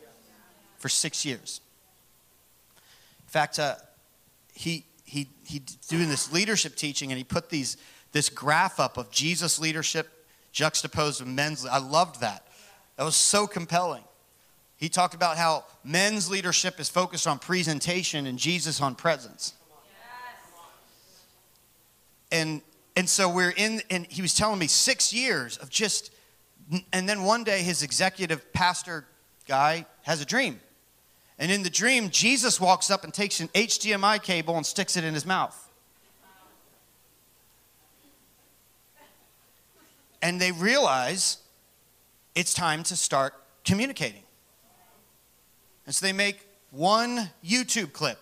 for 0.78 0.90
six 0.90 1.26
years. 1.26 1.60
In 3.32 3.34
fact, 3.34 3.60
uh, 3.60 3.76
he, 4.54 4.84
he, 5.06 5.30
he 5.46 5.62
doing 5.88 6.10
this 6.10 6.34
leadership 6.34 6.76
teaching 6.76 7.14
and 7.14 7.18
he 7.18 7.24
put 7.24 7.50
these, 7.50 7.78
this 8.12 8.28
graph 8.28 8.78
up 8.78 8.98
of 8.98 9.10
Jesus' 9.10 9.58
leadership 9.58 10.10
juxtaposed 10.52 11.22
with 11.22 11.30
men's. 11.30 11.66
I 11.66 11.78
loved 11.78 12.20
that. 12.20 12.46
That 12.98 13.06
was 13.06 13.16
so 13.16 13.48
compelling. 13.48 14.04
He 14.76 14.90
talked 14.90 15.14
about 15.14 15.38
how 15.38 15.64
men's 15.86 16.30
leadership 16.30 16.78
is 16.78 16.90
focused 16.90 17.26
on 17.26 17.40
presentation 17.40 18.26
and 18.26 18.38
Jesus 18.38 18.82
on 18.82 18.96
presence. 18.96 19.54
And 22.34 22.62
and 22.98 23.10
so 23.10 23.30
we're 23.30 23.54
in, 23.56 23.82
and 23.90 24.06
he 24.08 24.22
was 24.22 24.34
telling 24.34 24.60
me 24.60 24.68
six 24.68 25.14
years 25.14 25.56
of 25.58 25.70
just, 25.70 26.12
and 26.92 27.08
then 27.08 27.24
one 27.24 27.46
day 27.46 27.62
his 27.62 27.84
executive 27.84 28.52
pastor 28.52 29.06
guy 29.48 29.86
has 30.02 30.20
a 30.20 30.26
dream. 30.26 30.60
And 31.42 31.52
in 31.52 31.64
the 31.64 31.72
dream, 31.72 32.12
Jesus 32.12 32.62
walks 32.62 32.92
up 32.92 33.04
and 33.04 33.12
takes 33.12 33.40
an 33.40 33.48
HDMI 33.48 34.22
cable 34.22 34.56
and 34.58 34.64
sticks 34.64 34.96
it 34.96 35.04
in 35.04 35.16
his 35.16 35.26
mouth. 35.26 35.58
And 40.22 40.40
they 40.40 40.52
realize 40.52 41.40
it's 42.36 42.54
time 42.54 42.84
to 42.84 42.96
start 42.96 43.34
communicating. 43.66 44.22
And 45.88 45.96
so 45.96 46.06
they 46.06 46.14
make 46.14 46.48
one 46.70 47.32
YouTube 47.44 47.92
clip 47.92 48.20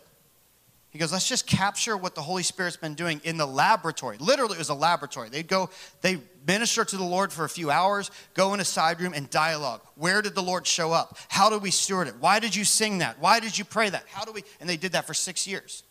he 0.89 0.97
goes, 0.97 1.11
let's 1.11 1.28
just 1.28 1.45
capture 1.45 1.95
what 1.95 2.15
the 2.15 2.22
Holy 2.22 2.41
Spirit's 2.41 2.78
been 2.78 2.95
doing 2.95 3.22
in 3.24 3.38
the 3.38 3.45
laboratory. 3.45 4.17
Literally, 4.17 4.55
it 4.55 4.59
was 4.59 4.70
a 4.70 4.74
laboratory. 4.74 5.30
They'd 5.30 5.47
go, 5.47 5.70
they 6.01 6.17
minister 6.50 6.84
to 6.84 6.97
the 6.97 7.04
Lord 7.04 7.32
for 7.32 7.45
a 7.45 7.50
few 7.50 7.70
hours, 7.70 8.10
go 8.34 8.56
in 8.56 8.60
a 8.60 8.66
side 8.66 9.00
room 9.00 9.14
and 9.14 9.30
dialogue. 9.30 9.82
Where 9.93 10.24
did 10.24 10.34
the 10.34 10.41
Lord 10.41 10.66
show 10.66 10.91
up? 10.91 11.16
How 11.28 11.47
do 11.52 11.60
we 11.60 11.70
steward 11.70 12.08
it? 12.08 12.16
Why 12.20 12.39
did 12.39 12.56
you 12.56 12.66
sing 12.66 12.97
that? 12.97 13.20
Why 13.20 13.39
did 13.39 13.56
you 13.56 13.64
pray 13.64 13.88
that? 13.91 14.06
How 14.10 14.26
do 14.26 14.32
we? 14.32 14.43
And 14.60 14.68
they 14.68 14.76
did 14.76 14.93
that 14.93 15.06
for 15.06 15.14
six 15.14 15.45
years. 15.45 15.84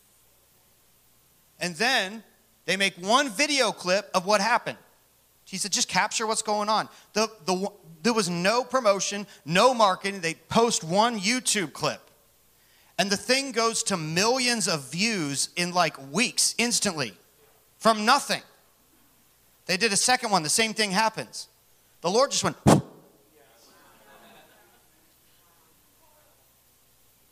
And 1.60 1.76
then 1.76 2.24
they 2.64 2.76
make 2.76 2.94
one 2.96 3.30
video 3.30 3.70
clip 3.70 4.10
of 4.12 4.26
what 4.26 4.40
happened. 4.40 4.78
He 5.44 5.58
said, 5.58 5.70
just 5.70 5.88
capture 5.88 6.26
what's 6.26 6.42
going 6.42 6.68
on. 6.68 6.88
The, 7.12 7.30
the, 7.46 7.70
there 8.02 8.12
was 8.12 8.28
no 8.28 8.64
promotion, 8.64 9.28
no 9.44 9.72
marketing. 9.72 10.20
They 10.20 10.34
post 10.34 10.82
one 10.82 11.20
YouTube 11.20 11.72
clip. 11.72 12.00
And 12.98 13.10
the 13.10 13.16
thing 13.16 13.52
goes 13.52 13.84
to 13.84 13.96
millions 13.96 14.66
of 14.66 14.90
views 14.90 15.50
in 15.54 15.72
like 15.72 15.96
weeks, 16.12 16.56
instantly, 16.58 17.12
from 17.78 18.04
nothing. 18.04 18.42
They 19.68 19.76
did 19.76 19.92
a 19.92 19.96
second 19.96 20.32
one, 20.32 20.42
the 20.42 20.48
same 20.48 20.74
thing 20.74 20.90
happens. 20.90 21.46
The 22.00 22.10
Lord 22.10 22.32
just 22.32 22.42
went. 22.42 22.56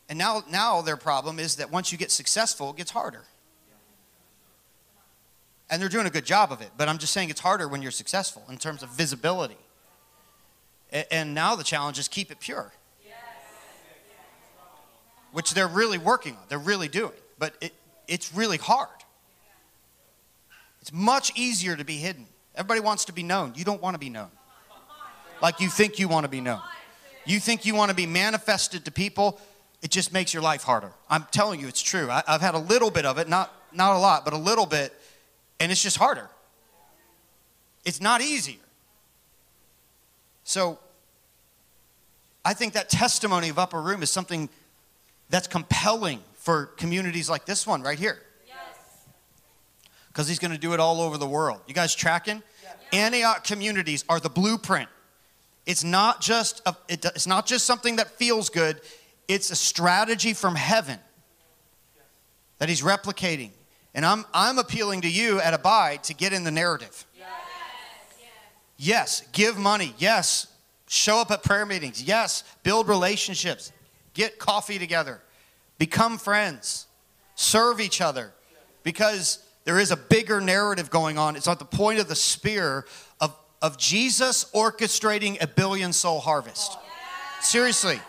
And 0.09 0.17
now, 0.17 0.41
now 0.49 0.81
their 0.81 0.95
problem 0.95 1.37
is 1.37 1.57
that 1.57 1.69
once 1.69 1.91
you 1.91 1.97
get 1.97 2.11
successful, 2.11 2.69
it 2.69 2.77
gets 2.77 2.91
harder. 2.91 3.25
And 5.69 5.81
they're 5.81 5.89
doing 5.89 6.05
a 6.05 6.09
good 6.09 6.23
job 6.23 6.49
of 6.53 6.61
it, 6.61 6.69
but 6.77 6.87
I'm 6.87 6.97
just 6.97 7.11
saying 7.11 7.29
it's 7.29 7.41
harder 7.41 7.67
when 7.67 7.81
you're 7.81 7.91
successful 7.91 8.41
in 8.49 8.55
terms 8.55 8.83
of 8.83 8.89
visibility. 8.91 9.57
And 11.11 11.35
now 11.35 11.57
the 11.57 11.63
challenge 11.65 11.99
is 11.99 12.07
keep 12.07 12.31
it 12.31 12.39
pure 12.39 12.71
which 15.37 15.53
they're 15.53 15.67
really 15.67 15.99
working 15.99 16.33
on, 16.33 16.41
they're 16.49 16.57
really 16.57 16.87
doing. 16.87 17.11
But 17.37 17.53
it, 17.61 17.73
it's 18.07 18.33
really 18.33 18.57
hard. 18.57 18.89
It's 20.87 20.93
much 20.93 21.33
easier 21.35 21.75
to 21.75 21.83
be 21.83 21.97
hidden. 21.97 22.25
Everybody 22.55 22.79
wants 22.79 23.03
to 23.05 23.11
be 23.11 23.21
known. 23.21 23.51
You 23.57 23.65
don't 23.65 23.81
want 23.81 23.95
to 23.95 23.99
be 23.99 24.09
known. 24.09 24.29
Like 25.41 25.59
you 25.59 25.67
think 25.67 25.99
you 25.99 26.07
want 26.07 26.23
to 26.23 26.29
be 26.29 26.39
known. 26.39 26.61
You 27.25 27.41
think 27.41 27.65
you 27.65 27.75
want 27.75 27.89
to 27.89 27.95
be 27.95 28.05
manifested 28.05 28.85
to 28.85 28.91
people, 28.91 29.37
it 29.81 29.91
just 29.91 30.13
makes 30.13 30.33
your 30.33 30.41
life 30.41 30.63
harder. 30.63 30.93
I'm 31.09 31.25
telling 31.29 31.59
you, 31.59 31.67
it's 31.67 31.81
true. 31.81 32.09
I, 32.09 32.23
have 32.25 32.39
had 32.39 32.55
a 32.55 32.59
little 32.59 32.89
bit 32.89 33.05
of 33.05 33.17
it, 33.17 33.27
not, 33.27 33.53
not 33.73 33.97
a 33.97 33.99
lot, 33.99 34.23
but 34.23 34.33
a 34.33 34.37
little 34.37 34.65
bit, 34.65 34.93
and 35.59 35.73
it's 35.73 35.83
just 35.83 35.97
harder. 35.97 36.29
It's 37.83 37.99
not 37.99 38.21
easier. 38.21 38.55
So 40.45 40.79
I 42.45 42.53
think 42.53 42.71
that 42.75 42.87
testimony 42.87 43.49
of 43.49 43.59
Upper 43.59 43.81
Room 43.81 44.03
is 44.03 44.09
something 44.09 44.47
that's 45.29 45.49
compelling 45.49 46.21
for 46.35 46.67
communities 46.77 47.29
like 47.29 47.43
this 47.43 47.67
one 47.67 47.81
right 47.81 47.99
here. 47.99 48.21
Because 50.17 50.27
he's 50.27 50.39
going 50.39 50.51
to 50.51 50.57
do 50.57 50.73
it 50.73 50.79
all 50.79 50.99
over 50.99 51.15
the 51.19 51.27
world. 51.27 51.61
You 51.67 51.75
guys 51.75 51.93
tracking? 51.93 52.41
Antioch 52.91 53.43
communities 53.43 54.03
are 54.09 54.19
the 54.19 54.31
blueprint. 54.31 54.89
It's 55.67 55.83
not 55.83 56.21
just 56.21 56.59
a, 56.65 56.75
it, 56.89 57.05
it's 57.05 57.27
not 57.27 57.45
just 57.45 57.67
something 57.67 57.97
that 57.97 58.09
feels 58.09 58.49
good. 58.49 58.81
It's 59.27 59.51
a 59.51 59.55
strategy 59.55 60.33
from 60.33 60.55
heaven 60.55 60.97
that 62.57 62.67
he's 62.67 62.81
replicating. 62.81 63.51
And 63.93 64.03
I'm, 64.03 64.25
I'm 64.33 64.57
appealing 64.57 65.01
to 65.01 65.07
you 65.07 65.39
at 65.39 65.53
Abide 65.53 66.05
to 66.05 66.15
get 66.15 66.33
in 66.33 66.43
the 66.43 66.49
narrative. 66.49 67.05
Yes, 67.15 67.27
Yes, 68.77 69.23
give 69.33 69.55
money. 69.55 69.93
Yes, 69.99 70.47
show 70.87 71.21
up 71.21 71.29
at 71.29 71.43
prayer 71.43 71.67
meetings. 71.67 72.01
Yes, 72.01 72.43
build 72.63 72.87
relationships. 72.87 73.71
Get 74.15 74.39
coffee 74.39 74.79
together. 74.79 75.21
Become 75.77 76.17
friends. 76.17 76.87
Serve 77.35 77.79
each 77.79 78.01
other. 78.01 78.33
Because 78.81 79.43
there 79.67 79.79
is 79.79 79.91
a 79.91 79.97
bigger 79.97 80.39
narrative 80.39 80.89
going 80.89 81.17
on. 81.17 81.35
It's 81.35 81.45
at 81.45 81.59
the 81.59 81.65
point 81.65 81.99
of 81.99 82.07
the 82.07 82.15
spear 82.15 82.85
of, 83.19 83.37
of 83.61 83.77
Jesus 83.77 84.45
orchestrating 84.55 85.43
a 85.43 85.45
billion 85.45 85.91
soul 85.91 86.21
harvest. 86.21 86.77
Seriously. 87.41 87.99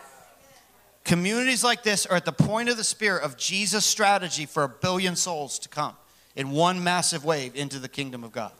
Communities 1.03 1.61
like 1.61 1.83
this 1.83 2.05
are 2.05 2.15
at 2.15 2.23
the 2.23 2.31
point 2.31 2.69
of 2.69 2.77
the 2.77 2.83
spear 2.85 3.17
of 3.17 3.35
Jesus' 3.35 3.85
strategy 3.85 4.45
for 4.45 4.63
a 4.63 4.69
billion 4.69 5.17
souls 5.17 5.59
to 5.59 5.67
come 5.67 5.97
in 6.33 6.51
one 6.51 6.81
massive 6.81 7.25
wave 7.25 7.53
into 7.57 7.77
the 7.77 7.89
kingdom 7.89 8.23
of 8.23 8.31
God. 8.31 8.53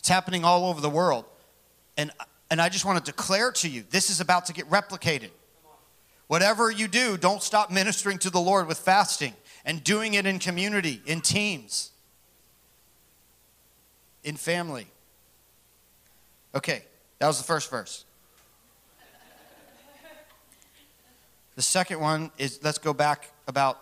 It's 0.00 0.08
happening 0.10 0.44
all 0.44 0.66
over 0.66 0.82
the 0.82 0.90
world. 0.90 1.24
And, 1.96 2.10
and 2.50 2.60
I 2.60 2.68
just 2.68 2.84
want 2.84 3.02
to 3.02 3.10
declare 3.10 3.52
to 3.52 3.70
you 3.70 3.84
this 3.88 4.10
is 4.10 4.20
about 4.20 4.44
to 4.46 4.52
get 4.52 4.68
replicated. 4.68 5.30
Whatever 6.26 6.70
you 6.70 6.88
do, 6.88 7.16
don't 7.16 7.42
stop 7.42 7.70
ministering 7.70 8.18
to 8.18 8.28
the 8.28 8.38
Lord 8.38 8.68
with 8.68 8.76
fasting 8.76 9.32
and 9.64 9.82
doing 9.84 10.14
it 10.14 10.26
in 10.26 10.38
community, 10.38 11.00
in 11.06 11.20
teams, 11.20 11.90
in 14.24 14.36
family. 14.36 14.86
Okay, 16.54 16.84
that 17.18 17.26
was 17.26 17.38
the 17.38 17.44
first 17.44 17.70
verse. 17.70 18.04
The 21.56 21.62
second 21.62 22.00
one 22.00 22.30
is 22.38 22.58
let's 22.62 22.78
go 22.78 22.94
back 22.94 23.30
about 23.46 23.78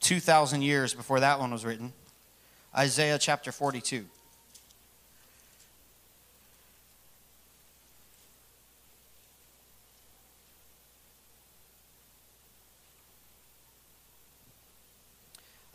2,000 0.00 0.62
years 0.62 0.94
before 0.94 1.20
that 1.20 1.38
one 1.38 1.52
was 1.52 1.64
written. 1.64 1.92
Isaiah 2.76 3.18
chapter 3.18 3.52
42. 3.52 4.04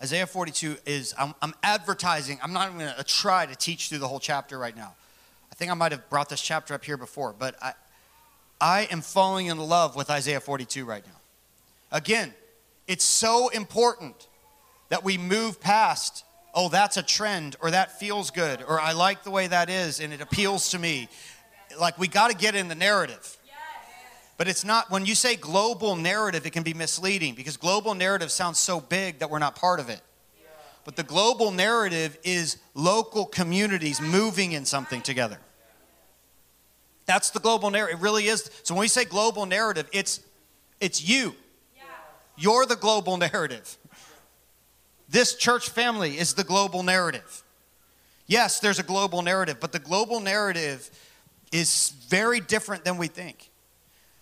Isaiah 0.02 0.26
42 0.26 0.78
is, 0.88 1.14
I'm, 1.18 1.36
I'm 1.44 1.54
advertising, 1.62 2.40
I'm 2.42 2.54
not 2.54 2.68
even 2.68 2.80
going 2.80 2.94
to 2.96 3.04
try 3.04 3.46
to 3.46 3.56
teach 3.56 3.90
through 3.90 4.00
the 4.00 4.08
whole 4.08 4.20
chapter 4.20 4.58
right 4.58 4.76
now. 4.76 4.96
I 5.52 5.56
think 5.56 5.70
I 5.70 5.76
might 5.76 5.92
have 5.92 6.10
brought 6.10 6.28
this 6.28 6.42
chapter 6.42 6.74
up 6.74 6.84
here 6.84 6.98
before, 6.98 7.36
but 7.38 7.56
I, 7.62 7.74
I 8.60 8.88
am 8.92 9.02
falling 9.02 9.46
in 9.46 9.58
love 9.60 9.96
with 9.96 10.10
Isaiah 10.10 10.40
42 10.40 10.86
right 10.86 11.06
now. 11.06 11.20
Again, 11.92 12.34
it's 12.88 13.04
so 13.04 13.50
important 13.50 14.28
that 14.90 15.04
we 15.04 15.20
move 15.20 15.62
past, 15.62 16.26
oh, 16.56 16.68
that's 16.70 16.98
a 16.98 17.04
trend, 17.04 17.56
or 17.62 17.70
that 17.70 18.00
feels 18.00 18.32
good, 18.32 18.64
or 18.68 18.80
I 18.80 18.94
like 18.94 19.24
the 19.24 19.32
way 19.32 19.46
that 19.48 19.70
is, 19.70 20.00
and 20.00 20.12
it 20.12 20.20
appeals 20.20 20.70
to 20.72 20.80
me. 20.80 21.10
Like, 21.80 22.00
we 22.00 22.08
got 22.08 22.32
to 22.32 22.36
get 22.36 22.56
in 22.56 22.70
the 22.70 22.76
narrative. 22.76 23.38
But 24.42 24.48
it's 24.48 24.66
not, 24.66 24.90
when 24.90 25.06
you 25.06 25.14
say 25.14 25.36
global 25.36 25.96
narrative, 25.96 26.48
it 26.48 26.50
can 26.50 26.64
be 26.64 26.74
misleading 26.74 27.36
because 27.36 27.58
global 27.58 27.94
narrative 27.94 28.32
sounds 28.32 28.58
so 28.58 28.80
big 28.80 29.20
that 29.20 29.30
we're 29.30 29.38
not 29.38 29.56
part 29.56 29.80
of 29.80 29.88
it. 29.88 30.02
But 30.84 30.96
the 30.96 31.04
global 31.04 31.52
narrative 31.52 32.18
is 32.24 32.58
local 32.74 33.28
communities 33.28 34.02
moving 34.02 34.54
in 34.54 34.66
something 34.66 35.04
together. 35.04 35.38
That's 37.06 37.30
the 37.30 37.40
global 37.40 37.70
narrative. 37.70 38.00
It 38.00 38.02
really 38.02 38.26
is. 38.26 38.50
So 38.64 38.74
when 38.74 38.80
we 38.80 38.88
say 38.88 39.06
global 39.06 39.46
narrative, 39.46 39.88
it's 39.94 40.22
it's 40.80 41.08
you. 41.08 41.36
You're 42.36 42.66
the 42.66 42.78
global 42.78 43.18
narrative. 43.18 43.78
This 45.08 45.36
church 45.36 45.70
family 45.70 46.18
is 46.18 46.34
the 46.34 46.44
global 46.44 46.82
narrative. 46.82 47.44
Yes, 48.26 48.60
there's 48.60 48.80
a 48.80 48.84
global 48.84 49.22
narrative, 49.22 49.58
but 49.60 49.72
the 49.72 49.78
global 49.78 50.20
narrative 50.20 50.90
is 51.52 51.92
very 52.08 52.40
different 52.40 52.84
than 52.86 52.98
we 52.98 53.06
think. 53.06 53.51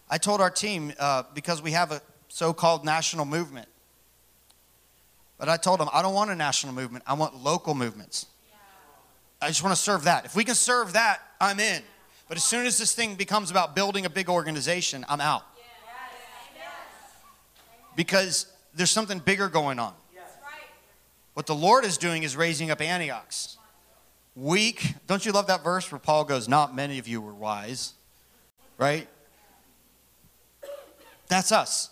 I 0.09 0.17
told 0.17 0.41
our 0.41 0.49
team, 0.49 0.93
uh, 0.99 1.23
because 1.33 1.61
we 1.61 1.71
have 1.71 1.91
a 1.91 2.01
so 2.27 2.53
called 2.53 2.83
national 2.83 3.25
movement, 3.25 3.67
but 5.37 5.49
I 5.49 5.57
told 5.57 5.79
them, 5.79 5.89
I 5.93 6.01
don't 6.01 6.13
want 6.13 6.31
a 6.31 6.35
national 6.35 6.73
movement, 6.73 7.03
I 7.07 7.13
want 7.13 7.35
local 7.35 7.73
movements. 7.73 8.25
I 9.41 9.47
just 9.47 9.63
want 9.63 9.75
to 9.75 9.81
serve 9.81 10.03
that. 10.03 10.25
If 10.25 10.35
we 10.35 10.43
can 10.43 10.55
serve 10.55 10.93
that, 10.93 11.21
I'm 11.39 11.59
in. 11.59 11.81
But 12.27 12.37
as 12.37 12.43
soon 12.43 12.65
as 12.65 12.77
this 12.77 12.93
thing 12.93 13.15
becomes 13.15 13.49
about 13.49 13.73
building 13.73 14.05
a 14.05 14.09
big 14.09 14.29
organization, 14.29 15.05
I'm 15.07 15.21
out. 15.21 15.43
Because 17.95 18.47
there's 18.73 18.91
something 18.91 19.19
bigger 19.19 19.47
going 19.47 19.79
on. 19.79 19.93
What 21.33 21.45
the 21.45 21.55
Lord 21.55 21.85
is 21.85 21.97
doing 21.97 22.23
is 22.23 22.35
raising 22.35 22.69
up 22.69 22.81
Antiochs. 22.81 23.57
Weak. 24.35 24.93
Don't 25.07 25.25
you 25.25 25.31
love 25.31 25.47
that 25.47 25.63
verse 25.63 25.89
where 25.89 25.99
Paul 25.99 26.25
goes, 26.25 26.49
Not 26.49 26.75
many 26.75 26.99
of 26.99 27.07
you 27.07 27.21
were 27.21 27.33
wise? 27.33 27.93
Right? 28.77 29.07
That's 31.29 31.51
us. 31.51 31.89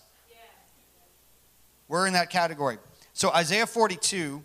We're 1.87 2.05
in 2.05 2.13
that 2.13 2.29
category. 2.29 2.77
So 3.13 3.31
Isaiah 3.31 3.65
42, 3.65 4.43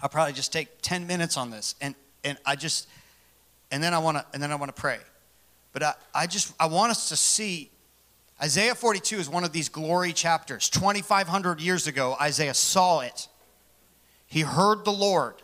I'll 0.00 0.08
probably 0.08 0.34
just 0.34 0.52
take 0.52 0.68
10 0.82 1.06
minutes 1.06 1.36
on 1.36 1.50
this. 1.50 1.74
And, 1.80 1.94
and 2.22 2.38
I 2.46 2.54
just, 2.54 2.88
and 3.72 3.82
then 3.82 3.92
I 3.92 3.98
want 3.98 4.18
to, 4.18 4.26
and 4.32 4.42
then 4.42 4.52
I 4.52 4.54
want 4.54 4.74
to 4.74 4.80
pray. 4.80 4.98
But 5.72 5.82
I, 5.82 5.94
I 6.14 6.26
just, 6.26 6.54
I 6.60 6.66
want 6.66 6.92
us 6.92 7.08
to 7.08 7.16
see 7.16 7.70
Isaiah 8.40 8.74
42 8.74 9.16
is 9.16 9.28
one 9.28 9.42
of 9.42 9.52
these 9.52 9.68
glory 9.68 10.12
chapters. 10.12 10.70
2,500 10.70 11.60
years 11.60 11.86
ago, 11.86 12.16
Isaiah 12.20 12.54
saw 12.54 13.00
it. 13.00 13.26
He 14.26 14.40
heard 14.40 14.84
the 14.84 14.92
Lord. 14.92 15.34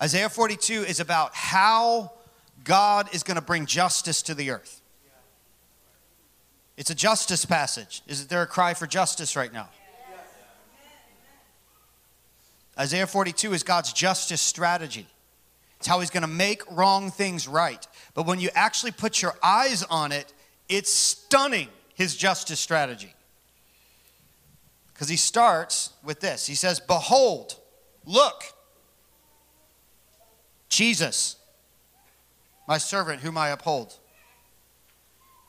Isaiah 0.00 0.30
42 0.30 0.82
is 0.82 0.98
about 0.98 1.34
how 1.34 2.12
God 2.64 3.14
is 3.14 3.22
going 3.22 3.36
to 3.36 3.42
bring 3.42 3.66
justice 3.66 4.22
to 4.22 4.34
the 4.34 4.50
earth. 4.50 4.81
It's 6.76 6.90
a 6.90 6.94
justice 6.94 7.44
passage. 7.44 8.02
Is 8.06 8.26
there 8.28 8.42
a 8.42 8.46
cry 8.46 8.74
for 8.74 8.86
justice 8.86 9.36
right 9.36 9.52
now? 9.52 9.68
Isaiah 12.78 13.06
42 13.06 13.52
is 13.52 13.62
God's 13.62 13.92
justice 13.92 14.40
strategy. 14.40 15.06
It's 15.78 15.86
how 15.86 16.00
he's 16.00 16.10
going 16.10 16.22
to 16.22 16.28
make 16.28 16.62
wrong 16.70 17.10
things 17.10 17.46
right. 17.46 17.86
But 18.14 18.26
when 18.26 18.40
you 18.40 18.50
actually 18.54 18.92
put 18.92 19.20
your 19.20 19.34
eyes 19.42 19.82
on 19.84 20.12
it, 20.12 20.32
it's 20.68 20.92
stunning, 20.92 21.68
his 21.94 22.16
justice 22.16 22.60
strategy. 22.60 23.12
Because 24.94 25.08
he 25.08 25.16
starts 25.16 25.90
with 26.02 26.20
this 26.20 26.46
He 26.46 26.54
says, 26.54 26.80
Behold, 26.80 27.56
look, 28.06 28.44
Jesus, 30.68 31.36
my 32.66 32.78
servant 32.78 33.20
whom 33.20 33.36
I 33.36 33.48
uphold. 33.48 33.98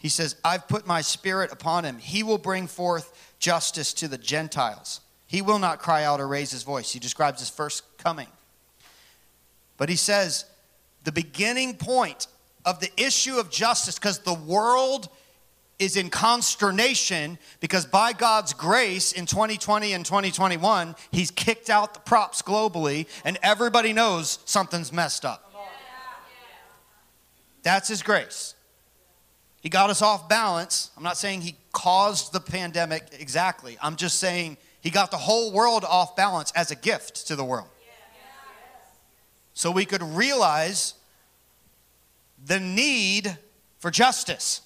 He 0.03 0.09
says, 0.09 0.35
I've 0.43 0.67
put 0.67 0.85
my 0.85 0.99
spirit 0.99 1.53
upon 1.53 1.85
him. 1.85 1.97
He 1.97 2.23
will 2.23 2.37
bring 2.37 2.67
forth 2.67 3.33
justice 3.39 3.93
to 3.93 4.09
the 4.09 4.17
Gentiles. 4.17 4.99
He 5.27 5.41
will 5.41 5.59
not 5.59 5.79
cry 5.79 6.03
out 6.03 6.19
or 6.19 6.27
raise 6.27 6.51
his 6.51 6.63
voice. 6.63 6.91
He 6.91 6.99
describes 6.99 7.39
his 7.39 7.49
first 7.49 7.83
coming. 7.97 8.27
But 9.77 9.87
he 9.87 9.95
says, 9.95 10.43
the 11.05 11.13
beginning 11.13 11.77
point 11.77 12.27
of 12.65 12.81
the 12.81 12.91
issue 12.97 13.37
of 13.37 13.49
justice, 13.49 13.97
because 13.97 14.19
the 14.19 14.33
world 14.33 15.07
is 15.79 15.95
in 15.95 16.09
consternation 16.09 17.37
because 17.61 17.85
by 17.85 18.11
God's 18.11 18.53
grace 18.53 19.13
in 19.13 19.25
2020 19.25 19.93
and 19.93 20.05
2021, 20.05 20.95
He's 21.11 21.31
kicked 21.31 21.69
out 21.69 21.93
the 21.93 22.01
props 22.01 22.41
globally, 22.41 23.07
and 23.23 23.39
everybody 23.41 23.93
knows 23.93 24.39
something's 24.43 24.91
messed 24.91 25.23
up. 25.23 25.49
That's 27.63 27.87
His 27.87 28.03
grace. 28.03 28.55
He 29.63 29.69
got 29.69 29.89
us 29.89 30.01
off 30.01 30.27
balance. 30.27 30.91
I'm 30.97 31.03
not 31.03 31.17
saying 31.17 31.41
he 31.41 31.55
caused 31.71 32.33
the 32.33 32.41
pandemic 32.41 33.07
exactly. 33.17 33.77
I'm 33.81 33.95
just 33.95 34.19
saying 34.19 34.57
he 34.81 34.89
got 34.89 35.09
the 35.09 35.17
whole 35.17 35.53
world 35.53 35.85
off 35.85 36.17
balance 36.17 36.51
as 36.51 36.69
a 36.69 36.75
gift 36.75 37.27
to 37.27 37.37
the 37.37 37.45
world. 37.45 37.69
So 39.53 39.71
we 39.71 39.85
could 39.85 40.03
realize 40.03 40.95
the 42.45 42.59
need 42.59 43.37
for 43.79 43.89
justice. 43.89 44.61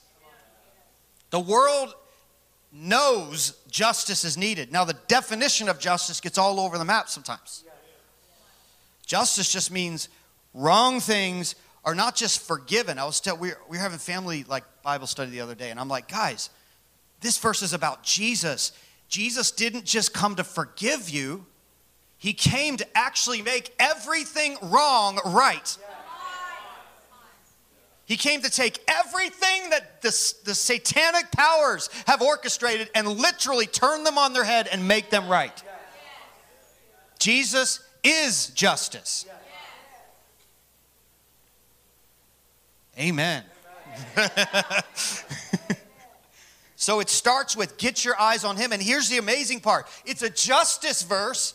The 1.30 1.40
world 1.40 1.94
knows 2.72 3.54
justice 3.70 4.24
is 4.24 4.36
needed. 4.36 4.72
Now, 4.72 4.84
the 4.84 4.98
definition 5.08 5.70
of 5.70 5.80
justice 5.80 6.20
gets 6.20 6.40
all 6.40 6.60
over 6.60 6.80
the 6.80 6.86
map 6.86 7.08
sometimes. 7.10 7.64
Justice 9.06 9.52
just 9.52 9.70
means 9.70 10.10
wrong 10.56 11.00
things 11.00 11.54
are 11.88 11.96
not 11.96 12.18
just 12.18 12.42
forgiven. 12.42 13.00
I 13.00 13.06
was 13.06 13.22
tell, 13.22 13.38
we, 13.38 13.48
were, 13.48 13.58
we 13.70 13.78
were 13.78 13.82
having 13.82 13.98
family 13.98 14.44
like 14.44 14.66
Bible 14.84 15.08
study 15.08 15.32
the 15.32 15.40
other 15.40 15.56
day, 15.56 15.72
and 15.72 15.80
I'm 15.80 15.88
like, 15.88 16.10
guys, 16.10 16.50
this 17.22 17.38
verse 17.38 17.62
is 17.62 17.72
about 17.72 18.04
Jesus. 18.04 18.74
Jesus 19.08 19.52
didn't 19.52 19.86
just 19.86 20.14
come 20.14 20.36
to 20.36 20.44
forgive 20.44 21.10
you, 21.10 21.46
he 22.18 22.34
came 22.34 22.76
to 22.76 22.98
actually 22.98 23.42
make 23.42 23.74
everything 23.80 24.58
wrong 24.64 25.20
right. 25.28 25.78
He 28.06 28.18
came 28.18 28.42
to 28.42 28.50
take 28.50 28.80
everything 28.90 29.70
that 29.70 30.02
the, 30.02 30.34
the 30.44 30.56
satanic 30.56 31.32
powers 31.32 31.90
have 32.06 32.22
orchestrated 32.22 32.90
and 32.96 33.08
literally 33.08 33.66
turn 33.66 34.04
them 34.04 34.18
on 34.18 34.34
their 34.34 34.44
head 34.44 34.68
and 34.70 34.90
make 34.90 35.10
them 35.10 35.30
right. 35.30 35.64
Jesus 37.18 37.80
is 38.04 38.48
justice. 38.48 39.26
Amen. 43.00 43.44
so 46.76 47.00
it 47.00 47.10
starts 47.10 47.56
with 47.56 47.78
get 47.78 48.04
your 48.04 48.20
eyes 48.20 48.44
on 48.44 48.58
him. 48.58 48.72
And 48.72 48.82
here's 48.82 49.10
the 49.10 49.18
amazing 49.18 49.60
part 49.60 49.88
it's 50.06 50.24
a 50.24 50.30
justice 50.30 51.04
verse. 51.04 51.54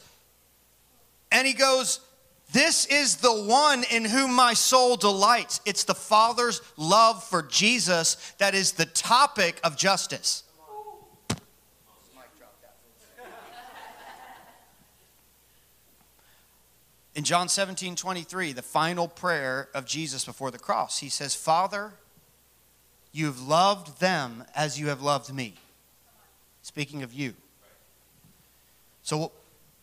And 1.30 1.47
he 1.47 1.55
goes, 1.55 2.01
This 2.53 2.86
is 2.86 3.16
the 3.16 3.32
one 3.32 3.84
in 3.90 4.05
whom 4.05 4.34
my 4.34 4.55
soul 4.55 4.97
delights. 4.97 5.61
It's 5.64 5.84
the 5.84 5.95
Father's 5.95 6.61
love 6.76 7.24
for 7.24 7.43
Jesus 7.43 8.16
that 8.38 8.55
is 8.55 8.72
the 8.72 8.86
topic 8.86 9.59
of 9.64 9.76
justice. 9.76 10.45
In 17.15 17.25
John 17.25 17.49
17, 17.49 17.95
23, 17.95 18.53
the 18.53 18.63
final 18.63 19.07
prayer 19.07 19.69
of 19.75 19.85
Jesus 19.85 20.25
before 20.25 20.51
the 20.51 20.59
cross, 20.59 20.99
he 20.99 21.11
says, 21.11 21.35
Father, 21.35 21.93
you've 23.13 23.47
loved 23.47 24.01
them 24.01 24.45
as 24.55 24.81
you 24.81 24.89
have 24.89 25.03
loved 25.03 25.33
me. 25.33 25.55
Speaking 26.63 27.03
of 27.03 27.13
you. 27.13 27.35
So, 29.03 29.33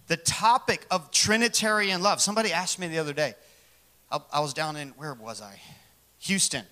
the 0.07 0.17
topic 0.17 0.87
of 0.89 1.11
Trinitarian 1.11 2.01
love, 2.01 2.19
somebody 2.19 2.51
asked 2.51 2.79
me 2.79 2.87
the 2.87 2.97
other 2.97 3.13
day. 3.13 3.35
I, 4.11 4.19
I 4.33 4.39
was 4.39 4.53
down 4.53 4.75
in, 4.75 4.89
where 4.89 5.13
was 5.13 5.39
I? 5.39 5.59
Houston 6.21 6.65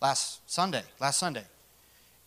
last 0.00 0.48
Sunday, 0.48 0.82
last 1.00 1.18
Sunday. 1.18 1.44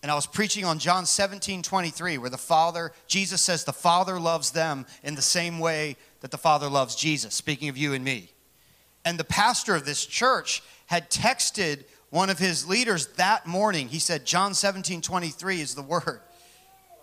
And 0.03 0.11
I 0.11 0.15
was 0.15 0.25
preaching 0.25 0.65
on 0.65 0.79
John 0.79 1.05
17, 1.05 1.61
23, 1.61 2.17
where 2.17 2.29
the 2.29 2.37
Father, 2.37 2.91
Jesus 3.07 3.41
says, 3.41 3.63
the 3.63 3.71
Father 3.71 4.19
loves 4.19 4.51
them 4.51 4.85
in 5.03 5.15
the 5.15 5.21
same 5.21 5.59
way 5.59 5.95
that 6.21 6.31
the 6.31 6.37
Father 6.37 6.69
loves 6.69 6.95
Jesus, 6.95 7.35
speaking 7.35 7.69
of 7.69 7.77
you 7.77 7.93
and 7.93 8.03
me. 8.03 8.31
And 9.03 9.19
the 9.19 9.23
pastor 9.23 9.75
of 9.75 9.85
this 9.85 10.05
church 10.05 10.63
had 10.85 11.09
texted 11.09 11.83
one 12.09 12.29
of 12.29 12.39
his 12.39 12.67
leaders 12.67 13.07
that 13.17 13.47
morning. 13.47 13.87
He 13.87 13.99
said, 13.99 14.25
John 14.25 14.53
17, 14.53 15.01
23 15.01 15.61
is 15.61 15.75
the 15.75 15.81
word. 15.81 16.21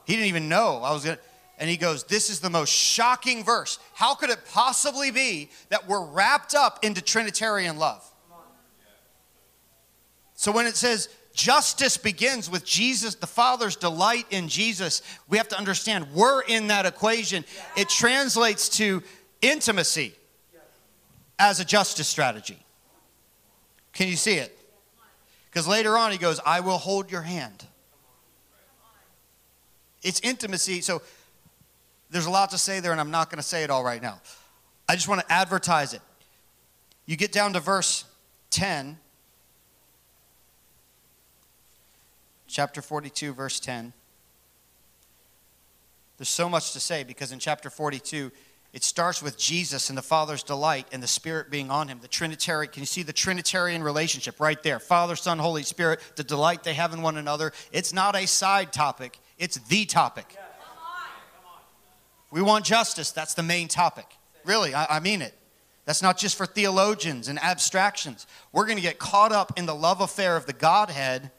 He 0.05 0.15
didn't 0.15 0.29
even 0.29 0.49
know 0.49 0.81
I 0.83 0.93
was 0.93 1.05
going 1.05 1.17
to. 1.17 1.23
And 1.59 1.69
he 1.69 1.77
goes, 1.77 2.05
This 2.05 2.31
is 2.31 2.41
the 2.41 2.51
most 2.51 2.73
shocking 2.73 3.43
verse. 3.43 3.79
How 3.95 4.15
could 4.15 4.31
it 4.31 4.39
possibly 4.53 5.11
be 5.11 5.51
that 5.71 5.89
we're 5.89 6.05
wrapped 6.05 6.55
up 6.55 6.85
into 6.85 7.03
Trinitarian 7.03 7.79
love? 7.79 8.05
So 10.35 10.53
when 10.53 10.67
it 10.67 10.77
says 10.77 11.09
justice 11.39 11.97
begins 11.97 12.51
with 12.51 12.65
Jesus, 12.65 13.15
the 13.15 13.27
Father's 13.27 13.77
delight 13.77 14.27
in 14.31 14.49
Jesus, 14.49 15.03
we 15.29 15.39
have 15.39 15.47
to 15.49 15.57
understand 15.57 16.13
we're 16.13 16.43
in 16.43 16.67
that 16.67 16.85
equation. 16.85 17.45
It 17.77 17.89
translates 17.89 18.69
to 18.71 19.05
intimacy 19.41 20.15
as 21.39 21.61
a 21.61 21.65
justice 21.65 22.09
strategy. 22.09 22.59
Can 23.93 24.09
you 24.09 24.17
see 24.17 24.35
it? 24.35 24.59
Because 25.47 25.69
later 25.69 25.97
on 25.97 26.11
he 26.11 26.19
goes, 26.19 26.41
I 26.45 26.59
will 26.59 26.77
hold 26.77 27.11
your 27.11 27.23
hand. 27.23 27.65
It's 30.03 30.21
intimacy. 30.21 30.81
So 30.81 31.03
there's 32.11 32.27
a 32.27 32.31
lot 32.31 32.51
to 32.51 32.59
say 32.59 32.81
there, 32.81 32.91
and 32.91 33.01
I'm 33.01 33.13
not 33.13 33.31
going 33.31 33.39
to 33.39 33.49
say 33.49 33.63
it 33.63 33.71
all 33.71 33.85
right 33.85 34.03
now. 34.03 34.21
I 34.89 34.97
just 34.97 35.07
want 35.07 35.21
to 35.21 35.33
advertise 35.33 35.95
it. 35.95 36.03
You 37.07 37.17
get 37.17 37.31
down 37.31 37.53
to 37.53 37.61
verse 37.61 38.05
10 38.51 38.99
chapter 42.49 42.83
42, 42.83 43.33
verse 43.33 43.61
10. 43.61 43.93
There's 46.17 46.29
so 46.29 46.49
much 46.49 46.73
to 46.73 46.81
say 46.81 47.05
because 47.05 47.31
in 47.31 47.39
chapter 47.39 47.71
42, 47.71 48.33
it 48.73 48.83
starts 48.83 49.23
with 49.23 49.39
Jesus 49.39 49.89
and 49.89 49.97
the 49.97 50.03
Father's 50.03 50.43
delight 50.43 50.87
and 50.93 51.03
the 51.03 51.09
Spirit 51.09 51.51
being 51.51 51.71
on 51.71 51.89
him. 51.89 52.01
The 52.03 52.09
Trinitarian, 52.09 52.73
can 52.73 52.83
you 52.83 52.87
see 52.87 53.03
the 53.03 53.13
Trinitarian 53.13 53.83
relationship 53.83 54.41
right 54.41 54.61
there? 54.63 54.81
Father, 54.81 55.15
Son, 55.15 55.39
Holy 55.39 55.63
Spirit, 55.63 56.01
the 56.17 56.25
delight 56.25 56.65
they 56.65 56.75
have 56.75 56.93
in 56.93 57.01
one 57.01 57.17
another. 57.17 57.53
It's 57.73 57.93
not 57.93 58.17
a 58.17 58.27
side 58.27 58.73
topic, 58.73 59.19
it's 59.39 59.57
the 59.57 59.85
topic. 59.85 60.37
We 62.31 62.43
want 62.43 62.67
justice, 62.67 63.11
that's 63.11 63.35
the 63.35 63.43
main 63.43 63.69
topic. 63.69 64.05
Really, 64.45 64.75
I, 64.75 64.97
I 64.97 65.01
mean 65.01 65.23
it. 65.23 65.35
That's 65.87 66.03
not 66.03 66.19
just 66.19 66.37
for 66.37 66.45
theologians 66.45 67.29
and 67.29 67.39
abstractions. 67.39 68.27
We're 68.53 68.67
going 68.67 68.77
to 68.77 68.83
get 68.83 68.99
caught 68.99 69.33
up 69.33 69.53
in 69.57 69.65
the 69.65 69.75
love 69.75 70.03
affair 70.03 70.37
of 70.37 70.45
the 70.45 70.53
Godhead 70.53 71.31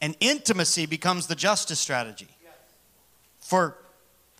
and 0.00 0.16
intimacy 0.20 0.86
becomes 0.86 1.26
the 1.26 1.34
justice 1.34 1.80
strategy. 1.80 2.28
For 3.40 3.76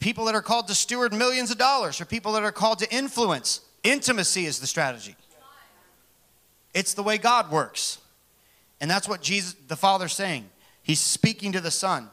people 0.00 0.24
that 0.26 0.34
are 0.34 0.42
called 0.42 0.68
to 0.68 0.74
steward 0.74 1.12
millions 1.12 1.50
of 1.50 1.58
dollars, 1.58 1.96
for 1.96 2.04
people 2.04 2.32
that 2.32 2.42
are 2.42 2.52
called 2.52 2.80
to 2.80 2.94
influence, 2.94 3.60
intimacy 3.82 4.46
is 4.46 4.58
the 4.58 4.66
strategy. 4.66 5.16
It's 6.74 6.94
the 6.94 7.02
way 7.02 7.16
God 7.16 7.50
works. 7.50 7.98
And 8.80 8.90
that's 8.90 9.08
what 9.08 9.22
Jesus, 9.22 9.54
the 9.68 9.76
Father's 9.76 10.12
saying. 10.12 10.50
He's 10.82 11.00
speaking 11.00 11.52
to 11.52 11.60
the 11.60 11.70
Son. 11.70 12.10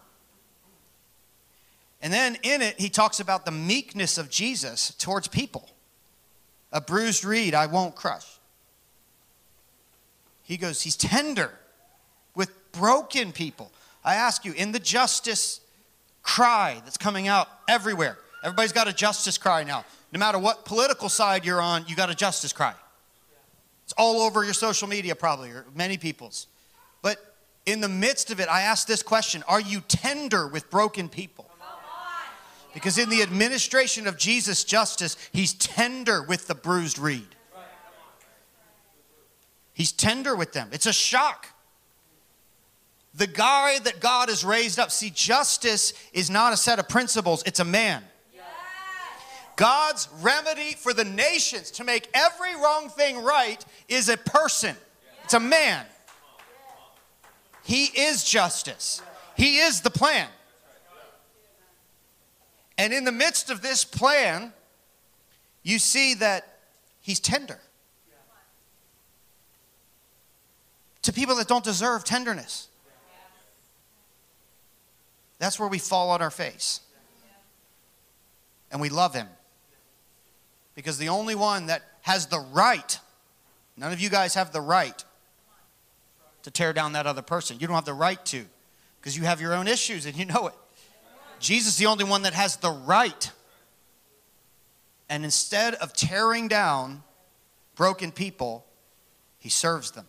And 2.01 2.13
then 2.13 2.37
in 2.43 2.61
it, 2.61 2.79
he 2.79 2.89
talks 2.89 3.19
about 3.19 3.45
the 3.45 3.51
meekness 3.51 4.17
of 4.17 4.29
Jesus 4.29 4.93
towards 4.95 5.27
people. 5.27 5.69
A 6.71 6.81
bruised 6.81 7.23
reed 7.23 7.53
I 7.53 7.65
won't 7.65 7.95
crush. 7.95 8.25
He 10.43 10.57
goes, 10.57 10.81
He's 10.81 10.95
tender 10.95 11.51
broken 12.73 13.31
people. 13.31 13.71
I 14.03 14.15
ask 14.15 14.43
you, 14.43 14.51
in 14.51 14.73
the 14.73 14.79
justice 14.79 15.61
cry 16.21 16.81
that's 16.83 16.97
coming 16.97 17.27
out 17.27 17.47
everywhere, 17.69 18.17
everybody's 18.43 18.73
got 18.73 18.87
a 18.87 18.93
justice 18.93 19.37
cry 19.37 19.63
now. 19.63 19.85
No 20.11 20.19
matter 20.19 20.37
what 20.37 20.65
political 20.65 21.09
side 21.09 21.45
you're 21.45 21.61
on, 21.61 21.85
you 21.87 21.95
got 21.95 22.11
a 22.11 22.15
justice 22.15 22.51
cry. 22.53 22.73
It's 23.85 23.93
all 23.97 24.21
over 24.21 24.43
your 24.43 24.53
social 24.53 24.87
media, 24.87 25.15
probably, 25.15 25.49
or 25.49 25.65
many 25.73 25.97
people's. 25.97 26.47
But 27.01 27.17
in 27.65 27.81
the 27.81 27.89
midst 27.89 28.31
of 28.31 28.39
it, 28.39 28.49
I 28.49 28.61
ask 28.61 28.87
this 28.87 29.01
question 29.03 29.43
Are 29.47 29.61
you 29.61 29.81
tender 29.87 30.47
with 30.47 30.69
broken 30.69 31.09
people? 31.09 31.49
Because 32.73 32.97
in 32.97 33.09
the 33.09 33.21
administration 33.21 34.07
of 34.07 34.17
Jesus' 34.17 34.63
justice, 34.63 35.15
he's 35.31 35.53
tender 35.53 36.23
with 36.23 36.47
the 36.47 36.55
bruised 36.55 36.97
reed. 36.97 37.35
He's 39.73 39.91
tender 39.91 40.35
with 40.35 40.53
them. 40.53 40.69
It's 40.71 40.87
a 40.87 40.93
shock 40.93 41.47
the 43.13 43.27
guy 43.27 43.79
that 43.79 43.99
God 43.99 44.29
has 44.29 44.43
raised 44.43 44.79
up. 44.79 44.91
See, 44.91 45.09
justice 45.09 45.93
is 46.13 46.29
not 46.29 46.53
a 46.53 46.57
set 46.57 46.79
of 46.79 46.89
principles, 46.89 47.43
it's 47.45 47.59
a 47.59 47.65
man. 47.65 48.03
God's 49.55 50.09
remedy 50.21 50.73
for 50.73 50.93
the 50.93 51.05
nations 51.05 51.69
to 51.71 51.83
make 51.83 52.09
every 52.13 52.55
wrong 52.55 52.89
thing 52.89 53.23
right 53.23 53.63
is 53.87 54.09
a 54.09 54.17
person, 54.17 54.75
it's 55.23 55.35
a 55.35 55.39
man. 55.39 55.85
He 57.63 57.85
is 57.85 58.23
justice, 58.23 59.01
He 59.35 59.59
is 59.59 59.81
the 59.81 59.91
plan. 59.91 60.27
And 62.75 62.91
in 62.91 63.05
the 63.05 63.11
midst 63.11 63.51
of 63.51 63.61
this 63.61 63.85
plan, 63.85 64.51
you 65.61 65.77
see 65.77 66.15
that 66.15 66.57
He's 67.01 67.19
tender. 67.19 67.59
To 71.03 71.13
people 71.13 71.35
that 71.35 71.47
don't 71.47 71.63
deserve 71.63 72.03
tenderness. 72.03 72.69
That's 75.43 75.59
where 75.59 75.67
we 75.67 75.77
fall 75.77 76.11
on 76.11 76.21
our 76.21 76.31
face. 76.31 76.79
And 78.71 78.79
we 78.79 78.87
love 78.87 79.13
him. 79.13 79.27
Because 80.73 80.97
the 80.97 81.09
only 81.09 81.35
one 81.35 81.65
that 81.65 81.81
has 82.03 82.27
the 82.27 82.39
right, 82.39 82.97
none 83.75 83.91
of 83.91 83.99
you 83.99 84.09
guys 84.09 84.35
have 84.35 84.53
the 84.53 84.61
right 84.61 85.03
to 86.43 86.51
tear 86.51 86.71
down 86.71 86.93
that 86.93 87.07
other 87.07 87.21
person. 87.21 87.57
You 87.59 87.67
don't 87.67 87.75
have 87.75 87.83
the 87.83 87.93
right 87.93 88.23
to 88.27 88.45
because 89.01 89.17
you 89.17 89.23
have 89.23 89.41
your 89.41 89.53
own 89.53 89.67
issues 89.67 90.05
and 90.05 90.15
you 90.15 90.23
know 90.23 90.47
it. 90.47 90.53
Jesus 91.41 91.73
is 91.73 91.77
the 91.77 91.87
only 91.87 92.05
one 92.05 92.21
that 92.21 92.33
has 92.33 92.55
the 92.55 92.71
right. 92.71 93.29
And 95.09 95.25
instead 95.25 95.73
of 95.75 95.91
tearing 95.91 96.47
down 96.47 97.03
broken 97.75 98.13
people, 98.13 98.65
he 99.39 99.49
serves 99.49 99.91
them. 99.91 100.05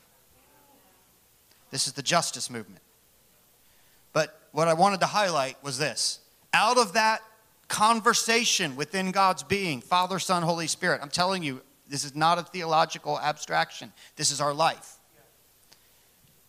This 1.72 1.88
is 1.88 1.94
the 1.94 2.02
justice 2.02 2.48
movement. 2.48 2.83
What 4.54 4.68
I 4.68 4.74
wanted 4.74 5.00
to 5.00 5.06
highlight 5.06 5.60
was 5.64 5.78
this 5.78 6.20
out 6.52 6.78
of 6.78 6.92
that 6.92 7.22
conversation 7.66 8.76
within 8.76 9.10
God's 9.10 9.42
being, 9.42 9.80
Father, 9.80 10.20
Son, 10.20 10.44
Holy 10.44 10.68
Spirit, 10.68 11.00
I'm 11.02 11.08
telling 11.08 11.42
you, 11.42 11.60
this 11.88 12.04
is 12.04 12.14
not 12.14 12.38
a 12.38 12.44
theological 12.44 13.18
abstraction. 13.18 13.92
This 14.14 14.30
is 14.30 14.40
our 14.40 14.54
life. 14.54 14.98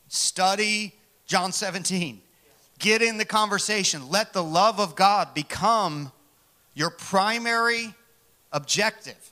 Study 0.08 0.94
John 1.26 1.52
17. 1.52 2.22
Get 2.78 3.02
in 3.02 3.18
the 3.18 3.26
conversation. 3.26 4.08
Let 4.12 4.34
the 4.34 4.44
love 4.44 4.80
of 4.80 4.96
God 4.96 5.34
become 5.34 6.12
your 6.76 6.92
primary 6.92 7.96
objective. 8.52 9.32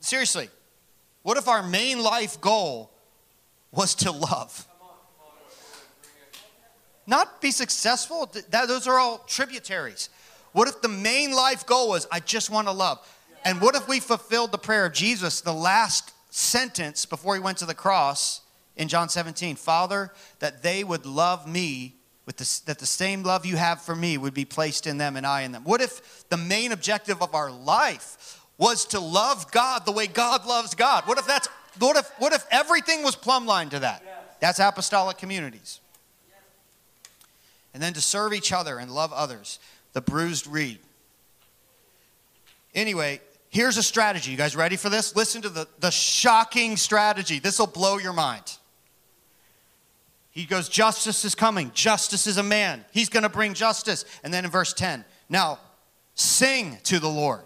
Seriously, 0.00 0.50
what 1.22 1.38
if 1.38 1.46
our 1.46 1.62
main 1.62 2.02
life 2.02 2.40
goal 2.40 2.90
was 3.70 3.94
to 3.94 4.10
love? 4.10 4.66
Not 7.06 7.40
be 7.40 7.50
successful. 7.50 8.30
That, 8.50 8.68
those 8.68 8.86
are 8.86 8.98
all 8.98 9.18
tributaries. 9.26 10.08
What 10.52 10.68
if 10.68 10.80
the 10.82 10.88
main 10.88 11.32
life 11.32 11.66
goal 11.66 11.88
was, 11.88 12.06
I 12.12 12.20
just 12.20 12.50
want 12.50 12.68
to 12.68 12.72
love? 12.72 12.98
And 13.44 13.60
what 13.60 13.74
if 13.74 13.88
we 13.88 14.00
fulfilled 14.00 14.52
the 14.52 14.58
prayer 14.58 14.86
of 14.86 14.92
Jesus, 14.92 15.40
the 15.40 15.52
last 15.52 16.12
sentence 16.30 17.06
before 17.06 17.34
he 17.34 17.40
went 17.40 17.58
to 17.58 17.66
the 17.66 17.74
cross 17.74 18.40
in 18.76 18.88
John 18.88 19.08
17 19.08 19.56
Father, 19.56 20.12
that 20.38 20.62
they 20.62 20.84
would 20.84 21.04
love 21.06 21.46
me 21.46 21.96
with 22.24 22.36
the, 22.36 22.60
that 22.66 22.78
the 22.78 22.86
same 22.86 23.22
love 23.22 23.44
you 23.44 23.56
have 23.56 23.82
for 23.82 23.96
me 23.96 24.16
would 24.16 24.34
be 24.34 24.44
placed 24.44 24.86
in 24.86 24.98
them 24.98 25.16
and 25.16 25.26
I 25.26 25.42
in 25.42 25.52
them. 25.52 25.64
What 25.64 25.80
if 25.80 26.28
the 26.28 26.36
main 26.36 26.72
objective 26.72 27.20
of 27.20 27.34
our 27.34 27.50
life 27.50 28.40
was 28.58 28.84
to 28.86 29.00
love 29.00 29.50
God 29.50 29.84
the 29.84 29.92
way 29.92 30.06
God 30.06 30.46
loves 30.46 30.74
God? 30.74 31.04
What 31.06 31.18
if 31.18 31.26
that's 31.26 31.48
what 31.78 31.96
if 31.96 32.08
what 32.18 32.32
if 32.32 32.44
everything 32.50 33.02
was 33.02 33.16
plumb 33.16 33.46
line 33.46 33.70
to 33.70 33.80
that? 33.80 34.02
That's 34.40 34.60
apostolic 34.60 35.18
communities. 35.18 35.80
And 37.74 37.82
then 37.82 37.92
to 37.94 38.00
serve 38.00 38.34
each 38.34 38.52
other 38.52 38.78
and 38.78 38.90
love 38.90 39.12
others, 39.12 39.58
the 39.92 40.00
bruised 40.00 40.46
reed. 40.46 40.78
Anyway, 42.74 43.20
here's 43.50 43.76
a 43.76 43.82
strategy. 43.82 44.30
You 44.30 44.36
guys 44.36 44.56
ready 44.56 44.76
for 44.76 44.88
this? 44.88 45.14
Listen 45.16 45.42
to 45.42 45.48
the, 45.48 45.66
the 45.80 45.90
shocking 45.90 46.76
strategy. 46.76 47.38
This 47.38 47.58
will 47.58 47.66
blow 47.66 47.98
your 47.98 48.12
mind. 48.12 48.58
He 50.30 50.46
goes, 50.46 50.68
Justice 50.68 51.24
is 51.24 51.34
coming. 51.34 51.70
Justice 51.74 52.26
is 52.26 52.38
a 52.38 52.42
man. 52.42 52.84
He's 52.90 53.10
going 53.10 53.22
to 53.22 53.28
bring 53.28 53.52
justice. 53.52 54.04
And 54.24 54.32
then 54.32 54.44
in 54.44 54.50
verse 54.50 54.72
10, 54.72 55.04
now 55.28 55.58
sing 56.14 56.78
to 56.84 56.98
the 56.98 57.08
Lord. 57.08 57.42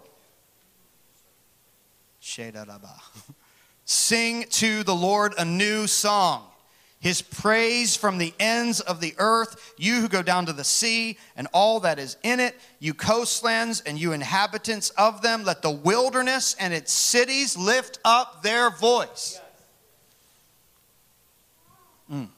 Sing 3.89 4.43
to 4.49 4.83
the 4.83 4.93
Lord 4.93 5.33
a 5.37 5.45
new 5.45 5.87
song. 5.87 6.43
His 6.99 7.21
praise 7.21 7.95
from 7.95 8.17
the 8.17 8.33
ends 8.39 8.79
of 8.79 9.01
the 9.01 9.13
earth, 9.19 9.73
you 9.77 10.01
who 10.01 10.07
go 10.07 10.23
down 10.23 10.47
to 10.47 10.53
the 10.53 10.63
sea 10.63 11.17
and 11.35 11.47
all 11.53 11.79
that 11.81 11.99
is 11.99 12.17
in 12.23 12.39
it, 12.39 12.55
you 12.79 12.93
coastlands 12.95 13.81
and 13.81 13.99
you 13.99 14.13
inhabitants 14.13 14.89
of 14.91 15.21
them, 15.21 15.43
let 15.43 15.61
the 15.61 15.71
wilderness 15.71 16.55
and 16.59 16.73
its 16.73 16.91
cities 16.91 17.55
lift 17.55 17.99
up 18.03 18.41
their 18.41 18.71
voice. 18.71 19.39
Mm. 22.11 22.29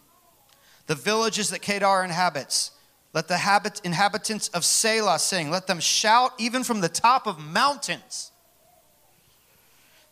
The 0.87 0.95
villages 0.95 1.51
that 1.51 1.61
Kedar 1.61 2.03
inhabits, 2.03 2.71
let 3.13 3.27
the 3.27 3.37
habit, 3.37 3.79
inhabitants 3.83 4.49
of 4.49 4.63
Sela 4.63 5.19
sing. 5.19 5.49
Let 5.49 5.67
them 5.67 5.79
shout 5.79 6.33
even 6.37 6.63
from 6.63 6.81
the 6.81 6.89
top 6.89 7.27
of 7.27 7.39
mountains. 7.39 8.28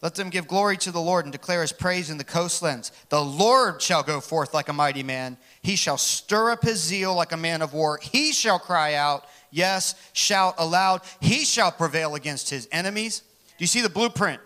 Let 0.01 0.13
them 0.13 0.29
give 0.29 0.47
glory 0.47 0.77
to 0.77 0.91
the 0.91 1.01
Lord 1.01 1.25
and 1.25 1.31
declare 1.31 1.61
his 1.61 1.71
praise 1.71 2.11
in 2.11 2.19
the 2.19 2.23
coastlands. 2.23 2.91
The 3.09 3.23
Lord 3.23 3.81
shall 3.81 4.03
go 4.03 4.21
forth 4.21 4.53
like 4.53 4.69
a 4.69 4.73
mighty 4.73 5.01
man. 5.01 5.37
He 5.61 5.75
shall 5.75 5.97
stir 5.97 6.51
up 6.51 6.63
his 6.63 6.79
zeal 6.79 7.15
like 7.15 7.31
a 7.31 7.37
man 7.37 7.63
of 7.63 7.73
war. 7.73 7.99
He 8.01 8.31
shall 8.31 8.59
cry 8.59 8.93
out, 8.93 9.25
yes, 9.49 9.95
shout 10.13 10.53
aloud. 10.59 11.01
He 11.19 11.45
shall 11.45 11.71
prevail 11.71 12.13
against 12.13 12.51
his 12.51 12.67
enemies. 12.71 13.23
Do 13.57 13.63
you 13.63 13.67
see 13.67 13.81
the 13.81 13.89
blueprint? 13.89 14.39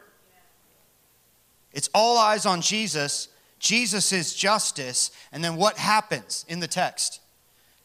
It's 1.73 1.89
all 1.93 2.17
eyes 2.17 2.45
on 2.45 2.61
Jesus. 2.61 3.27
Jesus 3.59 4.13
is 4.13 4.33
justice. 4.33 5.11
And 5.33 5.43
then 5.43 5.57
what 5.57 5.77
happens 5.77 6.45
in 6.47 6.61
the 6.61 6.67
text? 6.67 7.19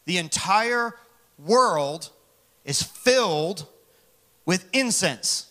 The 0.05 0.19
entire 0.19 0.93
world 1.37 2.11
is 2.63 2.81
filled 2.81 3.67
with 4.45 4.69
incense 4.71 5.46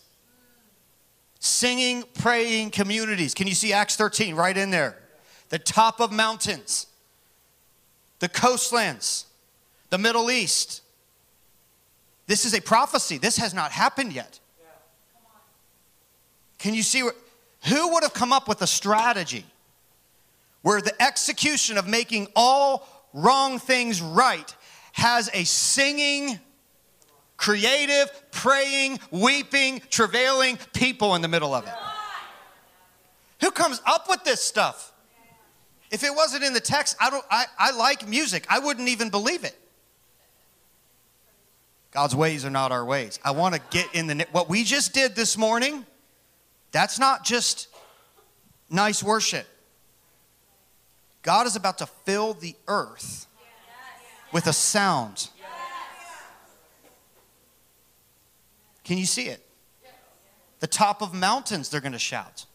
singing, 1.47 2.03
praying 2.13 2.71
communities. 2.71 3.33
Can 3.33 3.47
you 3.47 3.55
see 3.55 3.73
Acts 3.73 3.95
13 3.95 4.35
right 4.35 4.55
in 4.55 4.71
there? 4.71 4.97
The 5.49 5.59
top 5.59 5.99
of 5.99 6.11
mountains, 6.11 6.87
the 8.19 8.29
coastlands, 8.29 9.25
the 9.89 9.97
Middle 9.97 10.29
East. 10.29 10.81
This 12.27 12.45
is 12.45 12.53
a 12.53 12.61
prophecy. 12.61 13.17
This 13.17 13.37
has 13.37 13.53
not 13.53 13.71
happened 13.71 14.13
yet. 14.13 14.39
Can 16.57 16.73
you 16.73 16.83
see 16.83 16.99
who 16.99 17.93
would 17.93 18.03
have 18.03 18.13
come 18.13 18.33
up 18.33 18.47
with 18.47 18.61
a 18.61 18.67
strategy 18.67 19.45
where 20.61 20.81
the 20.81 21.01
execution 21.01 21.77
of 21.77 21.87
making 21.87 22.27
all 22.35 22.87
wrong 23.13 23.59
things 23.59 24.01
right 24.01 24.53
has 24.93 25.29
a 25.33 25.43
singing 25.43 26.39
creative, 27.37 28.09
praying, 28.31 28.99
weeping, 29.11 29.81
travailing 29.89 30.57
people 30.73 31.15
in 31.15 31.21
the 31.21 31.27
middle 31.27 31.53
of 31.53 31.65
it. 31.65 31.73
Who 33.41 33.51
comes 33.51 33.81
up 33.85 34.09
with 34.09 34.23
this 34.23 34.43
stuff? 34.43 34.91
If 35.91 36.03
it 36.03 36.13
wasn't 36.13 36.43
in 36.43 36.53
the 36.53 36.59
text, 36.59 36.97
I, 36.99 37.09
don't, 37.09 37.23
I, 37.31 37.45
I 37.57 37.71
like 37.71 38.07
music. 38.07 38.45
I 38.49 38.59
wouldn't 38.59 38.89
even 38.89 39.09
believe 39.09 39.43
it. 39.43 39.57
God's 41.91 42.15
ways 42.15 42.43
are 42.43 42.49
not 42.49 42.71
our 42.71 42.83
ways. 42.83 43.19
I 43.23 43.31
want 43.31 43.55
to 43.55 43.61
get 43.69 43.95
in 43.95 44.07
the 44.07 44.27
what 44.31 44.49
we 44.49 44.63
just 44.63 44.93
did 44.93 45.15
this 45.15 45.37
morning. 45.37 45.85
That's 46.71 46.99
not 46.99 47.23
just 47.23 47.69
nice 48.69 49.01
worship. 49.01 49.47
God 51.23 51.47
is 51.47 51.55
about 51.55 51.79
to 51.79 51.85
fill 51.85 52.33
the 52.33 52.55
earth 52.67 53.25
with 54.31 54.47
a 54.47 54.53
sound. 54.53 55.29
Can 58.87 58.97
you 58.97 59.05
see 59.05 59.23
it? 59.23 59.45
The 60.59 60.67
top 60.67 61.01
of 61.01 61.13
mountains, 61.13 61.67
they're 61.67 61.81
going 61.81 61.91
to 61.91 61.99
shout. 61.99 62.45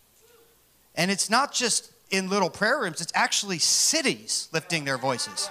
And 0.95 1.11
it's 1.11 1.28
not 1.28 1.53
just 1.53 1.93
in 2.11 2.30
little 2.30 2.49
prayer 2.49 2.80
rooms, 2.80 3.03
it's 3.03 3.12
actually 3.14 3.59
cities 3.59 4.49
lifting 4.51 4.87
their 4.87 4.97
voices. 4.97 5.51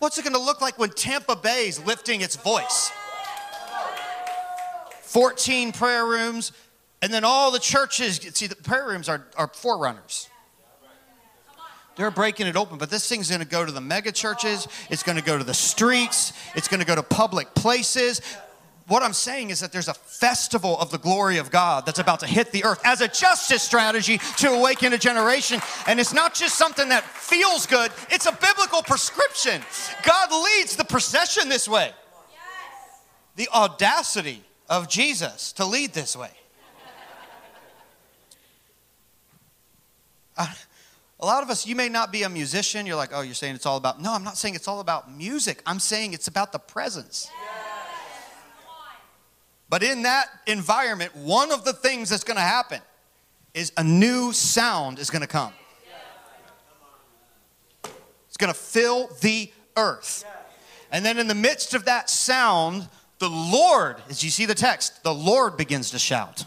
What's 0.00 0.18
it 0.18 0.22
going 0.22 0.34
to 0.34 0.40
look 0.40 0.60
like 0.60 0.78
when 0.80 0.90
Tampa 0.90 1.36
Bay 1.36 1.68
is 1.68 1.84
lifting 1.86 2.22
its 2.22 2.34
voice? 2.34 2.90
14 5.02 5.70
prayer 5.70 6.04
rooms, 6.04 6.50
and 7.02 7.12
then 7.12 7.22
all 7.22 7.52
the 7.52 7.60
churches. 7.60 8.16
See, 8.16 8.48
the 8.48 8.56
prayer 8.56 8.86
rooms 8.88 9.08
are, 9.08 9.26
are 9.36 9.46
forerunners. 9.46 10.28
They're 11.96 12.10
breaking 12.10 12.46
it 12.46 12.56
open, 12.56 12.78
but 12.78 12.90
this 12.90 13.08
thing's 13.08 13.28
to 13.40 13.44
go 13.44 13.64
to 13.64 13.70
the 13.70 13.80
mega 13.80 14.10
churches. 14.10 14.66
It's 14.90 15.02
to 15.16 15.22
go 15.22 15.38
to 15.38 15.44
the 15.44 15.54
streets. 15.54 16.32
It's 16.56 16.68
to 16.80 16.86
go 16.86 16.94
to 16.94 17.02
public 17.02 17.54
places. 17.54 18.20
What 18.86 19.02
I'm 19.02 19.14
saying 19.14 19.48
is 19.50 19.60
that 19.60 19.72
there's 19.72 19.88
a 19.88 19.94
festival 19.94 20.78
of 20.78 20.90
the 20.90 20.98
glory 20.98 21.38
of 21.38 21.50
God 21.50 21.86
that's 21.86 21.98
about 21.98 22.20
to 22.20 22.26
hit 22.26 22.52
the 22.52 22.64
earth 22.64 22.80
as 22.84 23.00
a 23.00 23.08
justice 23.08 23.62
strategy 23.62 24.18
to 24.38 24.50
awaken 24.50 24.92
a 24.92 24.98
generation. 24.98 25.60
And 25.86 25.98
it's 25.98 26.12
not 26.12 26.34
just 26.34 26.56
something 26.56 26.90
that 26.90 27.02
feels 27.04 27.66
good, 27.66 27.90
it's 28.10 28.26
a 28.26 28.32
biblical 28.32 28.82
prescription. 28.82 29.62
God 30.02 30.30
leads 30.32 30.76
the 30.76 30.84
procession 30.84 31.48
this 31.48 31.66
way. 31.66 31.92
The 33.36 33.48
audacity 33.54 34.42
of 34.68 34.88
Jesus 34.88 35.52
to 35.52 35.64
lead 35.64 35.94
this 35.94 36.14
way. 36.14 36.30
A 41.24 41.26
lot 41.26 41.42
of 41.42 41.48
us, 41.48 41.66
you 41.66 41.74
may 41.74 41.88
not 41.88 42.12
be 42.12 42.22
a 42.24 42.28
musician. 42.28 42.84
You're 42.84 42.96
like, 42.96 43.08
oh, 43.14 43.22
you're 43.22 43.34
saying 43.34 43.54
it's 43.54 43.64
all 43.64 43.78
about. 43.78 43.98
No, 43.98 44.12
I'm 44.12 44.24
not 44.24 44.36
saying 44.36 44.56
it's 44.56 44.68
all 44.68 44.80
about 44.80 45.10
music. 45.10 45.62
I'm 45.64 45.80
saying 45.80 46.12
it's 46.12 46.28
about 46.28 46.52
the 46.52 46.58
presence. 46.58 47.30
Yes. 47.32 47.64
But 49.70 49.82
in 49.82 50.02
that 50.02 50.26
environment, 50.46 51.16
one 51.16 51.50
of 51.50 51.64
the 51.64 51.72
things 51.72 52.10
that's 52.10 52.24
going 52.24 52.36
to 52.36 52.42
happen 52.42 52.82
is 53.54 53.72
a 53.78 53.82
new 53.82 54.34
sound 54.34 54.98
is 54.98 55.08
going 55.08 55.22
to 55.22 55.26
come. 55.26 55.54
It's 58.28 58.36
going 58.36 58.52
to 58.52 58.58
fill 58.58 59.08
the 59.22 59.50
earth. 59.78 60.26
And 60.92 61.06
then 61.06 61.18
in 61.18 61.26
the 61.26 61.34
midst 61.34 61.72
of 61.72 61.86
that 61.86 62.10
sound, 62.10 62.86
the 63.18 63.30
Lord, 63.30 63.96
as 64.10 64.22
you 64.22 64.28
see 64.28 64.44
the 64.44 64.54
text, 64.54 65.02
the 65.02 65.14
Lord 65.14 65.56
begins 65.56 65.90
to 65.92 65.98
shout. 65.98 66.44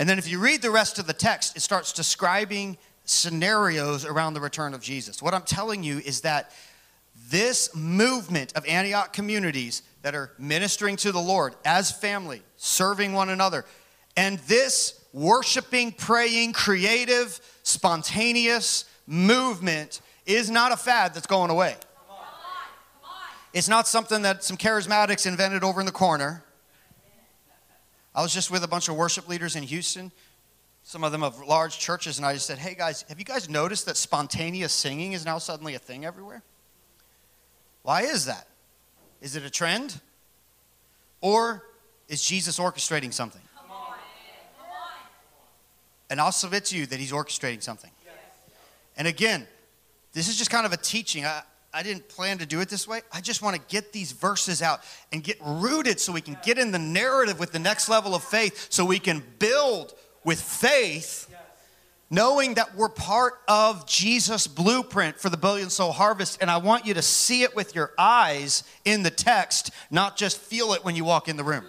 And 0.00 0.08
then 0.08 0.18
if 0.18 0.26
you 0.26 0.38
read 0.38 0.62
the 0.62 0.70
rest 0.70 0.98
of 0.98 1.06
the 1.06 1.12
text, 1.12 1.58
it 1.58 1.60
starts 1.60 1.92
describing 1.92 2.78
scenarios 3.04 4.06
around 4.06 4.32
the 4.32 4.40
return 4.40 4.72
of 4.72 4.80
Jesus. 4.80 5.20
What 5.20 5.34
I'm 5.34 5.42
telling 5.42 5.82
you 5.82 5.98
is 5.98 6.22
that 6.22 6.52
this 7.28 7.76
movement 7.76 8.56
of 8.56 8.66
Antioch 8.66 9.12
communities 9.12 9.82
that 10.00 10.14
are 10.14 10.32
ministering 10.38 10.96
to 10.96 11.12
the 11.12 11.20
Lord 11.20 11.54
as 11.66 11.92
family, 11.92 12.40
serving 12.56 13.12
one 13.12 13.28
another, 13.28 13.66
and 14.16 14.38
this 14.40 15.04
worshiping, 15.12 15.92
praying, 15.92 16.54
creative, 16.54 17.38
spontaneous 17.62 18.86
movement 19.06 20.00
is 20.24 20.50
not 20.50 20.72
a 20.72 20.78
fad 20.78 21.12
that's 21.12 21.26
going 21.26 21.50
away. 21.50 21.76
It's 23.52 23.68
not 23.68 23.86
something 23.86 24.22
that 24.22 24.44
some 24.44 24.56
charismatics 24.56 25.26
invented 25.26 25.62
over 25.62 25.78
in 25.78 25.84
the 25.84 25.92
corner. 25.92 26.42
I 28.14 28.22
was 28.22 28.34
just 28.34 28.50
with 28.50 28.64
a 28.64 28.68
bunch 28.68 28.88
of 28.88 28.96
worship 28.96 29.28
leaders 29.28 29.56
in 29.56 29.62
Houston, 29.62 30.10
some 30.82 31.04
of 31.04 31.12
them 31.12 31.22
of 31.22 31.40
large 31.40 31.78
churches, 31.78 32.18
and 32.18 32.26
I 32.26 32.34
just 32.34 32.46
said, 32.46 32.58
hey 32.58 32.74
guys, 32.74 33.04
have 33.08 33.18
you 33.18 33.24
guys 33.24 33.48
noticed 33.48 33.86
that 33.86 33.96
spontaneous 33.96 34.72
singing 34.72 35.12
is 35.12 35.24
now 35.24 35.38
suddenly 35.38 35.74
a 35.74 35.78
thing 35.78 36.04
everywhere? 36.04 36.42
Why 37.82 38.02
is 38.02 38.26
that? 38.26 38.46
Is 39.20 39.36
it 39.36 39.44
a 39.44 39.50
trend? 39.50 40.00
Or 41.20 41.64
is 42.08 42.22
Jesus 42.22 42.58
orchestrating 42.58 43.12
something? 43.12 43.42
And 46.08 46.20
I'll 46.20 46.32
submit 46.32 46.64
to 46.66 46.76
you 46.76 46.86
that 46.86 46.98
he's 46.98 47.12
orchestrating 47.12 47.62
something. 47.62 47.90
And 48.96 49.06
again, 49.06 49.46
this 50.12 50.28
is 50.28 50.36
just 50.36 50.50
kind 50.50 50.66
of 50.66 50.72
a 50.72 50.76
teaching. 50.76 51.24
I, 51.24 51.42
I 51.72 51.82
didn't 51.82 52.08
plan 52.08 52.38
to 52.38 52.46
do 52.46 52.60
it 52.60 52.68
this 52.68 52.88
way. 52.88 53.02
I 53.12 53.20
just 53.20 53.42
want 53.42 53.56
to 53.56 53.62
get 53.68 53.92
these 53.92 54.12
verses 54.12 54.60
out 54.60 54.80
and 55.12 55.22
get 55.22 55.38
rooted 55.40 56.00
so 56.00 56.12
we 56.12 56.20
can 56.20 56.36
get 56.42 56.58
in 56.58 56.72
the 56.72 56.78
narrative 56.78 57.38
with 57.38 57.52
the 57.52 57.60
next 57.60 57.88
level 57.88 58.14
of 58.14 58.24
faith 58.24 58.66
so 58.70 58.84
we 58.84 58.98
can 58.98 59.22
build 59.38 59.94
with 60.24 60.40
faith 60.40 61.30
knowing 62.10 62.54
that 62.54 62.74
we're 62.74 62.88
part 62.88 63.34
of 63.46 63.86
Jesus' 63.86 64.48
blueprint 64.48 65.18
for 65.18 65.30
the 65.30 65.36
billion 65.36 65.70
soul 65.70 65.92
harvest. 65.92 66.38
And 66.40 66.50
I 66.50 66.56
want 66.56 66.84
you 66.84 66.94
to 66.94 67.02
see 67.02 67.42
it 67.42 67.54
with 67.54 67.74
your 67.74 67.92
eyes 67.96 68.64
in 68.84 69.04
the 69.04 69.10
text, 69.10 69.70
not 69.90 70.16
just 70.16 70.38
feel 70.38 70.72
it 70.72 70.84
when 70.84 70.96
you 70.96 71.04
walk 71.04 71.28
in 71.28 71.36
the 71.36 71.44
room. 71.44 71.64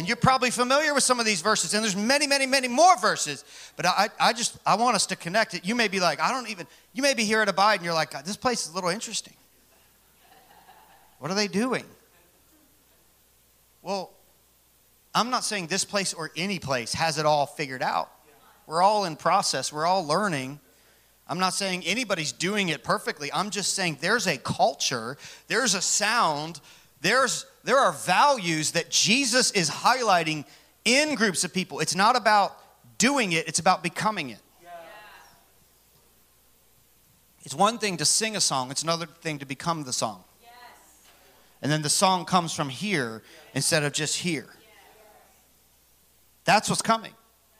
And 0.00 0.08
you're 0.08 0.16
probably 0.16 0.50
familiar 0.50 0.94
with 0.94 1.02
some 1.02 1.20
of 1.20 1.26
these 1.26 1.42
verses, 1.42 1.74
and 1.74 1.84
there's 1.84 1.94
many, 1.94 2.26
many, 2.26 2.46
many 2.46 2.68
more 2.68 2.96
verses. 2.96 3.44
But 3.76 3.84
I, 3.84 4.08
I 4.18 4.32
just, 4.32 4.56
I 4.64 4.76
want 4.76 4.96
us 4.96 5.04
to 5.04 5.14
connect 5.14 5.52
it. 5.52 5.66
You 5.66 5.74
may 5.74 5.88
be 5.88 6.00
like, 6.00 6.22
I 6.22 6.32
don't 6.32 6.48
even, 6.48 6.66
you 6.94 7.02
may 7.02 7.12
be 7.12 7.22
here 7.24 7.42
at 7.42 7.50
Abide, 7.50 7.74
and 7.74 7.84
you're 7.84 7.92
like, 7.92 8.12
this 8.24 8.38
place 8.38 8.64
is 8.64 8.72
a 8.72 8.74
little 8.74 8.88
interesting. 8.88 9.34
What 11.18 11.30
are 11.30 11.34
they 11.34 11.48
doing? 11.48 11.84
Well, 13.82 14.10
I'm 15.14 15.28
not 15.28 15.44
saying 15.44 15.66
this 15.66 15.84
place 15.84 16.14
or 16.14 16.30
any 16.34 16.58
place 16.58 16.94
has 16.94 17.18
it 17.18 17.26
all 17.26 17.44
figured 17.44 17.82
out. 17.82 18.10
We're 18.66 18.80
all 18.80 19.04
in 19.04 19.16
process, 19.16 19.70
we're 19.70 19.84
all 19.84 20.06
learning. 20.06 20.60
I'm 21.28 21.38
not 21.38 21.52
saying 21.52 21.84
anybody's 21.84 22.32
doing 22.32 22.70
it 22.70 22.82
perfectly. 22.82 23.30
I'm 23.34 23.50
just 23.50 23.74
saying 23.74 23.98
there's 24.00 24.26
a 24.26 24.38
culture, 24.38 25.18
there's 25.46 25.74
a 25.74 25.82
sound, 25.82 26.62
there's 27.02 27.44
there 27.64 27.78
are 27.78 27.92
values 27.92 28.72
that 28.72 28.90
Jesus 28.90 29.50
is 29.50 29.68
highlighting 29.70 30.44
in 30.84 31.14
groups 31.14 31.44
of 31.44 31.52
people. 31.52 31.80
It's 31.80 31.94
not 31.94 32.16
about 32.16 32.56
doing 32.98 33.32
it, 33.32 33.48
it's 33.48 33.58
about 33.58 33.82
becoming 33.82 34.30
it. 34.30 34.40
It's 37.42 37.54
one 37.54 37.78
thing 37.78 37.96
to 37.96 38.04
sing 38.04 38.36
a 38.36 38.40
song, 38.40 38.70
it's 38.70 38.82
another 38.82 39.06
thing 39.06 39.38
to 39.38 39.46
become 39.46 39.84
the 39.84 39.92
song. 39.92 40.24
And 41.62 41.70
then 41.70 41.82
the 41.82 41.90
song 41.90 42.24
comes 42.24 42.54
from 42.54 42.68
here 42.68 43.22
instead 43.54 43.82
of 43.82 43.92
just 43.92 44.16
here. 44.18 44.48
That's 46.44 46.70
what's 46.70 46.82
coming. 46.82 47.12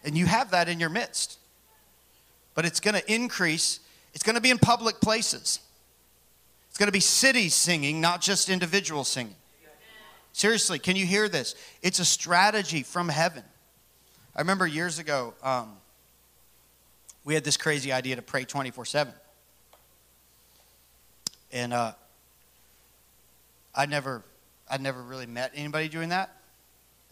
And 0.04 0.16
you 0.16 0.26
have 0.26 0.52
that 0.52 0.68
in 0.68 0.80
your 0.80 0.88
midst. 0.88 1.38
But 2.54 2.64
it's 2.64 2.80
going 2.80 2.94
to 2.94 3.12
increase, 3.12 3.80
it's 4.14 4.22
going 4.22 4.36
to 4.36 4.40
be 4.40 4.50
in 4.50 4.58
public 4.58 5.00
places. 5.00 5.60
It's 6.68 6.78
going 6.78 6.88
to 6.88 6.92
be 6.92 7.00
cities 7.00 7.54
singing, 7.54 8.00
not 8.00 8.20
just 8.20 8.48
individual 8.48 9.04
singing. 9.04 9.34
Seriously, 10.32 10.78
can 10.78 10.96
you 10.96 11.06
hear 11.06 11.28
this? 11.28 11.54
It's 11.82 11.98
a 11.98 12.04
strategy 12.04 12.82
from 12.82 13.08
heaven. 13.08 13.44
I 14.34 14.40
remember 14.40 14.66
years 14.66 14.98
ago, 14.98 15.34
um, 15.42 15.76
we 17.24 17.34
had 17.34 17.44
this 17.44 17.56
crazy 17.56 17.92
idea 17.92 18.16
to 18.16 18.22
pray 18.22 18.44
24 18.44 18.84
7. 18.84 19.12
And 21.52 21.72
uh, 21.72 21.92
I 23.74 23.86
never, 23.86 24.22
I'd 24.70 24.80
never 24.80 25.02
really 25.02 25.26
met 25.26 25.52
anybody 25.54 25.88
doing 25.88 26.10
that, 26.10 26.34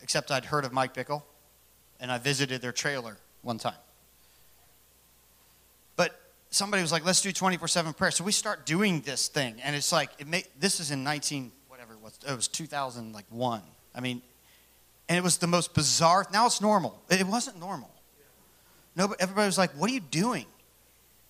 except 0.03 0.31
I'd 0.31 0.45
heard 0.45 0.65
of 0.65 0.73
Mike 0.73 0.95
Bickle 0.95 1.23
and 2.01 2.11
I 2.13 2.19
visited 2.19 2.61
their 2.61 2.73
trailer 2.73 3.17
one 3.43 3.59
time. 3.59 3.75
But 5.97 6.19
somebody 6.51 6.83
was 6.83 6.93
like, 6.93 7.05
let's 7.05 7.21
do 7.21 7.33
24 7.33 7.69
7 7.69 7.93
prayer. 7.93 8.11
So 8.11 8.25
we 8.25 8.33
start 8.33 8.67
doing 8.67 9.01
this 9.01 9.29
thing, 9.29 9.57
and 9.63 9.75
it's 9.75 9.93
like, 9.93 10.11
it 10.19 10.27
may, 10.27 10.45
this 10.59 10.81
is 10.81 10.91
in 10.91 11.03
19, 11.05 11.53
was, 12.09 12.31
it 12.33 12.37
was 12.37 12.49
2001. 12.49 13.63
I 13.95 14.01
mean, 14.01 14.23
and 15.09 15.17
it 15.17 15.23
was 15.23 15.39
the 15.39 15.47
most 15.47 15.75
bizarre, 15.75 16.27
now 16.33 16.47
it's 16.47 16.61
normal. 16.61 17.01
It 17.11 17.27
wasn't 17.27 17.59
normal. 17.59 17.91
No, 18.97 19.15
everybody 19.19 19.47
was 19.47 19.59
like, 19.59 19.71
what 19.73 19.91
are 19.91 19.95
you 19.95 20.01
doing? 20.01 20.45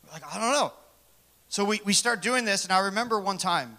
We're 0.05 0.13
like, 0.13 0.23
I 0.35 0.41
don't 0.41 0.53
know. 0.53 0.73
So 1.49 1.65
we, 1.65 1.81
we 1.85 1.93
start 1.93 2.23
doing 2.23 2.45
this, 2.45 2.65
and 2.65 2.73
I 2.73 2.81
remember 2.81 3.19
one 3.21 3.39
time, 3.39 3.79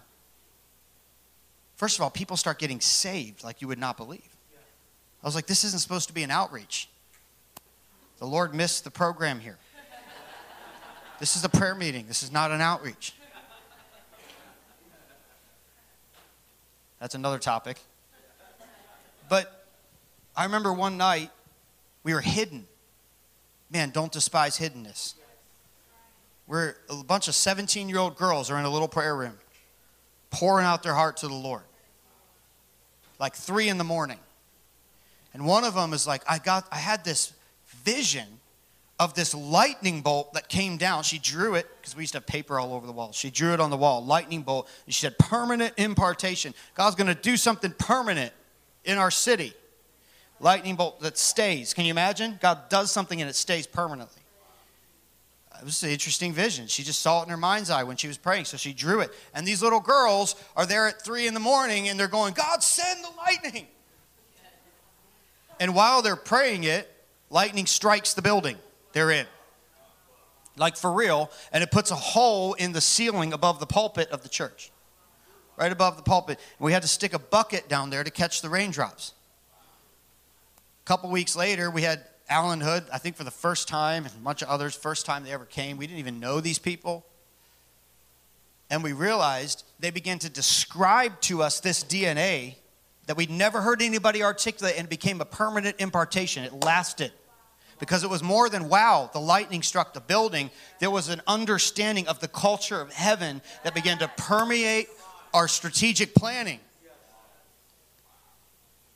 first 1.76 1.96
of 1.96 2.02
all, 2.02 2.10
people 2.10 2.36
start 2.36 2.58
getting 2.58 2.80
saved 2.80 3.44
like 3.44 3.60
you 3.60 3.68
would 3.68 3.78
not 3.78 3.96
believe. 3.96 4.22
I 5.22 5.26
was 5.26 5.34
like, 5.34 5.46
this 5.46 5.64
isn't 5.64 5.80
supposed 5.80 6.08
to 6.08 6.14
be 6.14 6.22
an 6.22 6.30
outreach. 6.30 6.88
The 8.18 8.26
Lord 8.26 8.54
missed 8.54 8.84
the 8.84 8.90
program 8.90 9.38
here. 9.40 9.58
This 11.18 11.36
is 11.36 11.44
a 11.44 11.50
prayer 11.50 11.74
meeting, 11.74 12.06
this 12.06 12.22
is 12.22 12.32
not 12.32 12.50
an 12.50 12.60
outreach. 12.60 13.12
That's 17.00 17.14
another 17.14 17.38
topic. 17.38 17.80
But 19.28 19.66
I 20.36 20.44
remember 20.44 20.72
one 20.72 20.96
night 20.96 21.30
we 22.04 22.12
were 22.12 22.20
hidden. 22.20 22.66
Man, 23.70 23.90
don't 23.90 24.12
despise 24.12 24.58
hiddenness. 24.58 25.14
We're 26.46 26.74
a 26.88 27.04
bunch 27.04 27.28
of 27.28 27.34
17 27.34 27.88
year 27.88 27.98
old 27.98 28.16
girls 28.16 28.50
are 28.50 28.58
in 28.58 28.64
a 28.64 28.70
little 28.70 28.88
prayer 28.88 29.16
room, 29.16 29.38
pouring 30.30 30.66
out 30.66 30.82
their 30.82 30.94
heart 30.94 31.18
to 31.18 31.28
the 31.28 31.34
Lord. 31.34 31.62
Like 33.18 33.34
three 33.34 33.68
in 33.68 33.78
the 33.78 33.84
morning. 33.84 34.18
And 35.32 35.46
one 35.46 35.64
of 35.64 35.74
them 35.74 35.92
is 35.92 36.06
like, 36.06 36.22
I 36.28 36.38
got, 36.38 36.66
I 36.72 36.78
had 36.78 37.04
this 37.04 37.32
vision 37.84 38.39
of 39.00 39.14
this 39.14 39.34
lightning 39.34 40.02
bolt 40.02 40.34
that 40.34 40.50
came 40.50 40.76
down. 40.76 41.02
She 41.02 41.18
drew 41.18 41.54
it 41.54 41.66
because 41.80 41.96
we 41.96 42.02
used 42.02 42.12
to 42.12 42.18
have 42.18 42.26
paper 42.26 42.60
all 42.60 42.74
over 42.74 42.86
the 42.86 42.92
wall. 42.92 43.12
She 43.12 43.30
drew 43.30 43.54
it 43.54 43.58
on 43.58 43.70
the 43.70 43.76
wall, 43.78 44.04
lightning 44.04 44.42
bolt. 44.42 44.68
And 44.84 44.94
she 44.94 45.00
said, 45.00 45.18
permanent 45.18 45.72
impartation. 45.78 46.52
God's 46.74 46.96
going 46.96 47.06
to 47.06 47.14
do 47.14 47.38
something 47.38 47.72
permanent 47.78 48.34
in 48.84 48.98
our 48.98 49.10
city. 49.10 49.54
Lightning 50.38 50.76
bolt 50.76 51.00
that 51.00 51.16
stays. 51.16 51.72
Can 51.72 51.86
you 51.86 51.90
imagine? 51.90 52.38
God 52.42 52.68
does 52.68 52.92
something 52.92 53.22
and 53.22 53.30
it 53.30 53.36
stays 53.36 53.66
permanently. 53.66 54.20
It 55.58 55.64
was 55.64 55.82
an 55.82 55.90
interesting 55.90 56.34
vision. 56.34 56.66
She 56.66 56.82
just 56.82 57.00
saw 57.00 57.22
it 57.22 57.24
in 57.24 57.30
her 57.30 57.38
mind's 57.38 57.70
eye 57.70 57.84
when 57.84 57.96
she 57.96 58.06
was 58.06 58.18
praying, 58.18 58.46
so 58.46 58.58
she 58.58 58.74
drew 58.74 59.00
it. 59.00 59.12
And 59.34 59.46
these 59.46 59.62
little 59.62 59.80
girls 59.80 60.36
are 60.56 60.66
there 60.66 60.86
at 60.86 61.02
three 61.02 61.26
in 61.26 61.32
the 61.32 61.40
morning 61.40 61.88
and 61.88 61.98
they're 61.98 62.06
going, 62.06 62.34
God, 62.34 62.62
send 62.62 63.02
the 63.02 63.10
lightning. 63.16 63.66
And 65.58 65.74
while 65.74 66.02
they're 66.02 66.16
praying 66.16 66.64
it, 66.64 66.90
lightning 67.30 67.64
strikes 67.64 68.12
the 68.12 68.22
building 68.22 68.56
they're 68.92 69.10
in. 69.10 69.26
Like 70.56 70.76
for 70.76 70.92
real. 70.92 71.30
And 71.52 71.62
it 71.62 71.70
puts 71.70 71.90
a 71.90 71.96
hole 71.96 72.54
in 72.54 72.72
the 72.72 72.80
ceiling 72.80 73.32
above 73.32 73.60
the 73.60 73.66
pulpit 73.66 74.10
of 74.10 74.22
the 74.22 74.28
church. 74.28 74.70
Right 75.56 75.72
above 75.72 75.96
the 75.96 76.02
pulpit. 76.02 76.38
We 76.58 76.72
had 76.72 76.82
to 76.82 76.88
stick 76.88 77.12
a 77.12 77.18
bucket 77.18 77.68
down 77.68 77.90
there 77.90 78.04
to 78.04 78.10
catch 78.10 78.42
the 78.42 78.48
raindrops. 78.48 79.14
A 80.82 80.86
couple 80.86 81.10
weeks 81.10 81.36
later, 81.36 81.70
we 81.70 81.82
had 81.82 82.04
Alan 82.28 82.60
Hood, 82.60 82.84
I 82.92 82.98
think 82.98 83.16
for 83.16 83.24
the 83.24 83.30
first 83.30 83.68
time, 83.68 84.04
and 84.04 84.14
a 84.14 84.18
bunch 84.18 84.40
of 84.42 84.48
others, 84.48 84.74
first 84.74 85.04
time 85.04 85.24
they 85.24 85.32
ever 85.32 85.44
came. 85.44 85.76
We 85.76 85.86
didn't 85.86 85.98
even 85.98 86.20
know 86.20 86.40
these 86.40 86.58
people. 86.58 87.04
And 88.70 88.84
we 88.84 88.92
realized 88.92 89.64
they 89.80 89.90
began 89.90 90.20
to 90.20 90.30
describe 90.30 91.20
to 91.22 91.42
us 91.42 91.60
this 91.60 91.82
DNA 91.82 92.54
that 93.06 93.16
we'd 93.16 93.30
never 93.30 93.60
heard 93.60 93.82
anybody 93.82 94.22
articulate 94.22 94.76
and 94.76 94.86
it 94.86 94.90
became 94.90 95.20
a 95.20 95.24
permanent 95.24 95.76
impartation. 95.80 96.44
It 96.44 96.52
lasted 96.52 97.12
because 97.80 98.04
it 98.04 98.10
was 98.10 98.22
more 98.22 98.48
than 98.48 98.68
wow, 98.68 99.10
the 99.12 99.18
lightning 99.18 99.62
struck 99.62 99.94
the 99.94 100.00
building. 100.00 100.50
There 100.78 100.90
was 100.90 101.08
an 101.08 101.22
understanding 101.26 102.06
of 102.06 102.20
the 102.20 102.28
culture 102.28 102.80
of 102.80 102.92
heaven 102.92 103.40
that 103.64 103.74
began 103.74 103.98
to 103.98 104.08
permeate 104.16 104.88
our 105.32 105.48
strategic 105.48 106.14
planning. 106.14 106.60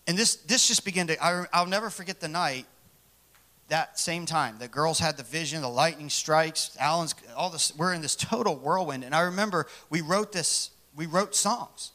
And 0.07 0.18
this, 0.18 0.37
this 0.37 0.68
just 0.68 0.85
began 0.85 1.07
to, 1.07 1.24
I, 1.24 1.47
I'll 1.53 1.66
never 1.66 1.89
forget 1.89 2.20
the 2.20 2.28
night 2.28 2.66
that 3.68 3.99
same 3.99 4.26
time. 4.26 4.57
The 4.59 4.68
girls 4.68 4.99
had 4.99 5.16
the 5.16 5.22
vision, 5.22 5.62
the 5.62 5.68
lightning 5.68 6.11
strikes, 6.11 6.76
Alan's, 6.78 7.14
all 7.35 7.49
this, 7.49 7.74
we're 7.76 7.95
in 7.95 8.03
this 8.03 8.14
total 8.14 8.57
whirlwind. 8.57 9.03
And 9.03 9.14
I 9.14 9.22
remember 9.22 9.66
we 9.89 10.03
wrote 10.03 10.32
this, 10.32 10.70
we 10.95 11.07
wrote 11.07 11.35
songs. 11.35 11.93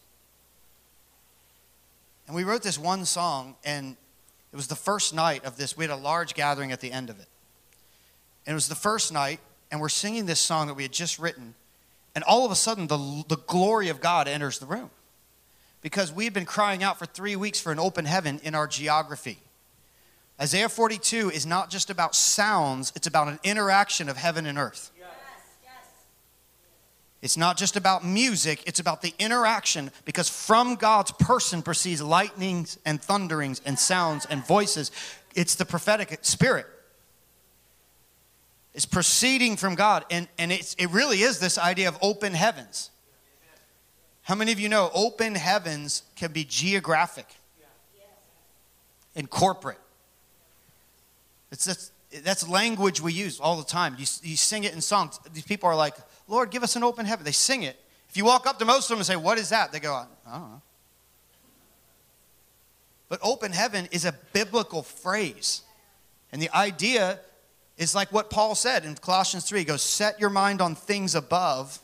And 2.25 2.35
we 2.35 2.43
wrote 2.43 2.63
this 2.63 2.77
one 2.77 3.05
song, 3.05 3.55
and 3.63 3.95
it 4.51 4.55
was 4.55 4.67
the 4.67 4.75
first 4.75 5.13
night 5.13 5.45
of 5.45 5.57
this. 5.57 5.77
We 5.77 5.83
had 5.83 5.91
a 5.91 5.95
large 5.95 6.33
gathering 6.33 6.71
at 6.71 6.81
the 6.81 6.91
end 6.91 7.09
of 7.09 7.19
it. 7.19 7.27
And 8.45 8.53
it 8.53 8.55
was 8.55 8.67
the 8.67 8.75
first 8.75 9.13
night, 9.13 9.39
and 9.71 9.79
we're 9.79 9.89
singing 9.89 10.25
this 10.25 10.39
song 10.39 10.67
that 10.67 10.73
we 10.73 10.83
had 10.83 10.91
just 10.91 11.19
written. 11.19 11.53
And 12.15 12.23
all 12.23 12.45
of 12.45 12.51
a 12.51 12.55
sudden, 12.55 12.87
the, 12.87 13.23
the 13.27 13.37
glory 13.37 13.89
of 13.89 14.01
God 14.01 14.27
enters 14.27 14.59
the 14.59 14.65
room. 14.65 14.89
Because 15.81 16.11
we 16.11 16.23
had 16.23 16.33
been 16.33 16.45
crying 16.45 16.83
out 16.83 16.97
for 16.97 17.05
three 17.05 17.35
weeks 17.35 17.61
for 17.61 17.71
an 17.71 17.79
open 17.79 18.05
heaven 18.05 18.39
in 18.43 18.55
our 18.55 18.67
geography. 18.67 19.39
Isaiah 20.41 20.69
42 20.69 21.29
is 21.31 21.45
not 21.45 21.69
just 21.69 21.89
about 21.89 22.15
sounds, 22.15 22.91
it's 22.95 23.07
about 23.07 23.27
an 23.27 23.39
interaction 23.43 24.09
of 24.09 24.17
heaven 24.17 24.45
and 24.45 24.57
earth. 24.57 24.91
It's 27.21 27.35
not 27.35 27.57
just 27.57 27.75
about 27.75 28.05
music, 28.05 28.63
it's 28.65 28.79
about 28.79 29.01
the 29.01 29.13
interaction 29.19 29.91
because 30.05 30.29
from 30.29 30.75
God's 30.75 31.11
person 31.11 31.61
proceeds 31.61 32.01
lightnings 32.01 32.77
and 32.85 33.01
thunderings 33.01 33.61
and 33.65 33.77
sounds 33.77 34.25
and 34.25 34.45
voices. 34.45 34.91
It's 35.35 35.55
the 35.55 35.65
prophetic 35.65 36.17
spirit. 36.21 36.65
It's 38.73 38.85
proceeding 38.85 39.57
from 39.57 39.75
God. 39.75 40.05
And, 40.09 40.29
and 40.37 40.51
it's, 40.51 40.75
it 40.75 40.87
really 40.87 41.21
is 41.21 41.39
this 41.39 41.57
idea 41.57 41.89
of 41.89 41.97
open 42.01 42.33
heavens. 42.33 42.91
How 44.21 44.35
many 44.35 44.51
of 44.51 44.59
you 44.59 44.69
know 44.69 44.89
open 44.93 45.35
heavens 45.35 46.03
can 46.15 46.31
be 46.31 46.45
geographic 46.45 47.25
and 49.15 49.29
corporate? 49.29 49.79
It's 51.51 51.65
just, 51.65 51.91
that's 52.23 52.47
language 52.47 53.01
we 53.01 53.11
use 53.11 53.39
all 53.39 53.57
the 53.57 53.65
time. 53.65 53.95
You, 53.97 54.05
you 54.21 54.37
sing 54.37 54.63
it 54.63 54.73
in 54.73 54.81
songs. 54.81 55.19
These 55.33 55.45
people 55.45 55.67
are 55.67 55.75
like, 55.75 55.95
Lord, 56.29 56.51
give 56.51 56.63
us 56.63 56.75
an 56.75 56.83
open 56.83 57.05
heaven. 57.05 57.25
They 57.25 57.31
sing 57.31 57.63
it, 57.63 57.77
If 58.09 58.15
you 58.15 58.23
walk 58.23 58.47
up 58.47 58.59
to 58.59 58.65
most 58.65 58.85
of 58.85 58.89
them 58.89 58.99
and 58.99 59.05
say, 59.05 59.15
What 59.15 59.37
is 59.37 59.49
that? 59.49 59.71
They 59.71 59.79
go, 59.79 59.93
I 59.93 60.05
don't 60.31 60.51
know. 60.51 60.61
But 63.09 63.19
open 63.23 63.51
heaven 63.51 63.89
is 63.91 64.05
a 64.05 64.13
biblical 64.33 64.83
phrase. 64.83 65.63
And 66.31 66.39
the 66.41 66.55
idea 66.55 67.19
is 67.77 67.95
like 67.95 68.13
what 68.13 68.29
Paul 68.29 68.53
said 68.53 68.85
in 68.85 68.93
Colossians 68.95 69.45
3 69.45 69.59
he 69.59 69.65
goes, 69.65 69.81
Set 69.81 70.19
your 70.19 70.29
mind 70.29 70.61
on 70.61 70.75
things 70.75 71.15
above 71.15 71.79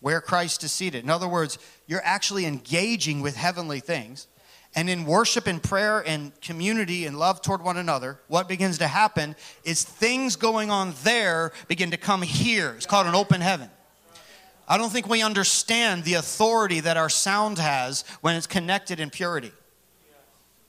where 0.00 0.20
Christ 0.20 0.64
is 0.64 0.72
seated. 0.72 1.04
In 1.04 1.08
other 1.08 1.28
words, 1.28 1.58
you're 1.86 2.04
actually 2.04 2.44
engaging 2.44 3.20
with 3.22 3.36
heavenly 3.36 3.80
things. 3.80 4.26
And 4.76 4.90
in 4.90 5.04
worship 5.04 5.46
and 5.46 5.62
prayer 5.62 6.00
and 6.00 6.38
community 6.40 7.06
and 7.06 7.16
love 7.18 7.40
toward 7.40 7.62
one 7.62 7.76
another, 7.76 8.18
what 8.26 8.48
begins 8.48 8.78
to 8.78 8.88
happen 8.88 9.36
is 9.64 9.84
things 9.84 10.34
going 10.34 10.70
on 10.70 10.94
there 11.04 11.52
begin 11.68 11.92
to 11.92 11.96
come 11.96 12.22
here. 12.22 12.74
It's 12.76 12.86
called 12.86 13.06
an 13.06 13.14
open 13.14 13.40
heaven. 13.40 13.70
I 14.66 14.78
don't 14.78 14.90
think 14.90 15.08
we 15.08 15.22
understand 15.22 16.04
the 16.04 16.14
authority 16.14 16.80
that 16.80 16.96
our 16.96 17.08
sound 17.08 17.58
has 17.58 18.02
when 18.20 18.34
it's 18.34 18.46
connected 18.46 18.98
in 18.98 19.10
purity. 19.10 19.52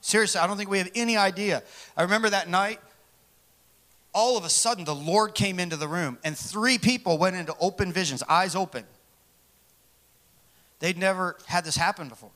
Seriously, 0.01 0.39
I 0.39 0.45
don't 0.45 0.57
think 0.57 0.69
we 0.69 0.77
have 0.77 0.91
any 0.93 1.17
idea. 1.17 1.63
I 1.97 2.03
remember 2.03 2.29
that 2.29 2.47
night, 2.47 2.79
all 4.13 4.37
of 4.37 4.45
a 4.45 4.49
sudden, 4.49 4.85
the 4.85 4.93
Lord 4.93 5.33
came 5.33 5.59
into 5.59 5.77
the 5.77 5.87
room, 5.87 6.19
and 6.23 6.37
three 6.37 6.77
people 6.77 7.17
went 7.17 7.35
into 7.35 7.55
open 7.59 7.91
visions, 7.91 8.21
eyes 8.29 8.55
open. 8.55 8.85
They'd 10.79 10.97
never 10.97 11.37
had 11.47 11.65
this 11.65 11.75
happen 11.75 12.07
before. 12.07 12.29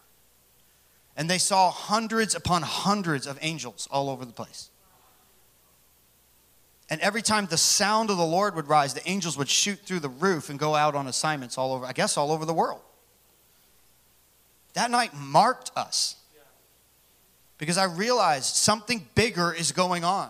And 1.20 1.30
they 1.30 1.38
saw 1.38 1.70
hundreds 1.70 2.34
upon 2.34 2.62
hundreds 2.62 3.28
of 3.28 3.38
angels 3.42 3.90
all 3.92 4.10
over 4.10 4.24
the 4.24 4.32
place. 4.32 4.70
And 6.90 7.02
every 7.02 7.22
time 7.22 7.46
the 7.46 7.58
sound 7.58 8.10
of 8.10 8.16
the 8.16 8.26
Lord 8.26 8.56
would 8.56 8.70
rise, 8.70 8.94
the 8.94 9.08
angels 9.08 9.38
would 9.38 9.50
shoot 9.50 9.80
through 9.80 10.00
the 10.00 10.08
roof 10.08 10.50
and 10.50 10.58
go 10.58 10.76
out 10.76 10.96
on 10.96 11.08
assignments 11.08 11.58
all 11.58 11.74
over, 11.74 11.86
I 11.86 11.92
guess, 11.92 12.16
all 12.16 12.32
over 12.32 12.46
the 12.46 12.54
world. 12.54 12.80
That 14.76 14.92
night 14.92 15.14
marked 15.14 15.72
us 15.76 16.16
because 17.58 17.78
I 17.78 17.84
realized 17.84 18.56
something 18.56 19.06
bigger 19.14 19.52
is 19.52 19.74
going 19.74 20.06
on. 20.06 20.30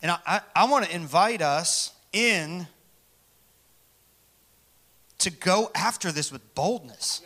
And 0.00 0.12
I, 0.12 0.18
I, 0.26 0.40
I 0.56 0.64
want 0.64 0.86
to 0.86 0.94
invite 0.96 1.42
us 1.42 1.92
in 2.14 2.66
to 5.18 5.30
go 5.30 5.70
after 5.74 6.10
this 6.10 6.32
with 6.32 6.54
boldness. 6.54 7.20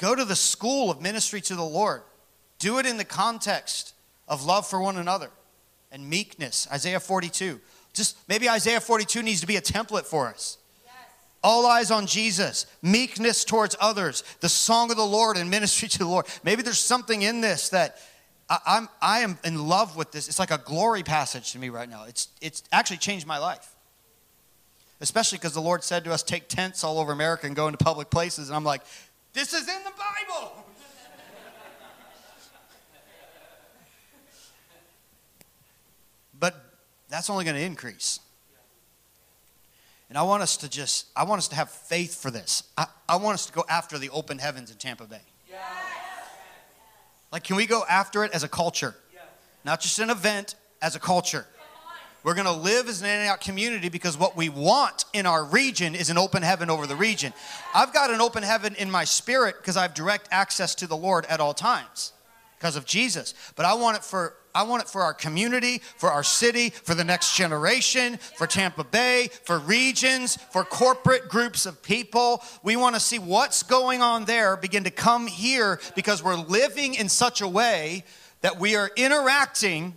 Go 0.00 0.14
to 0.14 0.24
the 0.24 0.34
school 0.34 0.90
of 0.90 1.02
ministry 1.02 1.42
to 1.42 1.54
the 1.54 1.62
Lord. 1.62 2.00
Do 2.58 2.78
it 2.78 2.86
in 2.86 2.96
the 2.96 3.04
context 3.04 3.92
of 4.26 4.46
love 4.46 4.66
for 4.66 4.80
one 4.80 4.96
another 4.96 5.30
and 5.92 6.08
meekness. 6.08 6.66
Isaiah 6.72 7.00
42. 7.00 7.60
Just 7.92 8.16
maybe 8.26 8.48
Isaiah 8.48 8.80
42 8.80 9.22
needs 9.22 9.42
to 9.42 9.46
be 9.46 9.56
a 9.56 9.60
template 9.60 10.06
for 10.06 10.28
us. 10.28 10.56
All 11.42 11.66
eyes 11.66 11.90
on 11.90 12.06
Jesus, 12.06 12.66
meekness 12.82 13.44
towards 13.44 13.76
others, 13.78 14.24
the 14.40 14.48
song 14.48 14.90
of 14.90 14.96
the 14.96 15.06
Lord 15.06 15.36
and 15.36 15.50
ministry 15.50 15.88
to 15.88 15.98
the 15.98 16.06
Lord. 16.06 16.26
Maybe 16.44 16.62
there's 16.62 16.78
something 16.78 17.20
in 17.20 17.42
this 17.42 17.68
that 17.70 17.96
I, 18.48 18.58
I'm, 18.66 18.88
I 19.02 19.20
am 19.20 19.38
in 19.44 19.68
love 19.68 19.96
with 19.96 20.12
this. 20.12 20.28
It's 20.28 20.38
like 20.38 20.50
a 20.50 20.58
glory 20.58 21.02
passage 21.02 21.52
to 21.52 21.58
me 21.58 21.68
right 21.68 21.88
now. 21.88 22.04
It's, 22.04 22.28
it's 22.40 22.62
actually 22.72 22.98
changed 22.98 23.26
my 23.26 23.38
life. 23.38 23.74
Especially 25.02 25.38
because 25.38 25.54
the 25.54 25.62
Lord 25.62 25.82
said 25.82 26.04
to 26.04 26.12
us, 26.12 26.22
take 26.22 26.48
tents 26.48 26.84
all 26.84 26.98
over 26.98 27.10
America 27.10 27.46
and 27.46 27.56
go 27.56 27.68
into 27.68 27.78
public 27.82 28.10
places. 28.10 28.50
And 28.50 28.56
I'm 28.56 28.64
like, 28.64 28.82
this 29.32 29.52
is 29.52 29.68
in 29.68 29.84
the 29.84 29.90
Bible. 29.90 30.64
but 36.38 36.54
that's 37.08 37.28
only 37.30 37.44
going 37.44 37.56
to 37.56 37.62
increase. 37.62 38.20
And 40.08 40.18
I 40.18 40.22
want 40.22 40.42
us 40.42 40.56
to 40.58 40.68
just, 40.68 41.06
I 41.14 41.22
want 41.22 41.38
us 41.38 41.48
to 41.48 41.54
have 41.54 41.70
faith 41.70 42.20
for 42.20 42.32
this. 42.32 42.64
I, 42.76 42.86
I 43.08 43.16
want 43.16 43.34
us 43.34 43.46
to 43.46 43.52
go 43.52 43.64
after 43.68 43.96
the 43.96 44.10
open 44.10 44.38
heavens 44.38 44.70
in 44.70 44.76
Tampa 44.76 45.04
Bay. 45.04 45.20
Yes. 45.48 45.60
Like, 47.30 47.44
can 47.44 47.54
we 47.54 47.66
go 47.66 47.84
after 47.88 48.24
it 48.24 48.32
as 48.32 48.42
a 48.42 48.48
culture? 48.48 48.96
Yes. 49.12 49.22
Not 49.64 49.80
just 49.80 50.00
an 50.00 50.10
event, 50.10 50.56
as 50.82 50.96
a 50.96 50.98
culture. 50.98 51.46
We're 52.22 52.34
going 52.34 52.46
to 52.46 52.52
live 52.52 52.88
as 52.88 53.00
an 53.00 53.06
Antioch 53.06 53.40
community 53.40 53.88
because 53.88 54.18
what 54.18 54.36
we 54.36 54.50
want 54.50 55.06
in 55.14 55.24
our 55.24 55.44
region 55.44 55.94
is 55.94 56.10
an 56.10 56.18
open 56.18 56.42
heaven 56.42 56.68
over 56.68 56.86
the 56.86 56.96
region. 56.96 57.32
I've 57.74 57.94
got 57.94 58.10
an 58.10 58.20
open 58.20 58.42
heaven 58.42 58.74
in 58.74 58.90
my 58.90 59.04
spirit 59.04 59.56
because 59.56 59.76
I 59.76 59.82
have 59.82 59.94
direct 59.94 60.28
access 60.30 60.74
to 60.76 60.86
the 60.86 60.96
Lord 60.96 61.24
at 61.26 61.40
all 61.40 61.54
times 61.54 62.12
because 62.58 62.76
of 62.76 62.84
Jesus. 62.84 63.34
But 63.56 63.64
I 63.64 63.74
want 63.74 63.96
it 63.96 64.04
for 64.04 64.34
I 64.52 64.64
want 64.64 64.82
it 64.82 64.88
for 64.88 65.02
our 65.02 65.14
community, 65.14 65.80
for 65.96 66.10
our 66.10 66.24
city, 66.24 66.70
for 66.70 66.96
the 66.96 67.04
next 67.04 67.36
generation, 67.36 68.16
for 68.16 68.48
Tampa 68.48 68.82
Bay, 68.82 69.30
for 69.44 69.60
regions, 69.60 70.36
for 70.50 70.64
corporate 70.64 71.28
groups 71.28 71.66
of 71.66 71.80
people. 71.84 72.42
We 72.64 72.74
want 72.74 72.96
to 72.96 73.00
see 73.00 73.20
what's 73.20 73.62
going 73.62 74.02
on 74.02 74.24
there 74.24 74.56
begin 74.56 74.82
to 74.84 74.90
come 74.90 75.28
here 75.28 75.80
because 75.94 76.24
we're 76.24 76.34
living 76.34 76.94
in 76.94 77.08
such 77.08 77.40
a 77.40 77.46
way 77.48 78.04
that 78.40 78.58
we 78.58 78.74
are 78.74 78.90
interacting 78.96 79.94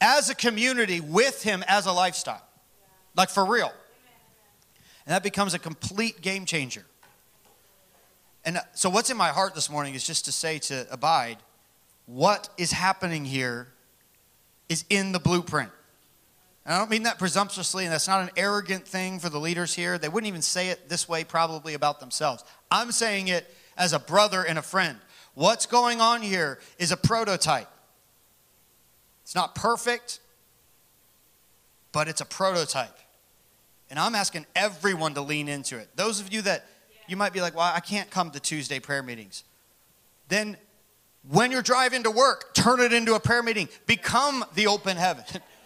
as 0.00 0.30
a 0.30 0.34
community 0.34 1.00
with 1.00 1.42
Him 1.42 1.64
as 1.66 1.86
a 1.86 1.92
lifestyle. 1.92 2.42
Like 3.16 3.30
for 3.30 3.44
real. 3.44 3.72
And 5.06 5.14
that 5.14 5.22
becomes 5.22 5.54
a 5.54 5.58
complete 5.58 6.20
game 6.20 6.44
changer. 6.44 6.84
And 8.44 8.58
uh, 8.58 8.60
so, 8.74 8.88
what's 8.88 9.10
in 9.10 9.16
my 9.16 9.28
heart 9.28 9.54
this 9.54 9.68
morning 9.68 9.94
is 9.94 10.06
just 10.06 10.24
to 10.26 10.32
say 10.32 10.58
to 10.60 10.86
Abide, 10.90 11.38
what 12.06 12.48
is 12.56 12.72
happening 12.72 13.24
here 13.24 13.68
is 14.68 14.84
in 14.88 15.12
the 15.12 15.18
blueprint. 15.18 15.70
And 16.64 16.74
I 16.74 16.78
don't 16.78 16.90
mean 16.90 17.04
that 17.04 17.18
presumptuously, 17.18 17.84
and 17.84 17.92
that's 17.92 18.08
not 18.08 18.22
an 18.22 18.30
arrogant 18.36 18.86
thing 18.86 19.18
for 19.18 19.28
the 19.28 19.38
leaders 19.38 19.74
here. 19.74 19.98
They 19.98 20.08
wouldn't 20.08 20.28
even 20.28 20.42
say 20.42 20.68
it 20.68 20.88
this 20.88 21.08
way 21.08 21.24
probably 21.24 21.74
about 21.74 22.00
themselves. 22.00 22.44
I'm 22.70 22.92
saying 22.92 23.28
it 23.28 23.52
as 23.76 23.92
a 23.92 23.98
brother 23.98 24.42
and 24.42 24.58
a 24.58 24.62
friend. 24.62 24.98
What's 25.34 25.66
going 25.66 26.00
on 26.00 26.22
here 26.22 26.58
is 26.78 26.92
a 26.92 26.96
prototype. 26.96 27.68
It's 29.30 29.36
not 29.36 29.54
perfect, 29.54 30.18
but 31.92 32.08
it's 32.08 32.20
a 32.20 32.24
prototype. 32.24 32.98
And 33.88 33.96
I'm 33.96 34.16
asking 34.16 34.44
everyone 34.56 35.14
to 35.14 35.20
lean 35.20 35.48
into 35.48 35.78
it. 35.78 35.88
Those 35.94 36.18
of 36.18 36.32
you 36.32 36.42
that 36.42 36.66
you 37.06 37.16
might 37.16 37.32
be 37.32 37.40
like, 37.40 37.54
well, 37.54 37.72
I 37.72 37.78
can't 37.78 38.10
come 38.10 38.32
to 38.32 38.40
Tuesday 38.40 38.80
prayer 38.80 39.04
meetings. 39.04 39.44
Then 40.26 40.56
when 41.30 41.52
you're 41.52 41.62
driving 41.62 42.02
to 42.02 42.10
work, 42.10 42.54
turn 42.54 42.80
it 42.80 42.92
into 42.92 43.14
a 43.14 43.20
prayer 43.20 43.40
meeting. 43.40 43.68
Become 43.86 44.44
the 44.56 44.66
open 44.66 44.96
heaven. 44.96 45.22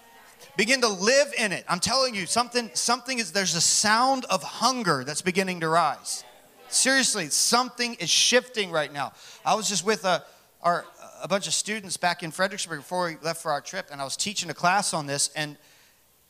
Begin 0.58 0.82
to 0.82 0.88
live 0.88 1.32
in 1.38 1.50
it. 1.50 1.64
I'm 1.66 1.80
telling 1.80 2.14
you, 2.14 2.26
something, 2.26 2.70
something 2.74 3.18
is 3.18 3.32
there's 3.32 3.54
a 3.54 3.62
sound 3.62 4.26
of 4.26 4.42
hunger 4.42 5.04
that's 5.04 5.22
beginning 5.22 5.60
to 5.60 5.70
rise. 5.70 6.22
Seriously, 6.68 7.30
something 7.30 7.94
is 7.94 8.10
shifting 8.10 8.70
right 8.70 8.92
now. 8.92 9.14
I 9.42 9.54
was 9.54 9.70
just 9.70 9.86
with 9.86 10.04
a, 10.04 10.22
our 10.60 10.84
a 11.24 11.28
bunch 11.28 11.46
of 11.46 11.54
students 11.54 11.96
back 11.96 12.22
in 12.22 12.30
Fredericksburg 12.30 12.80
before 12.80 13.06
we 13.06 13.16
left 13.22 13.40
for 13.40 13.50
our 13.50 13.62
trip, 13.62 13.88
and 13.90 13.98
I 13.98 14.04
was 14.04 14.14
teaching 14.14 14.50
a 14.50 14.54
class 14.54 14.92
on 14.92 15.06
this, 15.06 15.30
and 15.34 15.56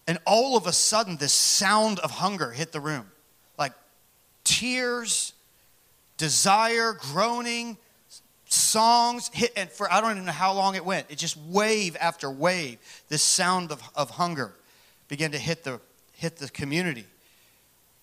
and 0.06 0.18
all 0.24 0.56
of 0.56 0.66
a 0.66 0.72
sudden, 0.72 1.16
this 1.16 1.32
sound 1.32 1.98
of 1.98 2.10
hunger 2.12 2.52
hit 2.52 2.72
the 2.72 2.80
room, 2.80 3.10
like 3.58 3.72
tears, 4.44 5.32
desire, 6.16 6.92
groaning, 6.92 7.76
songs 8.44 9.30
hit, 9.32 9.52
and 9.56 9.68
for 9.68 9.92
I 9.92 10.00
don't 10.00 10.12
even 10.12 10.26
know 10.26 10.32
how 10.32 10.52
long 10.52 10.76
it 10.76 10.84
went. 10.84 11.06
It 11.10 11.18
just 11.18 11.36
wave 11.38 11.96
after 12.00 12.30
wave. 12.30 12.78
This 13.08 13.22
sound 13.22 13.72
of, 13.72 13.82
of 13.96 14.10
hunger 14.10 14.52
began 15.08 15.32
to 15.32 15.38
hit 15.38 15.64
the 15.64 15.80
hit 16.12 16.36
the 16.36 16.48
community. 16.48 17.06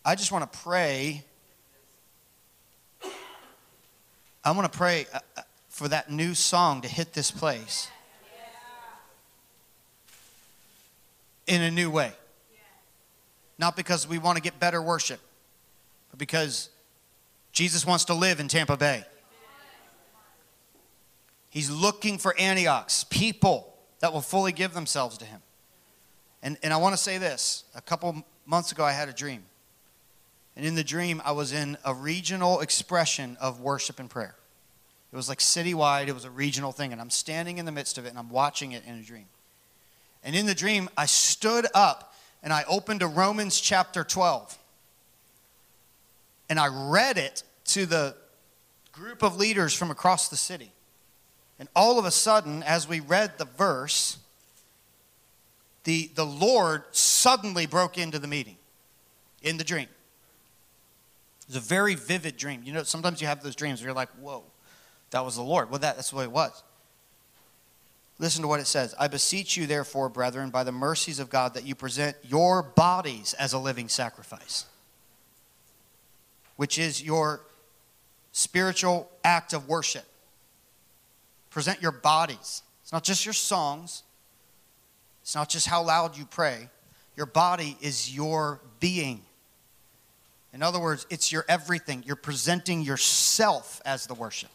I 0.04 0.16
just 0.16 0.32
want 0.34 0.52
to 0.52 0.60
pray. 0.60 1.24
I 4.44 4.52
want 4.52 4.70
to 4.70 4.78
pray. 4.78 5.06
Uh, 5.14 5.20
uh, 5.38 5.42
for 5.82 5.88
that 5.88 6.12
new 6.12 6.36
song 6.36 6.82
to 6.82 6.88
hit 6.88 7.14
this 7.14 7.32
place 7.32 7.90
in 11.48 11.60
a 11.60 11.72
new 11.72 11.90
way. 11.90 12.12
Not 13.58 13.76
because 13.76 14.08
we 14.08 14.20
want 14.20 14.36
to 14.36 14.44
get 14.44 14.60
better 14.60 14.80
worship, 14.80 15.20
but 16.12 16.20
because 16.20 16.70
Jesus 17.52 17.84
wants 17.84 18.06
to 18.06 18.14
live 18.14 18.40
in 18.40 18.48
Tampa 18.48 18.78
Bay. 18.78 19.04
He's 21.50 21.72
looking 21.72 22.20
for 22.20 22.40
Antiochs, 22.40 23.04
people 23.06 23.74
that 24.02 24.14
will 24.14 24.22
fully 24.22 24.52
give 24.52 24.76
themselves 24.76 25.18
to 25.18 25.26
him. 25.26 25.42
And, 26.44 26.60
and 26.62 26.72
I 26.72 26.78
want 26.78 26.94
to 26.94 27.02
say 27.02 27.18
this 27.18 27.64
a 27.74 27.82
couple 27.82 28.24
months 28.46 28.72
ago, 28.72 28.86
I 28.86 28.92
had 28.92 29.10
a 29.10 29.14
dream. 29.14 29.46
And 30.56 30.64
in 30.64 30.76
the 30.76 30.84
dream, 30.84 31.24
I 31.26 31.32
was 31.32 31.52
in 31.52 31.76
a 31.84 31.92
regional 31.92 32.60
expression 32.60 33.36
of 33.42 33.62
worship 33.62 34.00
and 34.00 34.08
prayer. 34.08 34.36
It 35.12 35.16
was 35.16 35.28
like 35.28 35.40
citywide, 35.40 36.08
it 36.08 36.14
was 36.14 36.26
a 36.26 36.32
regional 36.32 36.72
thing. 36.72 36.92
And 36.92 37.02
I'm 37.02 37.10
standing 37.10 37.58
in 37.58 37.66
the 37.66 37.72
midst 37.72 37.98
of 37.98 38.06
it 38.06 38.10
and 38.10 38.20
I'm 38.20 38.30
watching 38.30 38.72
it 38.72 38.84
in 38.86 38.96
a 38.96 39.02
dream. 39.02 39.26
And 40.24 40.36
in 40.36 40.46
the 40.46 40.56
dream, 40.56 40.90
I 40.98 41.06
stood 41.06 41.68
up 41.74 42.14
and 42.44 42.54
I 42.54 42.64
opened 42.68 43.02
to 43.02 43.08
Romans 43.08 43.60
chapter 43.60 44.04
12. 44.04 44.58
And 46.50 46.60
I 46.60 46.68
read 46.90 47.18
it 47.18 47.44
to 47.66 47.86
the 47.86 48.16
group 48.92 49.24
of 49.24 49.38
leaders 49.38 49.74
from 49.74 49.92
across 49.92 50.30
the 50.30 50.38
city. 50.38 50.72
And 51.60 51.70
all 51.76 52.00
of 52.00 52.06
a 52.06 52.12
sudden, 52.12 52.64
as 52.64 52.88
we 52.88 53.00
read 53.00 53.38
the 53.38 53.46
verse, 53.46 54.18
the, 55.84 56.10
the 56.16 56.26
Lord 56.26 56.84
suddenly 56.92 57.66
broke 57.66 57.98
into 57.98 58.20
the 58.20 58.28
meeting 58.28 58.58
in 59.42 59.58
the 59.58 59.64
dream. 59.64 59.88
It 61.42 61.48
was 61.48 61.56
a 61.58 61.60
very 61.60 61.96
vivid 61.96 62.38
dream. 62.38 62.62
You 62.64 62.74
know, 62.74 62.84
sometimes 62.84 63.22
you 63.22 63.28
have 63.28 63.44
those 63.44 63.56
dreams 63.56 63.82
where 63.82 63.90
you're 63.90 63.96
like, 63.96 64.10
whoa, 64.20 64.44
that 65.12 65.24
was 65.24 65.36
the 65.36 65.44
Lord. 65.44 65.70
Well, 65.70 65.80
that, 65.80 65.96
that's 65.96 66.12
what 66.12 66.24
it 66.24 66.32
was. 66.32 66.64
Listen 68.18 68.44
to 68.44 68.48
what 68.48 68.60
it 68.60 68.68
says. 68.68 68.94
I 69.00 69.08
beseech 69.08 69.58
you, 69.58 69.66
therefore, 69.66 70.08
brethren, 70.08 70.52
by 70.52 70.64
the 70.64 70.72
mercies 70.72 71.20
of 71.20 71.30
God, 71.30 71.54
that 71.56 71.66
you 71.66 71.76
present 71.76 72.16
your 72.24 72.62
bodies 72.62 73.34
as 73.34 73.54
a 73.54 73.60
living 73.60 73.90
sacrifice, 73.90 74.66
which 76.56 76.78
is 76.78 77.04
your 77.04 77.42
spiritual 78.32 79.10
act 79.24 79.54
of 79.54 79.68
worship. 79.68 80.06
Present 81.50 81.82
your 81.82 81.92
bodies. 81.92 82.62
It's 82.84 82.94
not 82.94 83.04
just 83.04 83.26
your 83.26 83.34
songs, 83.34 84.04
it's 85.22 85.36
not 85.36 85.50
just 85.50 85.68
how 85.68 85.84
loud 85.84 86.18
you 86.18 86.26
pray. 86.26 86.70
Your 87.18 87.26
body 87.26 87.76
is 87.82 88.16
your 88.16 88.62
being. 88.80 89.22
In 90.54 90.64
other 90.64 90.80
words, 90.80 91.06
it's 91.10 91.32
your 91.32 91.44
everything. 91.48 92.04
You're 92.06 92.16
presenting 92.16 92.82
yourself 92.82 93.82
as 93.84 94.08
the 94.08 94.14
worship. 94.14 94.50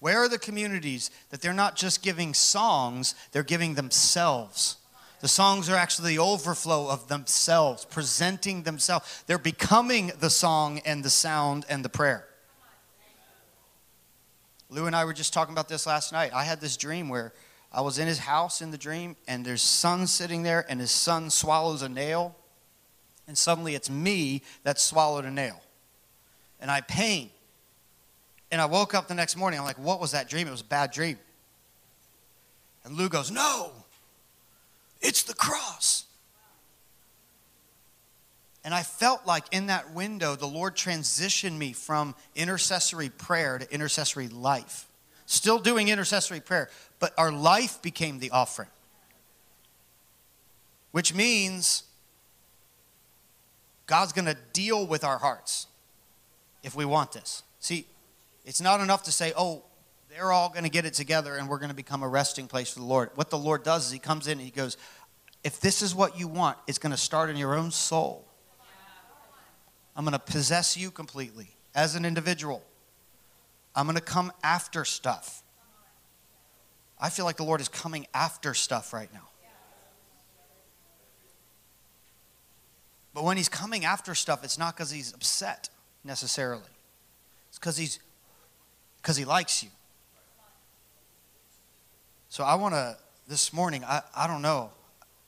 Where 0.00 0.18
are 0.22 0.28
the 0.28 0.38
communities 0.38 1.10
that 1.28 1.42
they're 1.42 1.52
not 1.52 1.76
just 1.76 2.02
giving 2.02 2.34
songs, 2.34 3.14
they're 3.32 3.42
giving 3.42 3.74
themselves? 3.74 4.76
The 5.20 5.28
songs 5.28 5.68
are 5.68 5.76
actually 5.76 6.16
the 6.16 6.22
overflow 6.22 6.88
of 6.88 7.08
themselves, 7.08 7.84
presenting 7.84 8.62
themselves. 8.62 9.22
They're 9.26 9.38
becoming 9.38 10.12
the 10.18 10.30
song 10.30 10.80
and 10.86 11.04
the 11.04 11.10
sound 11.10 11.66
and 11.68 11.84
the 11.84 11.90
prayer. 11.90 12.26
Lou 14.70 14.86
and 14.86 14.96
I 14.96 15.04
were 15.04 15.12
just 15.12 15.34
talking 15.34 15.52
about 15.52 15.68
this 15.68 15.86
last 15.86 16.12
night. 16.12 16.32
I 16.32 16.44
had 16.44 16.60
this 16.60 16.78
dream 16.78 17.10
where 17.10 17.34
I 17.70 17.82
was 17.82 17.98
in 17.98 18.06
his 18.06 18.20
house 18.20 18.62
in 18.62 18.70
the 18.70 18.78
dream, 18.78 19.16
and 19.28 19.44
there's 19.44 19.62
son 19.62 20.06
sitting 20.06 20.42
there, 20.42 20.64
and 20.70 20.80
his 20.80 20.90
son 20.90 21.28
swallows 21.28 21.82
a 21.82 21.88
nail, 21.88 22.34
and 23.28 23.36
suddenly 23.36 23.74
it's 23.74 23.90
me 23.90 24.42
that 24.62 24.80
swallowed 24.80 25.26
a 25.26 25.30
nail. 25.30 25.60
And 26.60 26.70
I 26.70 26.80
pain. 26.80 27.30
And 28.50 28.60
I 28.60 28.66
woke 28.66 28.94
up 28.94 29.08
the 29.08 29.14
next 29.14 29.36
morning. 29.36 29.58
I'm 29.58 29.64
like, 29.64 29.78
what 29.78 30.00
was 30.00 30.12
that 30.12 30.28
dream? 30.28 30.48
It 30.48 30.50
was 30.50 30.60
a 30.60 30.64
bad 30.64 30.90
dream. 30.90 31.18
And 32.84 32.96
Lou 32.96 33.08
goes, 33.08 33.30
no, 33.30 33.70
it's 35.00 35.22
the 35.22 35.34
cross. 35.34 36.04
And 38.64 38.74
I 38.74 38.82
felt 38.82 39.26
like 39.26 39.44
in 39.52 39.66
that 39.66 39.94
window, 39.94 40.36
the 40.36 40.46
Lord 40.46 40.76
transitioned 40.76 41.56
me 41.56 41.72
from 41.72 42.14
intercessory 42.34 43.08
prayer 43.08 43.58
to 43.58 43.72
intercessory 43.72 44.28
life. 44.28 44.86
Still 45.26 45.58
doing 45.58 45.88
intercessory 45.88 46.40
prayer, 46.40 46.68
but 46.98 47.14
our 47.16 47.32
life 47.32 47.80
became 47.80 48.18
the 48.18 48.30
offering. 48.30 48.68
Which 50.90 51.14
means 51.14 51.84
God's 53.86 54.12
going 54.12 54.26
to 54.26 54.36
deal 54.52 54.86
with 54.86 55.04
our 55.04 55.18
hearts 55.18 55.68
if 56.62 56.74
we 56.74 56.84
want 56.84 57.12
this. 57.12 57.42
See, 57.60 57.86
it's 58.44 58.60
not 58.60 58.80
enough 58.80 59.04
to 59.04 59.12
say, 59.12 59.32
oh, 59.36 59.64
they're 60.10 60.32
all 60.32 60.48
going 60.48 60.64
to 60.64 60.70
get 60.70 60.84
it 60.84 60.94
together 60.94 61.36
and 61.36 61.48
we're 61.48 61.58
going 61.58 61.70
to 61.70 61.76
become 61.76 62.02
a 62.02 62.08
resting 62.08 62.48
place 62.48 62.70
for 62.70 62.80
the 62.80 62.84
Lord. 62.84 63.10
What 63.14 63.30
the 63.30 63.38
Lord 63.38 63.62
does 63.62 63.86
is 63.86 63.92
He 63.92 63.98
comes 63.98 64.26
in 64.26 64.32
and 64.32 64.40
He 64.40 64.50
goes, 64.50 64.76
if 65.44 65.60
this 65.60 65.82
is 65.82 65.94
what 65.94 66.18
you 66.18 66.28
want, 66.28 66.58
it's 66.66 66.78
going 66.78 66.90
to 66.90 66.98
start 66.98 67.30
in 67.30 67.36
your 67.36 67.54
own 67.54 67.70
soul. 67.70 68.26
I'm 69.96 70.04
going 70.04 70.12
to 70.12 70.18
possess 70.18 70.76
you 70.76 70.90
completely 70.90 71.48
as 71.74 71.94
an 71.94 72.04
individual. 72.04 72.62
I'm 73.74 73.86
going 73.86 73.96
to 73.96 74.02
come 74.02 74.32
after 74.42 74.84
stuff. 74.84 75.42
I 76.98 77.08
feel 77.08 77.24
like 77.24 77.36
the 77.36 77.44
Lord 77.44 77.60
is 77.60 77.68
coming 77.68 78.06
after 78.12 78.52
stuff 78.52 78.92
right 78.92 79.12
now. 79.12 79.28
But 83.14 83.24
when 83.24 83.36
he's 83.36 83.48
coming 83.48 83.84
after 83.84 84.14
stuff, 84.14 84.44
it's 84.44 84.58
not 84.58 84.76
because 84.76 84.90
he's 84.90 85.12
upset 85.12 85.68
necessarily. 86.04 86.62
It's 87.48 87.58
because 87.58 87.76
he's 87.76 87.98
because 89.00 89.16
he 89.16 89.24
likes 89.24 89.62
you. 89.62 89.70
So 92.28 92.44
I 92.44 92.54
want 92.54 92.74
to 92.74 92.96
this 93.28 93.52
morning, 93.52 93.84
I, 93.84 94.02
I 94.14 94.26
don't 94.26 94.42
know. 94.42 94.70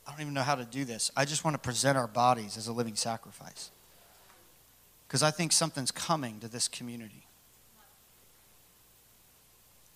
I 0.07 0.11
don't 0.11 0.21
even 0.21 0.35
know 0.35 0.43
how 0.43 0.57
to 0.57 0.65
do 0.65 0.85
this. 0.85 1.11
I 1.17 1.25
just 1.25 1.45
want 1.45 1.55
to 1.55 1.59
present 1.59 1.97
our 1.97 2.09
bodies 2.09 2.57
as 2.57 2.67
a 2.67 2.73
living 2.73 2.97
sacrifice. 2.97 3.71
Because 5.07 5.23
I 5.23 5.31
think 5.31 5.53
something's 5.53 5.93
coming 5.93 6.41
to 6.41 6.49
this 6.49 6.67
community. 6.67 7.27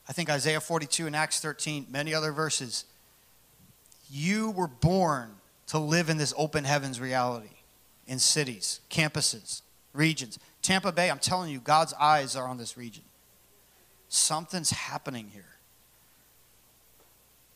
I 0.08 0.12
think 0.12 0.30
Isaiah 0.30 0.60
42 0.60 1.06
and 1.06 1.16
Acts 1.16 1.40
13, 1.40 1.86
many 1.90 2.14
other 2.14 2.30
verses. 2.30 2.84
You 4.08 4.52
were 4.52 4.68
born 4.68 5.30
to 5.68 5.78
live 5.78 6.08
in 6.08 6.16
this 6.16 6.32
open 6.36 6.62
heavens 6.62 7.00
reality 7.00 7.48
in 8.06 8.20
cities, 8.20 8.80
campuses, 8.88 9.62
regions. 9.92 10.38
Tampa 10.62 10.92
Bay, 10.92 11.10
I'm 11.10 11.18
telling 11.18 11.50
you, 11.50 11.58
God's 11.58 11.92
eyes 11.94 12.36
are 12.36 12.46
on 12.46 12.56
this 12.56 12.76
region. 12.76 13.02
Something's 14.08 14.70
happening 14.70 15.30
here. 15.32 15.44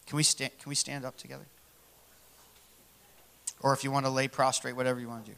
Can 0.07 0.17
we, 0.17 0.23
stand, 0.23 0.51
can 0.61 0.69
we 0.69 0.75
stand 0.75 1.05
up 1.05 1.17
together? 1.17 1.47
Or 3.63 3.73
if 3.73 3.85
you 3.85 3.91
want 3.91 4.07
to 4.07 4.11
lay 4.11 4.27
prostrate, 4.27 4.75
whatever 4.75 4.99
you 4.99 5.09
want 5.09 5.25
to 5.25 5.31
do. 5.31 5.37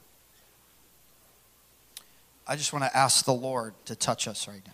I 2.47 2.57
just 2.57 2.73
want 2.73 2.85
to 2.85 2.97
ask 2.97 3.25
the 3.25 3.35
Lord 3.35 3.75
to 3.85 3.95
touch 3.95 4.27
us 4.27 4.49
right 4.49 4.63
now. 4.67 4.73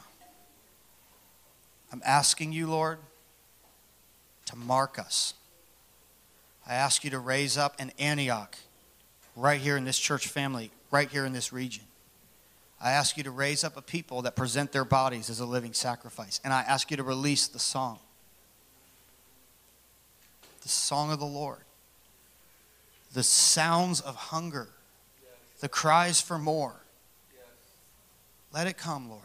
I'm 1.93 2.03
asking 2.05 2.53
you, 2.53 2.69
Lord, 2.69 2.99
to 4.47 4.57
mark 4.57 4.99
us. 4.99 5.35
I 6.67 6.75
ask 6.75 7.03
you 7.03 7.11
to 7.11 7.19
raise 7.19 7.57
up 7.57 7.75
an 7.79 7.93
Antioch 7.99 8.57
right 9.35 9.61
here 9.61 9.77
in 9.77 9.85
this 9.85 9.99
church 9.99 10.29
family, 10.29 10.71
right 10.91 11.09
here 11.11 11.25
in 11.25 11.33
this 11.33 11.53
region. 11.53 11.85
I 12.81 12.93
ask 12.93 13.17
you 13.17 13.25
to 13.25 13.31
raise 13.31 13.65
up 13.65 13.77
a 13.77 13.83
people 13.83 14.23
that 14.23 14.37
present 14.37 14.73
their 14.73 14.85
bodies 14.85 15.31
as 15.31 15.41
a 15.41 15.47
living 15.47 15.73
sacrifice. 15.73 16.41
And 16.45 16.53
I 16.53 16.63
ask 16.63 16.91
you 16.91 16.97
to 16.97 17.03
release 17.03 17.49
the 17.49 17.59
song 17.59 17.99
the 20.63 20.69
song 20.69 21.11
of 21.11 21.19
the 21.19 21.25
Lord, 21.25 21.63
the 23.15 23.23
sounds 23.23 24.03
of 24.03 24.15
hunger, 24.15 24.69
the 25.61 25.69
cries 25.69 26.21
for 26.21 26.39
more. 26.39 26.75
Let 28.53 28.67
it 28.67 28.77
come, 28.77 29.09
Lord. 29.09 29.23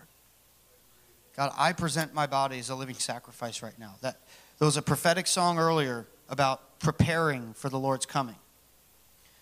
God, 1.35 1.51
I 1.57 1.73
present 1.73 2.13
my 2.13 2.27
body 2.27 2.59
as 2.59 2.69
a 2.69 2.75
living 2.75 2.95
sacrifice 2.95 3.61
right 3.61 3.77
now. 3.77 3.95
That 4.01 4.19
there 4.57 4.65
was 4.65 4.77
a 4.77 4.81
prophetic 4.81 5.27
song 5.27 5.59
earlier 5.59 6.05
about 6.29 6.79
preparing 6.79 7.53
for 7.53 7.67
the 7.67 7.79
Lord's 7.79 8.05
coming. 8.05 8.35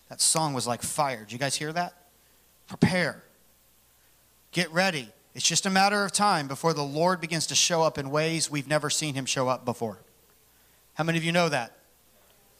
That 0.08 0.20
song 0.20 0.54
was 0.54 0.66
like 0.66 0.82
fire. 0.82 1.20
Did 1.20 1.32
you 1.32 1.38
guys 1.38 1.54
hear 1.54 1.72
that? 1.72 1.94
Prepare. 2.66 3.22
Get 4.52 4.70
ready. 4.70 5.08
It's 5.34 5.46
just 5.46 5.64
a 5.64 5.70
matter 5.70 6.04
of 6.04 6.12
time 6.12 6.46
before 6.46 6.74
the 6.74 6.82
Lord 6.82 7.20
begins 7.20 7.46
to 7.46 7.54
show 7.54 7.82
up 7.82 7.96
in 7.96 8.10
ways 8.10 8.50
we've 8.50 8.68
never 8.68 8.90
seen 8.90 9.14
him 9.14 9.24
show 9.24 9.48
up 9.48 9.64
before. 9.64 9.98
How 10.94 11.04
many 11.04 11.16
of 11.16 11.24
you 11.24 11.32
know 11.32 11.48
that? 11.48 11.76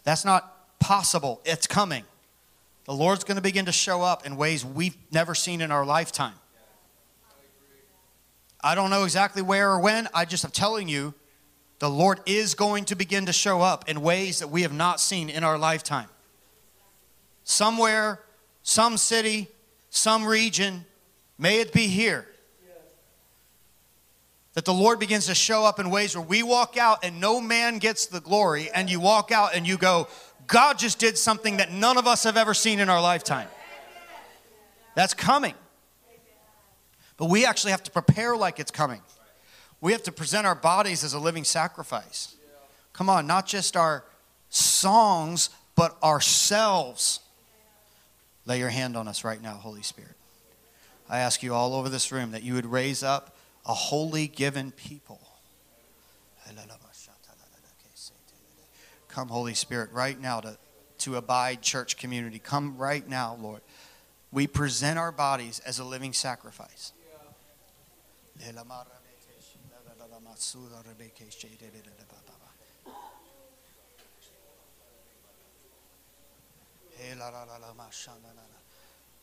That's 0.04 0.24
not 0.24 0.78
possible. 0.80 1.42
It's 1.44 1.66
coming. 1.66 2.04
The 2.86 2.94
Lord's 2.94 3.24
going 3.24 3.36
to 3.36 3.42
begin 3.42 3.66
to 3.66 3.72
show 3.72 4.00
up 4.00 4.26
in 4.26 4.36
ways 4.36 4.64
we've 4.64 4.96
never 5.12 5.34
seen 5.34 5.60
in 5.60 5.70
our 5.70 5.84
lifetime. 5.84 6.34
I 8.64 8.74
don't 8.74 8.90
know 8.90 9.04
exactly 9.04 9.42
where 9.42 9.70
or 9.70 9.80
when. 9.80 10.08
I 10.14 10.24
just 10.24 10.44
am 10.44 10.50
telling 10.50 10.88
you, 10.88 11.12
the 11.78 11.90
Lord 11.90 12.20
is 12.26 12.54
going 12.54 12.86
to 12.86 12.96
begin 12.96 13.26
to 13.26 13.32
show 13.32 13.60
up 13.60 13.88
in 13.88 14.00
ways 14.00 14.38
that 14.38 14.48
we 14.48 14.62
have 14.62 14.72
not 14.72 14.98
seen 14.98 15.28
in 15.28 15.44
our 15.44 15.58
lifetime. 15.58 16.08
Somewhere, 17.44 18.20
some 18.62 18.96
city, 18.96 19.48
some 19.90 20.24
region, 20.24 20.86
may 21.42 21.60
it 21.60 21.72
be 21.72 21.88
here. 21.88 22.26
That 24.54 24.64
the 24.64 24.72
Lord 24.72 25.00
begins 25.00 25.26
to 25.26 25.34
show 25.34 25.64
up 25.64 25.80
in 25.80 25.90
ways 25.90 26.14
where 26.16 26.24
we 26.24 26.42
walk 26.42 26.76
out 26.76 27.04
and 27.04 27.20
no 27.20 27.40
man 27.40 27.78
gets 27.78 28.06
the 28.06 28.20
glory, 28.20 28.70
and 28.70 28.88
you 28.88 29.00
walk 29.00 29.32
out 29.32 29.54
and 29.54 29.66
you 29.66 29.76
go, 29.76 30.08
God 30.46 30.78
just 30.78 30.98
did 30.98 31.18
something 31.18 31.56
that 31.56 31.72
none 31.72 31.98
of 31.98 32.06
us 32.06 32.24
have 32.24 32.36
ever 32.36 32.54
seen 32.54 32.78
in 32.78 32.88
our 32.88 33.00
lifetime. 33.00 33.48
That's 34.94 35.14
coming. 35.14 35.54
But 37.16 37.26
we 37.26 37.44
actually 37.44 37.72
have 37.72 37.82
to 37.84 37.90
prepare 37.90 38.36
like 38.36 38.60
it's 38.60 38.70
coming. 38.70 39.00
We 39.80 39.92
have 39.92 40.02
to 40.04 40.12
present 40.12 40.46
our 40.46 40.54
bodies 40.54 41.02
as 41.02 41.12
a 41.12 41.18
living 41.18 41.44
sacrifice. 41.44 42.36
Come 42.92 43.08
on, 43.08 43.26
not 43.26 43.46
just 43.46 43.76
our 43.76 44.04
songs, 44.48 45.50
but 45.74 45.96
ourselves. 46.04 47.20
Lay 48.44 48.58
your 48.58 48.68
hand 48.68 48.96
on 48.96 49.08
us 49.08 49.24
right 49.24 49.42
now, 49.42 49.54
Holy 49.54 49.82
Spirit. 49.82 50.14
I 51.12 51.18
ask 51.18 51.42
you 51.42 51.52
all 51.52 51.74
over 51.74 51.90
this 51.90 52.10
room 52.10 52.30
that 52.30 52.42
you 52.42 52.54
would 52.54 52.64
raise 52.64 53.02
up 53.02 53.36
a 53.66 53.74
holy 53.74 54.28
given 54.28 54.70
people. 54.72 55.20
Come, 59.08 59.28
Holy 59.28 59.52
Spirit, 59.52 59.92
right 59.92 60.18
now 60.18 60.40
to, 60.40 60.56
to 61.00 61.16
abide 61.16 61.60
church 61.60 61.98
community. 61.98 62.38
Come 62.38 62.78
right 62.78 63.06
now, 63.06 63.36
Lord. 63.42 63.60
We 64.32 64.46
present 64.46 64.98
our 64.98 65.12
bodies 65.12 65.60
as 65.66 65.78
a 65.78 65.84
living 65.84 66.14
sacrifice. 66.14 66.94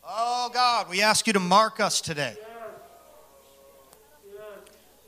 Oh 0.03 0.49
God, 0.53 0.89
we 0.89 1.01
ask 1.01 1.27
you 1.27 1.33
to 1.33 1.39
mark 1.39 1.79
us 1.79 2.01
today. 2.01 2.35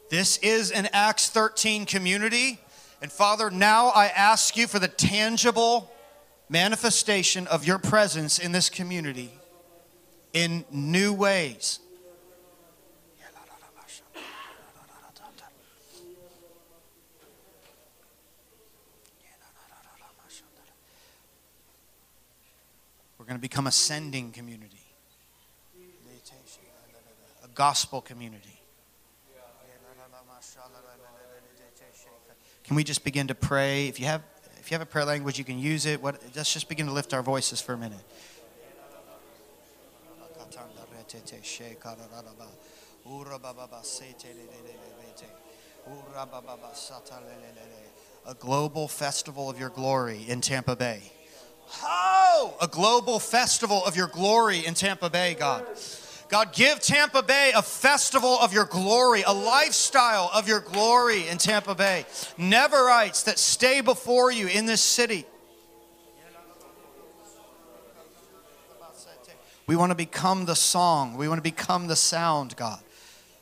This 0.09 0.37
is 0.39 0.71
an 0.71 0.89
Acts 0.91 1.29
13 1.29 1.85
community. 1.85 2.59
And 3.01 3.11
Father, 3.11 3.49
now 3.49 3.87
I 3.87 4.07
ask 4.07 4.57
you 4.57 4.67
for 4.67 4.77
the 4.77 4.87
tangible 4.87 5.91
manifestation 6.49 7.47
of 7.47 7.65
your 7.65 7.79
presence 7.79 8.37
in 8.37 8.51
this 8.51 8.69
community 8.69 9.31
in 10.33 10.65
new 10.69 11.13
ways. 11.13 11.79
We're 23.17 23.25
going 23.25 23.37
to 23.37 23.41
become 23.41 23.67
a 23.67 23.71
sending 23.71 24.31
community, 24.31 24.80
gospel 27.53 28.01
community. 28.01 28.61
Can 32.63 32.75
we 32.75 32.83
just 32.83 33.03
begin 33.03 33.27
to 33.27 33.35
pray? 33.35 33.87
If 33.87 33.99
you 33.99 34.05
have, 34.05 34.21
if 34.59 34.71
you 34.71 34.75
have 34.75 34.81
a 34.81 34.89
prayer 34.89 35.05
language, 35.05 35.37
you 35.37 35.43
can 35.43 35.59
use 35.59 35.85
it. 35.85 36.01
What, 36.01 36.21
let's 36.35 36.53
just 36.53 36.69
begin 36.69 36.85
to 36.85 36.93
lift 36.93 37.13
our 37.13 37.21
voices 37.21 37.59
for 37.59 37.73
a 37.73 37.77
minute. 37.77 37.99
A 48.27 48.33
global 48.35 48.87
festival 48.87 49.49
of 49.49 49.59
your 49.59 49.69
glory 49.69 50.23
in 50.27 50.41
Tampa 50.41 50.75
Bay. 50.75 51.11
Oh, 51.83 52.55
a 52.61 52.67
global 52.67 53.19
festival 53.19 53.83
of 53.83 53.95
your 53.95 54.07
glory 54.07 54.65
in 54.65 54.75
Tampa 54.75 55.09
Bay, 55.09 55.35
God. 55.37 55.65
God, 56.31 56.53
give 56.53 56.79
Tampa 56.79 57.21
Bay 57.21 57.51
a 57.53 57.61
festival 57.61 58.39
of 58.39 58.53
your 58.53 58.63
glory, 58.63 59.21
a 59.27 59.33
lifestyle 59.33 60.31
of 60.33 60.47
your 60.47 60.61
glory 60.61 61.27
in 61.27 61.37
Tampa 61.37 61.75
Bay. 61.75 62.05
Neverites 62.37 63.25
that 63.25 63.37
stay 63.37 63.81
before 63.81 64.31
you 64.31 64.47
in 64.47 64.65
this 64.65 64.81
city. 64.81 65.25
We 69.67 69.75
want 69.75 69.91
to 69.91 69.95
become 69.95 70.45
the 70.45 70.55
song. 70.55 71.17
We 71.17 71.27
want 71.27 71.39
to 71.39 71.43
become 71.43 71.87
the 71.87 71.97
sound, 71.97 72.55
God. 72.55 72.79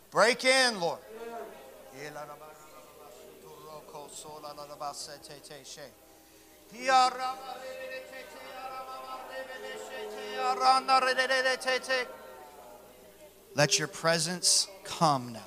Break 0.10 0.44
in, 0.44 0.80
Lord. 0.80 0.98
Let 13.56 13.78
your 13.80 13.88
presence 13.88 14.68
come 14.86 15.34
now. 15.34 15.46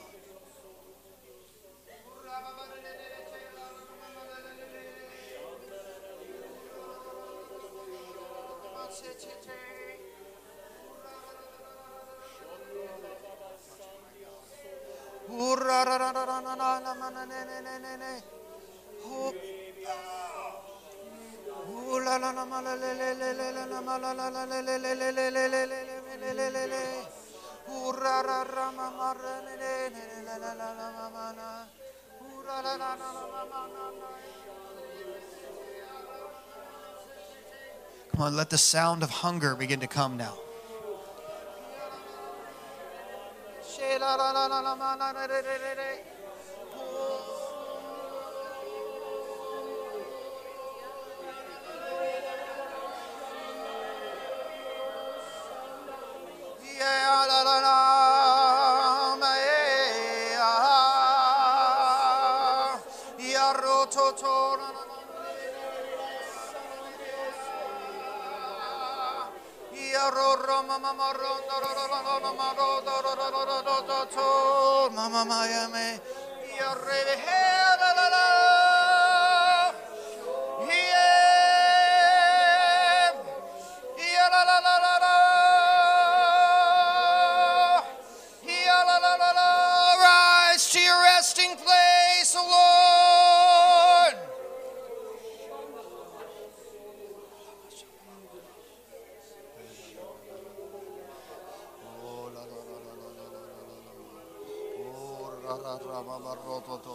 Come 38.12 38.20
on, 38.20 38.36
let 38.36 38.48
the 38.50 38.58
sound 38.58 39.02
of 39.02 39.10
hunger 39.10 39.54
begin 39.54 39.80
to 39.80 39.86
come 39.86 40.16
now. 40.16 40.38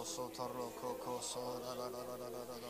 Sotaroko 0.08 0.96
Koso, 1.04 1.60
da 1.60 1.74
da 1.74 1.88
da 1.90 2.02
da 2.02 2.16
da 2.16 2.44
da 2.48 2.58
da. 2.62 2.67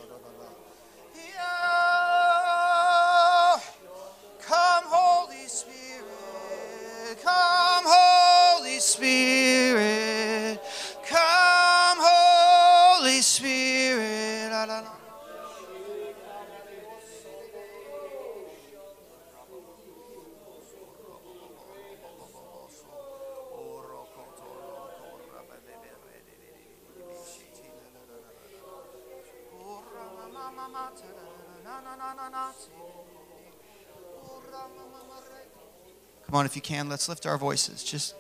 Come 36.29 36.41
on, 36.41 36.45
if 36.45 36.55
you 36.55 36.61
can, 36.61 36.91
let's 36.91 37.09
lift 37.09 37.25
our 37.25 37.39
voices. 37.39 37.83
Just, 37.83 38.15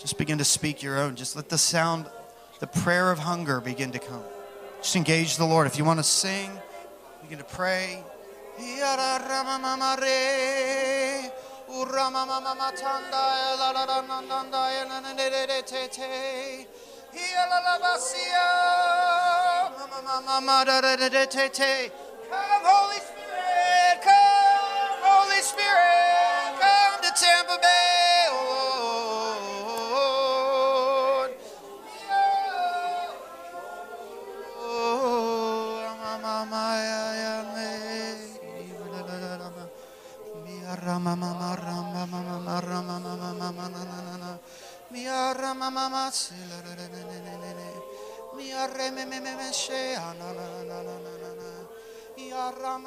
just 0.00 0.18
begin 0.18 0.38
to 0.38 0.44
speak 0.44 0.82
your 0.82 0.98
own. 0.98 1.14
Just 1.14 1.36
let 1.36 1.48
the 1.48 1.56
sound, 1.56 2.06
the 2.58 2.66
prayer 2.66 3.12
of 3.12 3.20
hunger 3.20 3.60
begin 3.60 3.92
to 3.92 4.00
come. 4.00 4.24
Just 4.82 4.96
engage 4.96 5.36
the 5.36 5.44
Lord. 5.44 5.68
If 5.68 5.78
you 5.78 5.84
want 5.84 6.00
to 6.00 6.04
sing, 6.04 6.50
begin 7.22 7.38
to 7.38 7.44
pray. 7.44 8.02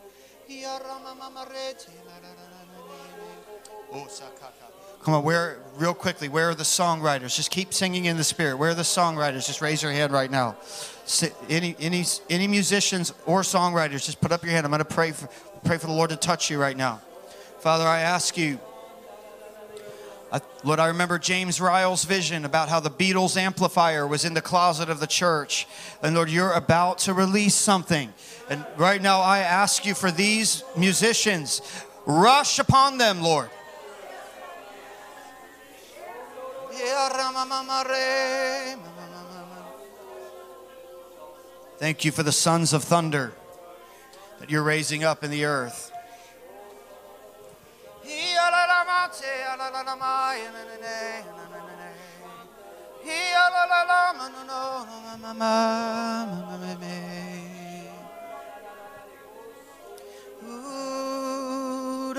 Ia, 0.49 0.79
rama, 0.79 1.15
ma, 1.15 1.43
re, 1.43 1.73
ti, 1.77 1.91
la, 2.05 2.13
rama, 2.13 2.37
mama, 2.37 2.77
ra, 2.83 2.99
ta, 3.05 3.73
ta. 3.73 3.87
Oh, 3.93 4.07
Come 5.03 5.13
on, 5.13 5.23
where, 5.23 5.59
real 5.77 5.93
quickly, 5.93 6.29
where 6.29 6.49
are 6.49 6.55
the 6.55 6.63
songwriters? 6.63 7.35
Just 7.35 7.51
keep 7.51 7.73
singing 7.73 8.05
in 8.05 8.17
the 8.17 8.23
spirit. 8.23 8.57
Where 8.57 8.71
are 8.71 8.75
the 8.75 8.81
songwriters? 8.81 9.45
Just 9.45 9.61
raise 9.61 9.81
your 9.81 9.91
hand 9.91 10.11
right 10.11 10.31
now. 10.31 10.55
Any, 11.49 11.75
any, 11.79 12.03
any 12.29 12.47
musicians 12.47 13.13
or 13.25 13.41
songwriters, 13.41 14.05
just 14.05 14.19
put 14.19 14.31
up 14.31 14.43
your 14.43 14.51
hand. 14.51 14.65
I'm 14.65 14.71
going 14.71 14.79
to 14.79 14.85
pray 14.85 15.11
for, 15.11 15.27
pray 15.63 15.77
for 15.77 15.87
the 15.87 15.93
Lord 15.93 16.09
to 16.09 16.17
touch 16.17 16.49
you 16.49 16.59
right 16.59 16.75
now. 16.75 17.01
Father, 17.59 17.85
I 17.85 18.01
ask 18.01 18.37
you, 18.37 18.59
I, 20.31 20.41
Lord, 20.63 20.79
I 20.79 20.87
remember 20.87 21.17
James 21.17 21.61
Ryle's 21.61 22.03
vision 22.03 22.43
about 22.43 22.67
how 22.67 22.81
the 22.81 22.89
Beatles 22.89 23.37
amplifier 23.37 24.05
was 24.05 24.25
in 24.25 24.33
the 24.33 24.41
closet 24.41 24.89
of 24.89 24.99
the 24.99 25.07
church. 25.07 25.67
And 26.03 26.15
Lord, 26.15 26.29
you're 26.29 26.51
about 26.51 26.97
to 26.99 27.13
release 27.13 27.55
something. 27.55 28.13
And 28.49 28.65
right 28.75 29.01
now, 29.01 29.21
I 29.21 29.39
ask 29.39 29.85
you 29.85 29.93
for 29.93 30.11
these 30.11 30.63
musicians, 30.75 31.61
rush 32.05 32.59
upon 32.59 32.97
them, 32.97 33.21
Lord. 33.21 33.49
Thank 41.79 42.03
you 42.03 42.11
for 42.11 42.23
the 42.23 42.31
sons 42.31 42.73
of 42.73 42.83
thunder 42.83 43.33
that 44.39 44.49
you're 44.49 44.63
raising 44.63 45.03
up 45.03 45.23
in 45.23 45.31
the 45.31 45.45
earth. 45.45 45.91
Ooh, 60.43 62.13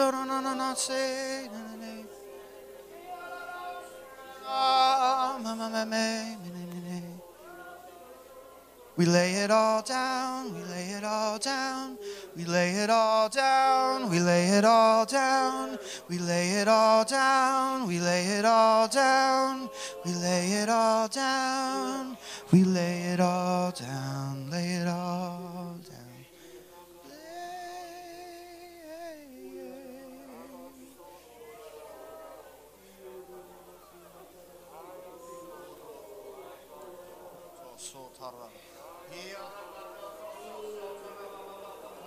We 8.99 9.05
lay 9.07 9.35
it 9.35 9.53
all 9.53 9.81
down, 9.81 10.53
we 10.53 10.61
lay 10.65 10.89
it 10.91 11.05
all 11.05 11.39
down, 11.39 11.99
we 12.37 12.45
lay 12.45 12.71
it 12.83 12.91
all 12.91 13.29
down, 13.29 14.11
we 14.11 14.19
lay 14.19 14.49
it 14.49 14.65
all 14.65 15.07
down, 15.07 15.79
we 16.09 16.19
lay 16.19 16.49
it 16.59 16.67
all 16.67 17.05
down, 17.05 17.87
we 17.87 18.01
lay 18.01 18.25
it 18.39 18.45
all 18.45 18.89
down, 18.89 19.71
we 20.05 20.13
lay 20.15 20.51
it 20.51 20.69
all 20.69 21.07
down, 21.07 22.17
we 22.51 22.65
lay 22.65 23.03
it 23.03 23.21
all 23.21 23.71
down, 23.71 24.51
lay 24.51 24.67
it 24.67 24.89
all 24.89 25.58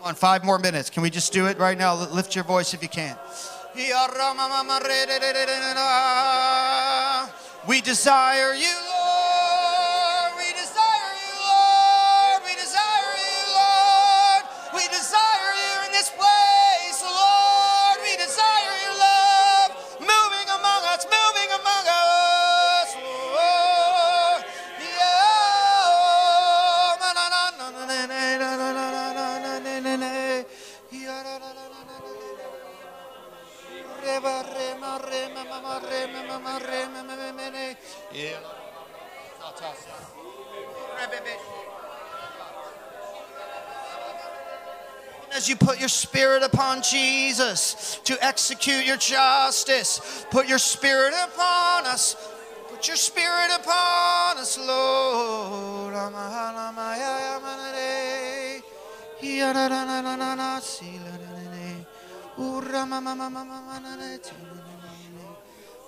Come 0.01 0.07
on, 0.07 0.15
five 0.15 0.43
more 0.43 0.57
minutes. 0.57 0.89
Can 0.89 1.03
we 1.03 1.11
just 1.11 1.31
do 1.31 1.45
it 1.45 1.59
right 1.59 1.77
now? 1.77 1.93
Lift 1.93 2.33
your 2.33 2.43
voice 2.43 2.73
if 2.73 2.81
you 2.81 2.89
can. 2.89 3.15
We 7.67 7.81
desire 7.81 8.55
you, 8.55 8.73
Lord. 8.89 9.10
As 45.33 45.47
you 45.47 45.55
put 45.55 45.79
your 45.79 45.89
spirit 45.89 46.43
upon 46.43 46.81
Jesus 46.81 47.99
to 48.03 48.17
execute 48.23 48.85
your 48.85 48.97
justice, 48.97 50.25
put 50.29 50.47
your 50.47 50.57
spirit 50.57 51.13
upon 51.23 51.85
us. 51.85 52.15
Put 52.69 52.87
your 52.87 52.97
spirit 52.97 53.49
upon 53.59 54.37
us, 54.37 54.57
Lord. 54.57 55.93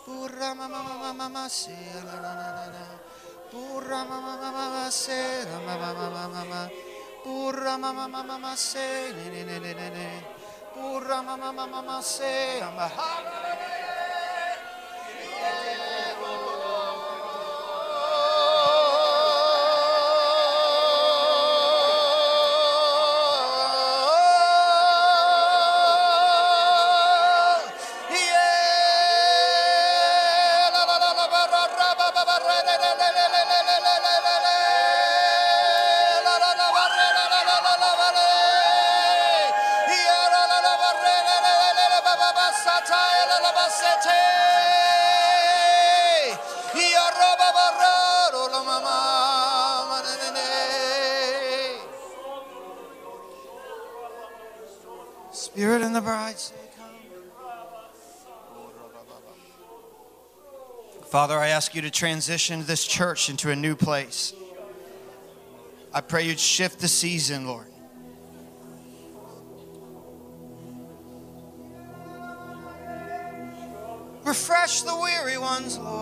Burra 0.06 0.54
mama 0.54 0.84
mama 0.84 1.14
mama 1.14 1.50
se 1.50 1.72
la 2.06 2.20
la 2.20 2.34
la 2.36 2.50
la 2.58 2.66
la. 2.76 2.86
Burra 3.52 4.04
mama 4.04 4.36
mama 4.36 4.52
mama 4.52 4.92
se 4.92 5.46
la 5.46 5.60
mama 5.60 5.94
mama 5.94 6.28
mama. 6.28 6.70
Burra 7.24 7.78
mama 7.78 8.08
mama 8.08 8.24
mama 8.24 8.56
se 8.56 9.14
ne 9.16 9.30
ne 9.32 9.44
ne 9.44 9.74
ne 9.74 9.90
ne. 9.90 10.10
Burra 10.76 11.22
mama 11.24 11.52
mama 11.54 11.68
mama 11.68 12.02
se 12.02 12.60
la 12.60 12.70
mama. 12.72 13.73
Ask 61.54 61.76
you 61.76 61.84
to 61.84 61.92
transition 61.92 62.66
this 62.66 62.84
church 62.84 63.30
into 63.30 63.52
a 63.52 63.56
new 63.56 63.76
place. 63.76 64.34
I 65.94 66.02
pray 66.02 66.26
you'd 66.26 66.40
shift 66.40 66.80
the 66.80 66.88
season, 66.88 67.46
Lord. 67.46 67.68
Refresh 74.24 74.82
the 74.82 74.98
weary 75.00 75.38
ones, 75.38 75.78
Lord. 75.78 75.93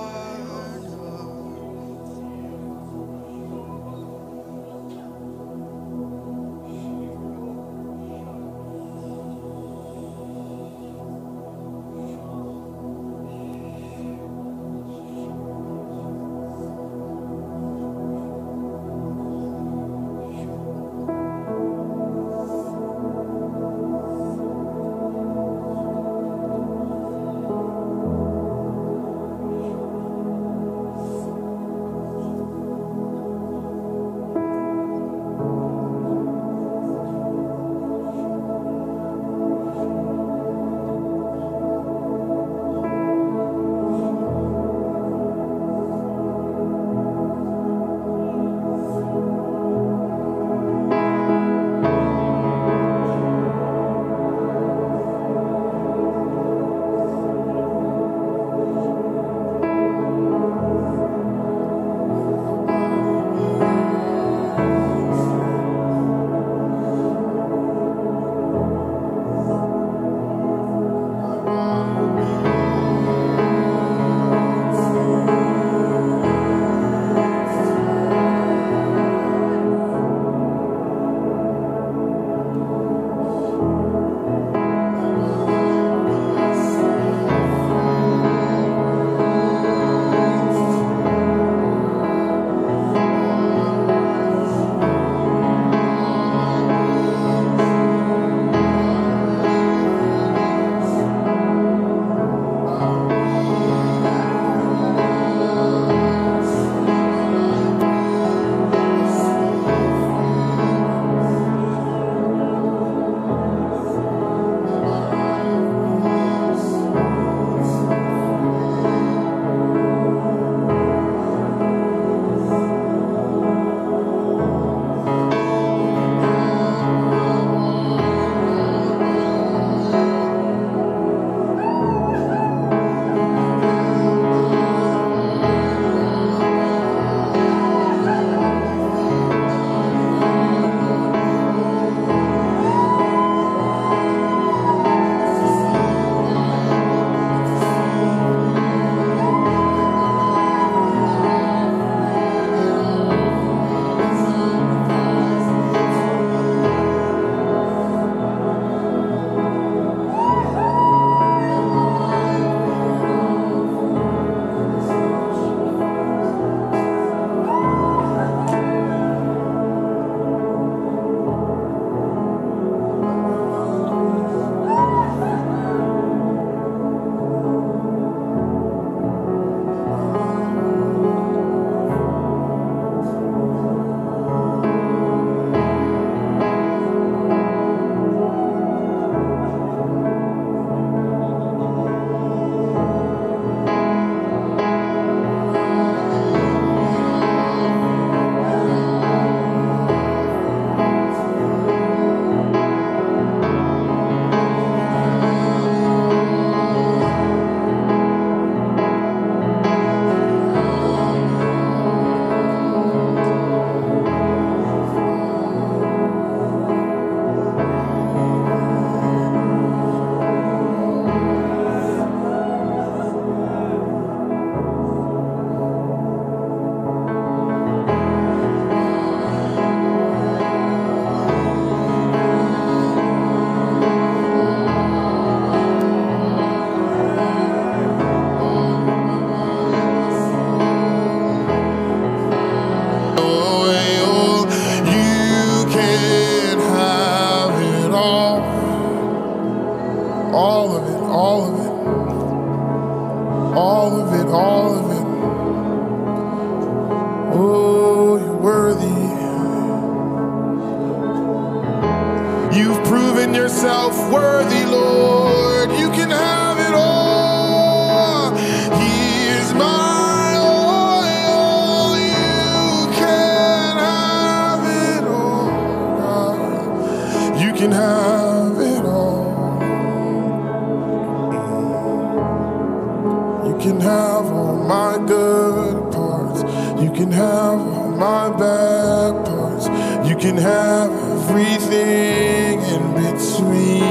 Between. 293.02 293.82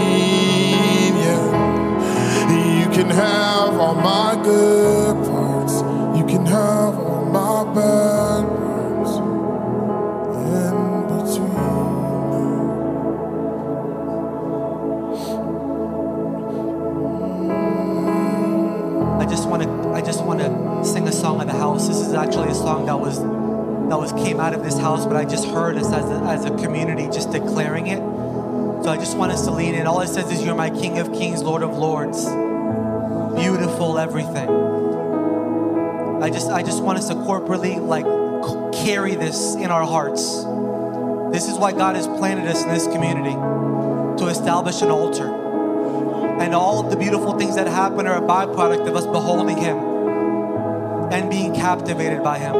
Yeah. 1.24 1.42
You 2.80 2.88
can 2.90 3.10
have 3.10 3.74
all 3.74 3.94
my 3.94 4.40
good 4.42 5.16
parts. 5.26 5.82
You 6.18 6.24
can 6.26 6.46
have 6.46 6.94
all 6.98 7.24
my 7.24 7.64
bad 7.74 8.44
parts 8.46 9.12
in 10.54 10.76
between. 11.10 11.60
I 19.20 19.26
just 19.28 19.48
want 19.48 19.62
to 19.62 19.68
I 19.90 20.00
just 20.02 20.24
want 20.24 20.40
to 20.40 20.84
sing 20.84 21.08
a 21.08 21.12
song 21.12 21.40
of 21.40 21.46
the 21.48 21.52
house. 21.52 21.88
This 21.88 21.98
is 21.98 22.14
actually 22.14 22.50
a 22.50 22.54
song 22.54 22.86
that 22.86 22.98
was 22.98 23.18
that 23.18 23.98
was 23.98 24.12
came 24.12 24.38
out 24.38 24.54
of 24.54 24.62
this 24.62 24.78
house, 24.78 25.04
but 25.04 25.16
I 25.16 25.24
just 25.24 25.46
heard 25.48 25.76
us 25.76 25.92
as 25.92 26.08
a, 26.08 26.14
as 26.26 26.44
a 26.44 26.56
community 26.58 27.08
just 27.08 27.32
declaring 27.32 27.88
it. 27.88 28.09
So 28.82 28.90
I 28.90 28.96
just 28.96 29.16
want 29.16 29.32
us 29.32 29.44
to 29.44 29.50
lean 29.50 29.74
in. 29.74 29.86
All 29.86 30.00
it 30.00 30.08
says 30.08 30.30
is, 30.30 30.42
"You're 30.42 30.54
my 30.54 30.70
King 30.70 30.98
of 30.98 31.12
Kings, 31.12 31.42
Lord 31.42 31.62
of 31.62 31.76
Lords, 31.76 32.24
beautiful 33.34 33.98
everything." 33.98 34.48
I 36.22 36.30
just 36.30 36.50
I 36.50 36.62
just 36.62 36.82
want 36.82 36.98
us 36.98 37.08
to 37.08 37.14
corporately 37.14 37.78
like 37.80 38.06
carry 38.84 39.14
this 39.14 39.54
in 39.54 39.70
our 39.70 39.84
hearts. 39.84 40.44
This 41.30 41.48
is 41.48 41.58
why 41.58 41.72
God 41.72 41.96
has 41.96 42.06
planted 42.06 42.48
us 42.48 42.62
in 42.62 42.70
this 42.70 42.86
community 42.86 43.36
to 44.22 44.28
establish 44.28 44.82
an 44.82 44.90
altar 44.90 45.40
and 46.40 46.54
all 46.54 46.80
of 46.80 46.90
the 46.90 46.96
beautiful 46.96 47.38
things 47.38 47.56
that 47.56 47.66
happen 47.66 48.06
are 48.06 48.16
a 48.16 48.22
byproduct 48.22 48.88
of 48.88 48.96
us 48.96 49.04
beholding 49.06 49.58
Him 49.58 49.76
and 51.12 51.30
being 51.30 51.54
captivated 51.54 52.22
by 52.24 52.38
Him. 52.38 52.54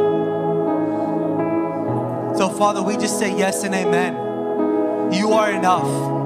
So, 2.37 2.49
Father, 2.49 2.83
we 2.83 2.93
just 2.93 3.17
say 3.17 3.35
yes 3.35 3.63
and 3.63 3.73
amen. 3.73 4.20
You 5.11 5.33
are 5.33 5.51
enough. 5.51 6.20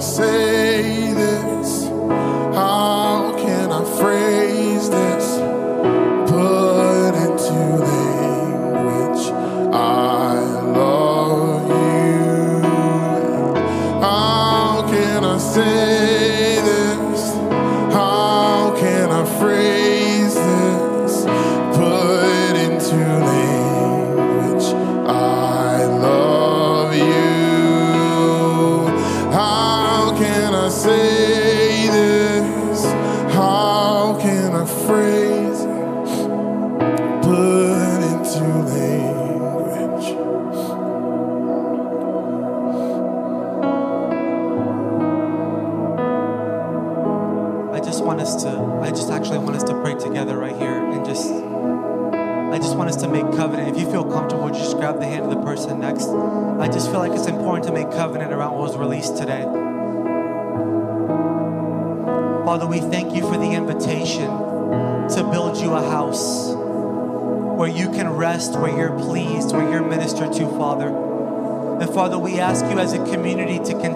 Say 0.00 0.39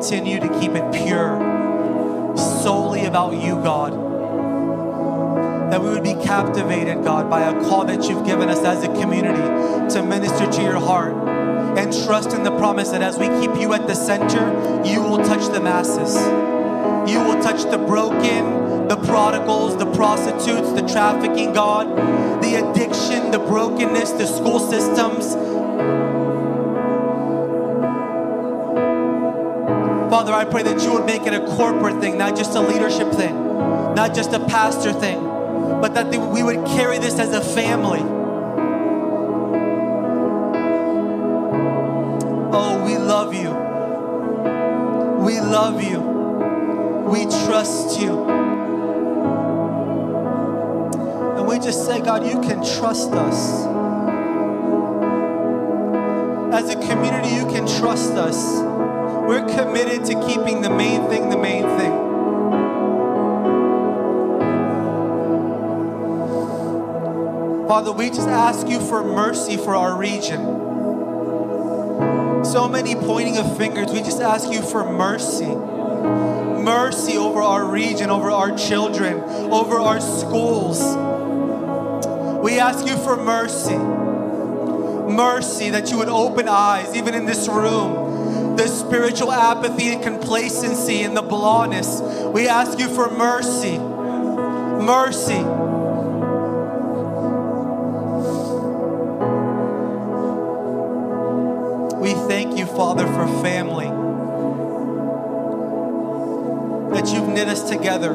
continue 0.04 0.38
to 0.38 0.60
keep 0.60 0.72
it 0.72 0.92
pure 0.92 1.38
solely 2.36 3.06
about 3.06 3.32
you, 3.32 3.54
God. 3.54 3.92
That 5.72 5.82
we 5.82 5.88
would 5.88 6.02
be 6.02 6.12
captivated, 6.12 7.02
God, 7.02 7.30
by 7.30 7.48
a 7.48 7.52
call 7.62 7.86
that 7.86 8.06
you've 8.06 8.26
given 8.26 8.50
us 8.50 8.58
as 8.58 8.84
a 8.84 8.88
community 9.00 9.40
to 9.94 10.02
minister 10.02 10.44
to 10.44 10.62
your 10.62 10.78
heart 10.78 11.14
and 11.78 11.90
trust 12.04 12.32
in 12.32 12.44
the 12.44 12.50
promise 12.58 12.90
that 12.90 13.00
as 13.00 13.16
we 13.16 13.28
keep 13.40 13.58
you 13.58 13.72
at 13.72 13.86
the 13.86 13.94
center, 13.94 14.44
you 14.84 15.00
will 15.02 15.24
touch 15.24 15.50
the 15.54 15.60
masses. 15.60 16.14
You 17.10 17.20
will 17.20 17.42
touch 17.42 17.62
the 17.70 17.78
broken, 17.78 18.88
the 18.88 18.96
prodigals, 19.06 19.78
the 19.78 19.90
prostitutes, 19.92 20.70
the 20.72 20.86
trafficking, 20.86 21.54
God, 21.54 22.42
the 22.42 22.56
addiction, 22.56 23.30
the 23.30 23.38
brokenness, 23.38 24.10
the 24.10 24.26
school 24.26 24.60
systems, 24.60 25.34
I 30.34 30.44
pray 30.44 30.62
that 30.64 30.82
you 30.82 30.92
would 30.92 31.06
make 31.06 31.22
it 31.22 31.32
a 31.32 31.46
corporate 31.56 32.00
thing, 32.00 32.18
not 32.18 32.36
just 32.36 32.54
a 32.54 32.60
leadership 32.60 33.12
thing, 33.12 33.34
not 33.94 34.14
just 34.14 34.32
a 34.32 34.40
pastor 34.40 34.92
thing, 34.92 35.22
but 35.80 35.94
that 35.94 36.08
we 36.08 36.42
would 36.42 36.64
carry 36.66 36.98
this 36.98 37.18
as 37.18 37.32
a 37.32 37.40
family. 37.40 38.00
Oh, 42.52 42.84
we 42.84 42.96
love 42.98 43.32
you. 43.34 43.50
We 45.24 45.40
love 45.40 45.82
you. 45.82 46.00
We 47.08 47.24
trust 47.46 48.00
you. 48.00 48.24
And 51.36 51.46
we 51.46 51.58
just 51.58 51.86
say, 51.86 52.00
God, 52.00 52.26
you 52.26 52.40
can 52.40 52.64
trust 52.78 53.12
us. 53.12 53.66
As 56.54 56.70
a 56.70 56.76
community, 56.76 57.30
you 57.30 57.46
can 57.46 57.66
trust 57.66 58.12
us. 58.12 58.60
Committed 59.54 60.04
to 60.06 60.26
keeping 60.26 60.62
the 60.62 60.70
main 60.70 61.08
thing 61.08 61.30
the 61.30 61.38
main 61.38 61.62
thing. 61.78 61.92
Father, 67.68 67.92
we 67.92 68.08
just 68.08 68.28
ask 68.28 68.68
you 68.68 68.80
for 68.80 69.02
mercy 69.02 69.56
for 69.56 69.74
our 69.74 69.96
region. 69.96 70.40
So 72.44 72.68
many 72.68 72.94
pointing 72.94 73.38
of 73.38 73.56
fingers, 73.56 73.90
we 73.90 74.00
just 74.00 74.20
ask 74.20 74.50
you 74.52 74.60
for 74.60 74.84
mercy. 74.90 75.54
Mercy 75.54 77.16
over 77.16 77.40
our 77.40 77.64
region, 77.64 78.10
over 78.10 78.30
our 78.30 78.56
children, 78.56 79.18
over 79.50 79.78
our 79.78 80.00
schools. 80.00 80.80
We 82.44 82.58
ask 82.58 82.86
you 82.86 82.96
for 82.98 83.16
mercy. 83.16 83.78
Mercy 85.14 85.70
that 85.70 85.90
you 85.90 85.98
would 85.98 86.08
open 86.08 86.48
eyes, 86.48 86.94
even 86.94 87.14
in 87.14 87.24
this 87.24 87.48
room, 87.48 88.03
spiritual 88.86 89.32
apathy 89.32 89.88
and 89.88 90.02
complacency 90.02 91.02
and 91.02 91.16
the 91.16 91.22
blindness. 91.22 92.00
We 92.00 92.48
ask 92.48 92.78
you 92.78 92.88
for 92.88 93.10
mercy. 93.10 93.78
Mercy. 93.78 95.42
We 102.00 102.12
thank 102.28 102.58
you, 102.58 102.66
Father, 102.66 103.06
for 103.06 103.26
family. 103.42 103.88
That 106.94 107.08
you've 107.12 107.28
knit 107.28 107.48
us 107.48 107.68
together. 107.68 108.12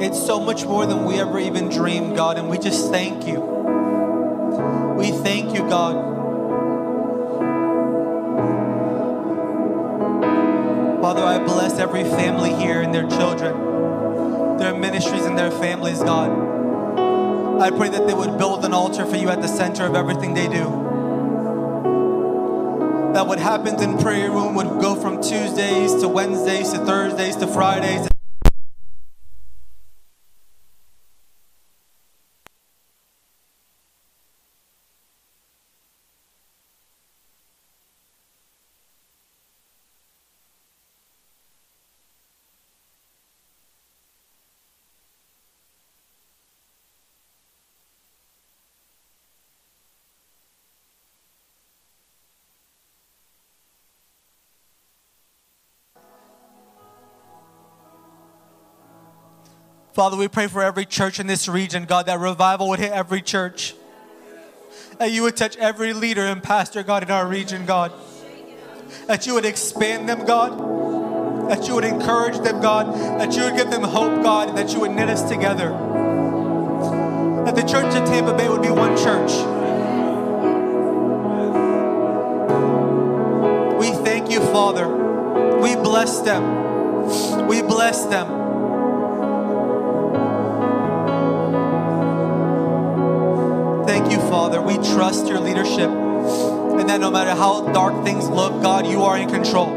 It's 0.00 0.24
so 0.24 0.40
much 0.40 0.64
more 0.64 0.86
than 0.86 1.04
we 1.04 1.20
ever 1.20 1.38
even 1.38 1.68
dreamed, 1.68 2.16
God, 2.16 2.38
and 2.38 2.48
we 2.48 2.58
just 2.58 2.90
thank 2.90 3.26
you. 3.26 3.57
God. 5.68 6.16
Father, 11.00 11.22
I 11.22 11.38
bless 11.38 11.78
every 11.78 12.04
family 12.04 12.54
here 12.54 12.82
and 12.82 12.94
their 12.94 13.08
children, 13.08 14.58
their 14.58 14.74
ministries 14.74 15.24
and 15.24 15.38
their 15.38 15.50
families, 15.50 16.02
God. 16.02 16.30
I 17.60 17.70
pray 17.70 17.88
that 17.88 18.06
they 18.06 18.14
would 18.14 18.38
build 18.38 18.64
an 18.64 18.72
altar 18.72 19.04
for 19.06 19.16
you 19.16 19.28
at 19.30 19.40
the 19.40 19.48
center 19.48 19.84
of 19.84 19.94
everything 19.94 20.34
they 20.34 20.48
do. 20.48 20.64
That 23.14 23.26
what 23.26 23.38
happens 23.38 23.80
in 23.82 23.98
prayer 23.98 24.30
room 24.30 24.54
would 24.54 24.80
go 24.80 24.94
from 24.94 25.22
Tuesdays 25.22 25.94
to 25.96 26.08
Wednesdays 26.08 26.72
to 26.72 26.78
Thursdays 26.78 27.36
to 27.36 27.46
Fridays. 27.46 28.08
Father, 59.98 60.16
we 60.16 60.28
pray 60.28 60.46
for 60.46 60.62
every 60.62 60.86
church 60.86 61.18
in 61.18 61.26
this 61.26 61.48
region, 61.48 61.84
God, 61.84 62.06
that 62.06 62.20
revival 62.20 62.68
would 62.68 62.78
hit 62.78 62.92
every 62.92 63.20
church. 63.20 63.74
That 64.98 65.10
you 65.10 65.24
would 65.24 65.36
touch 65.36 65.56
every 65.56 65.92
leader 65.92 66.24
and 66.24 66.40
pastor, 66.40 66.84
God, 66.84 67.02
in 67.02 67.10
our 67.10 67.26
region, 67.26 67.66
God. 67.66 67.90
That 69.08 69.26
you 69.26 69.34
would 69.34 69.44
expand 69.44 70.08
them, 70.08 70.24
God. 70.24 71.50
That 71.50 71.66
you 71.66 71.74
would 71.74 71.82
encourage 71.82 72.38
them, 72.38 72.60
God. 72.60 72.94
That 73.18 73.34
you 73.34 73.42
would 73.42 73.56
give 73.56 73.72
them 73.72 73.82
hope, 73.82 74.22
God. 74.22 74.50
And 74.50 74.58
that 74.58 74.72
you 74.72 74.78
would 74.78 74.92
knit 74.92 75.08
us 75.08 75.28
together. 75.28 75.70
That 77.44 77.56
the 77.56 77.62
church 77.62 77.92
of 77.96 78.06
Tampa 78.06 78.36
Bay 78.36 78.48
would 78.48 78.62
be 78.62 78.70
one 78.70 78.96
church. 78.96 79.32
We 83.80 83.90
thank 84.04 84.30
you, 84.30 84.38
Father. 84.52 84.86
We 85.58 85.74
bless 85.74 86.20
them. 86.20 87.48
We 87.48 87.62
bless 87.62 88.04
them. 88.04 88.37
Trust 95.08 95.26
your 95.26 95.40
leadership. 95.40 95.88
And 95.88 96.86
that 96.86 97.00
no 97.00 97.10
matter 97.10 97.30
how 97.30 97.72
dark 97.72 98.04
things 98.04 98.28
look, 98.28 98.52
God, 98.60 98.86
you 98.86 99.04
are 99.04 99.16
in 99.16 99.30
control. 99.30 99.70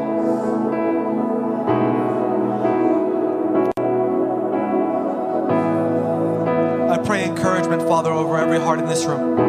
I 6.92 6.98
pray 6.98 7.24
encouragement, 7.24 7.84
Father, 7.84 8.12
over 8.12 8.38
every 8.38 8.60
heart 8.60 8.80
in 8.80 8.88
this 8.88 9.06
room. 9.06 9.40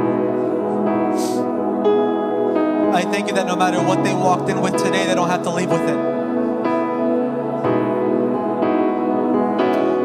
I 2.94 3.02
thank 3.02 3.26
you 3.26 3.34
that 3.34 3.48
no 3.48 3.56
matter 3.56 3.82
what 3.82 4.04
they 4.04 4.14
walked 4.14 4.48
in 4.50 4.60
with 4.60 4.76
today, 4.76 5.09
they 5.09 5.16
don't 5.16 5.30
have 5.30 5.42
to 5.42 5.50
leave 5.50 5.68
with 5.68 5.80
it. 5.80 5.98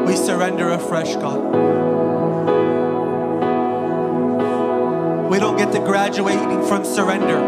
We 0.07 0.15
surrender 0.15 0.71
afresh, 0.71 1.15
God. 1.17 1.76
To 5.73 5.79
graduate 5.79 6.67
from 6.67 6.85
surrender. 6.85 7.39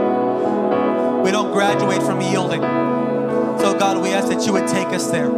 We 1.24 1.32
don't 1.32 1.52
graduate 1.52 2.04
from 2.04 2.22
yielding. 2.22 2.62
So, 2.62 3.78
God, 3.78 4.02
we 4.02 4.10
ask 4.10 4.28
that 4.28 4.46
you 4.46 4.54
would 4.54 4.68
take 4.68 4.88
us 4.88 5.10
there. 5.10 5.30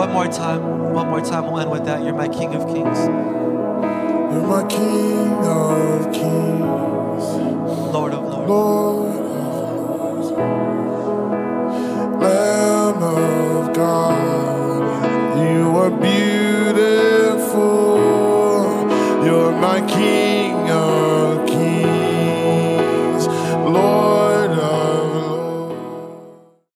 One 0.00 0.12
more 0.12 0.26
time. 0.26 0.92
One 0.92 1.08
more 1.08 1.20
time. 1.20 1.46
We'll 1.46 1.60
end 1.60 1.70
with 1.70 1.84
that. 1.84 2.02
You're 2.02 2.14
my 2.14 2.28
King 2.28 2.54
of 2.54 2.66
Kings, 2.66 2.98
You're 3.06 4.46
my 4.46 4.66
King 4.68 5.32
of 5.44 6.12
Kings, 6.12 7.24
Lord 7.92 8.14
of 8.14 8.24
Lords. 8.24 8.48
Lord 8.48 8.89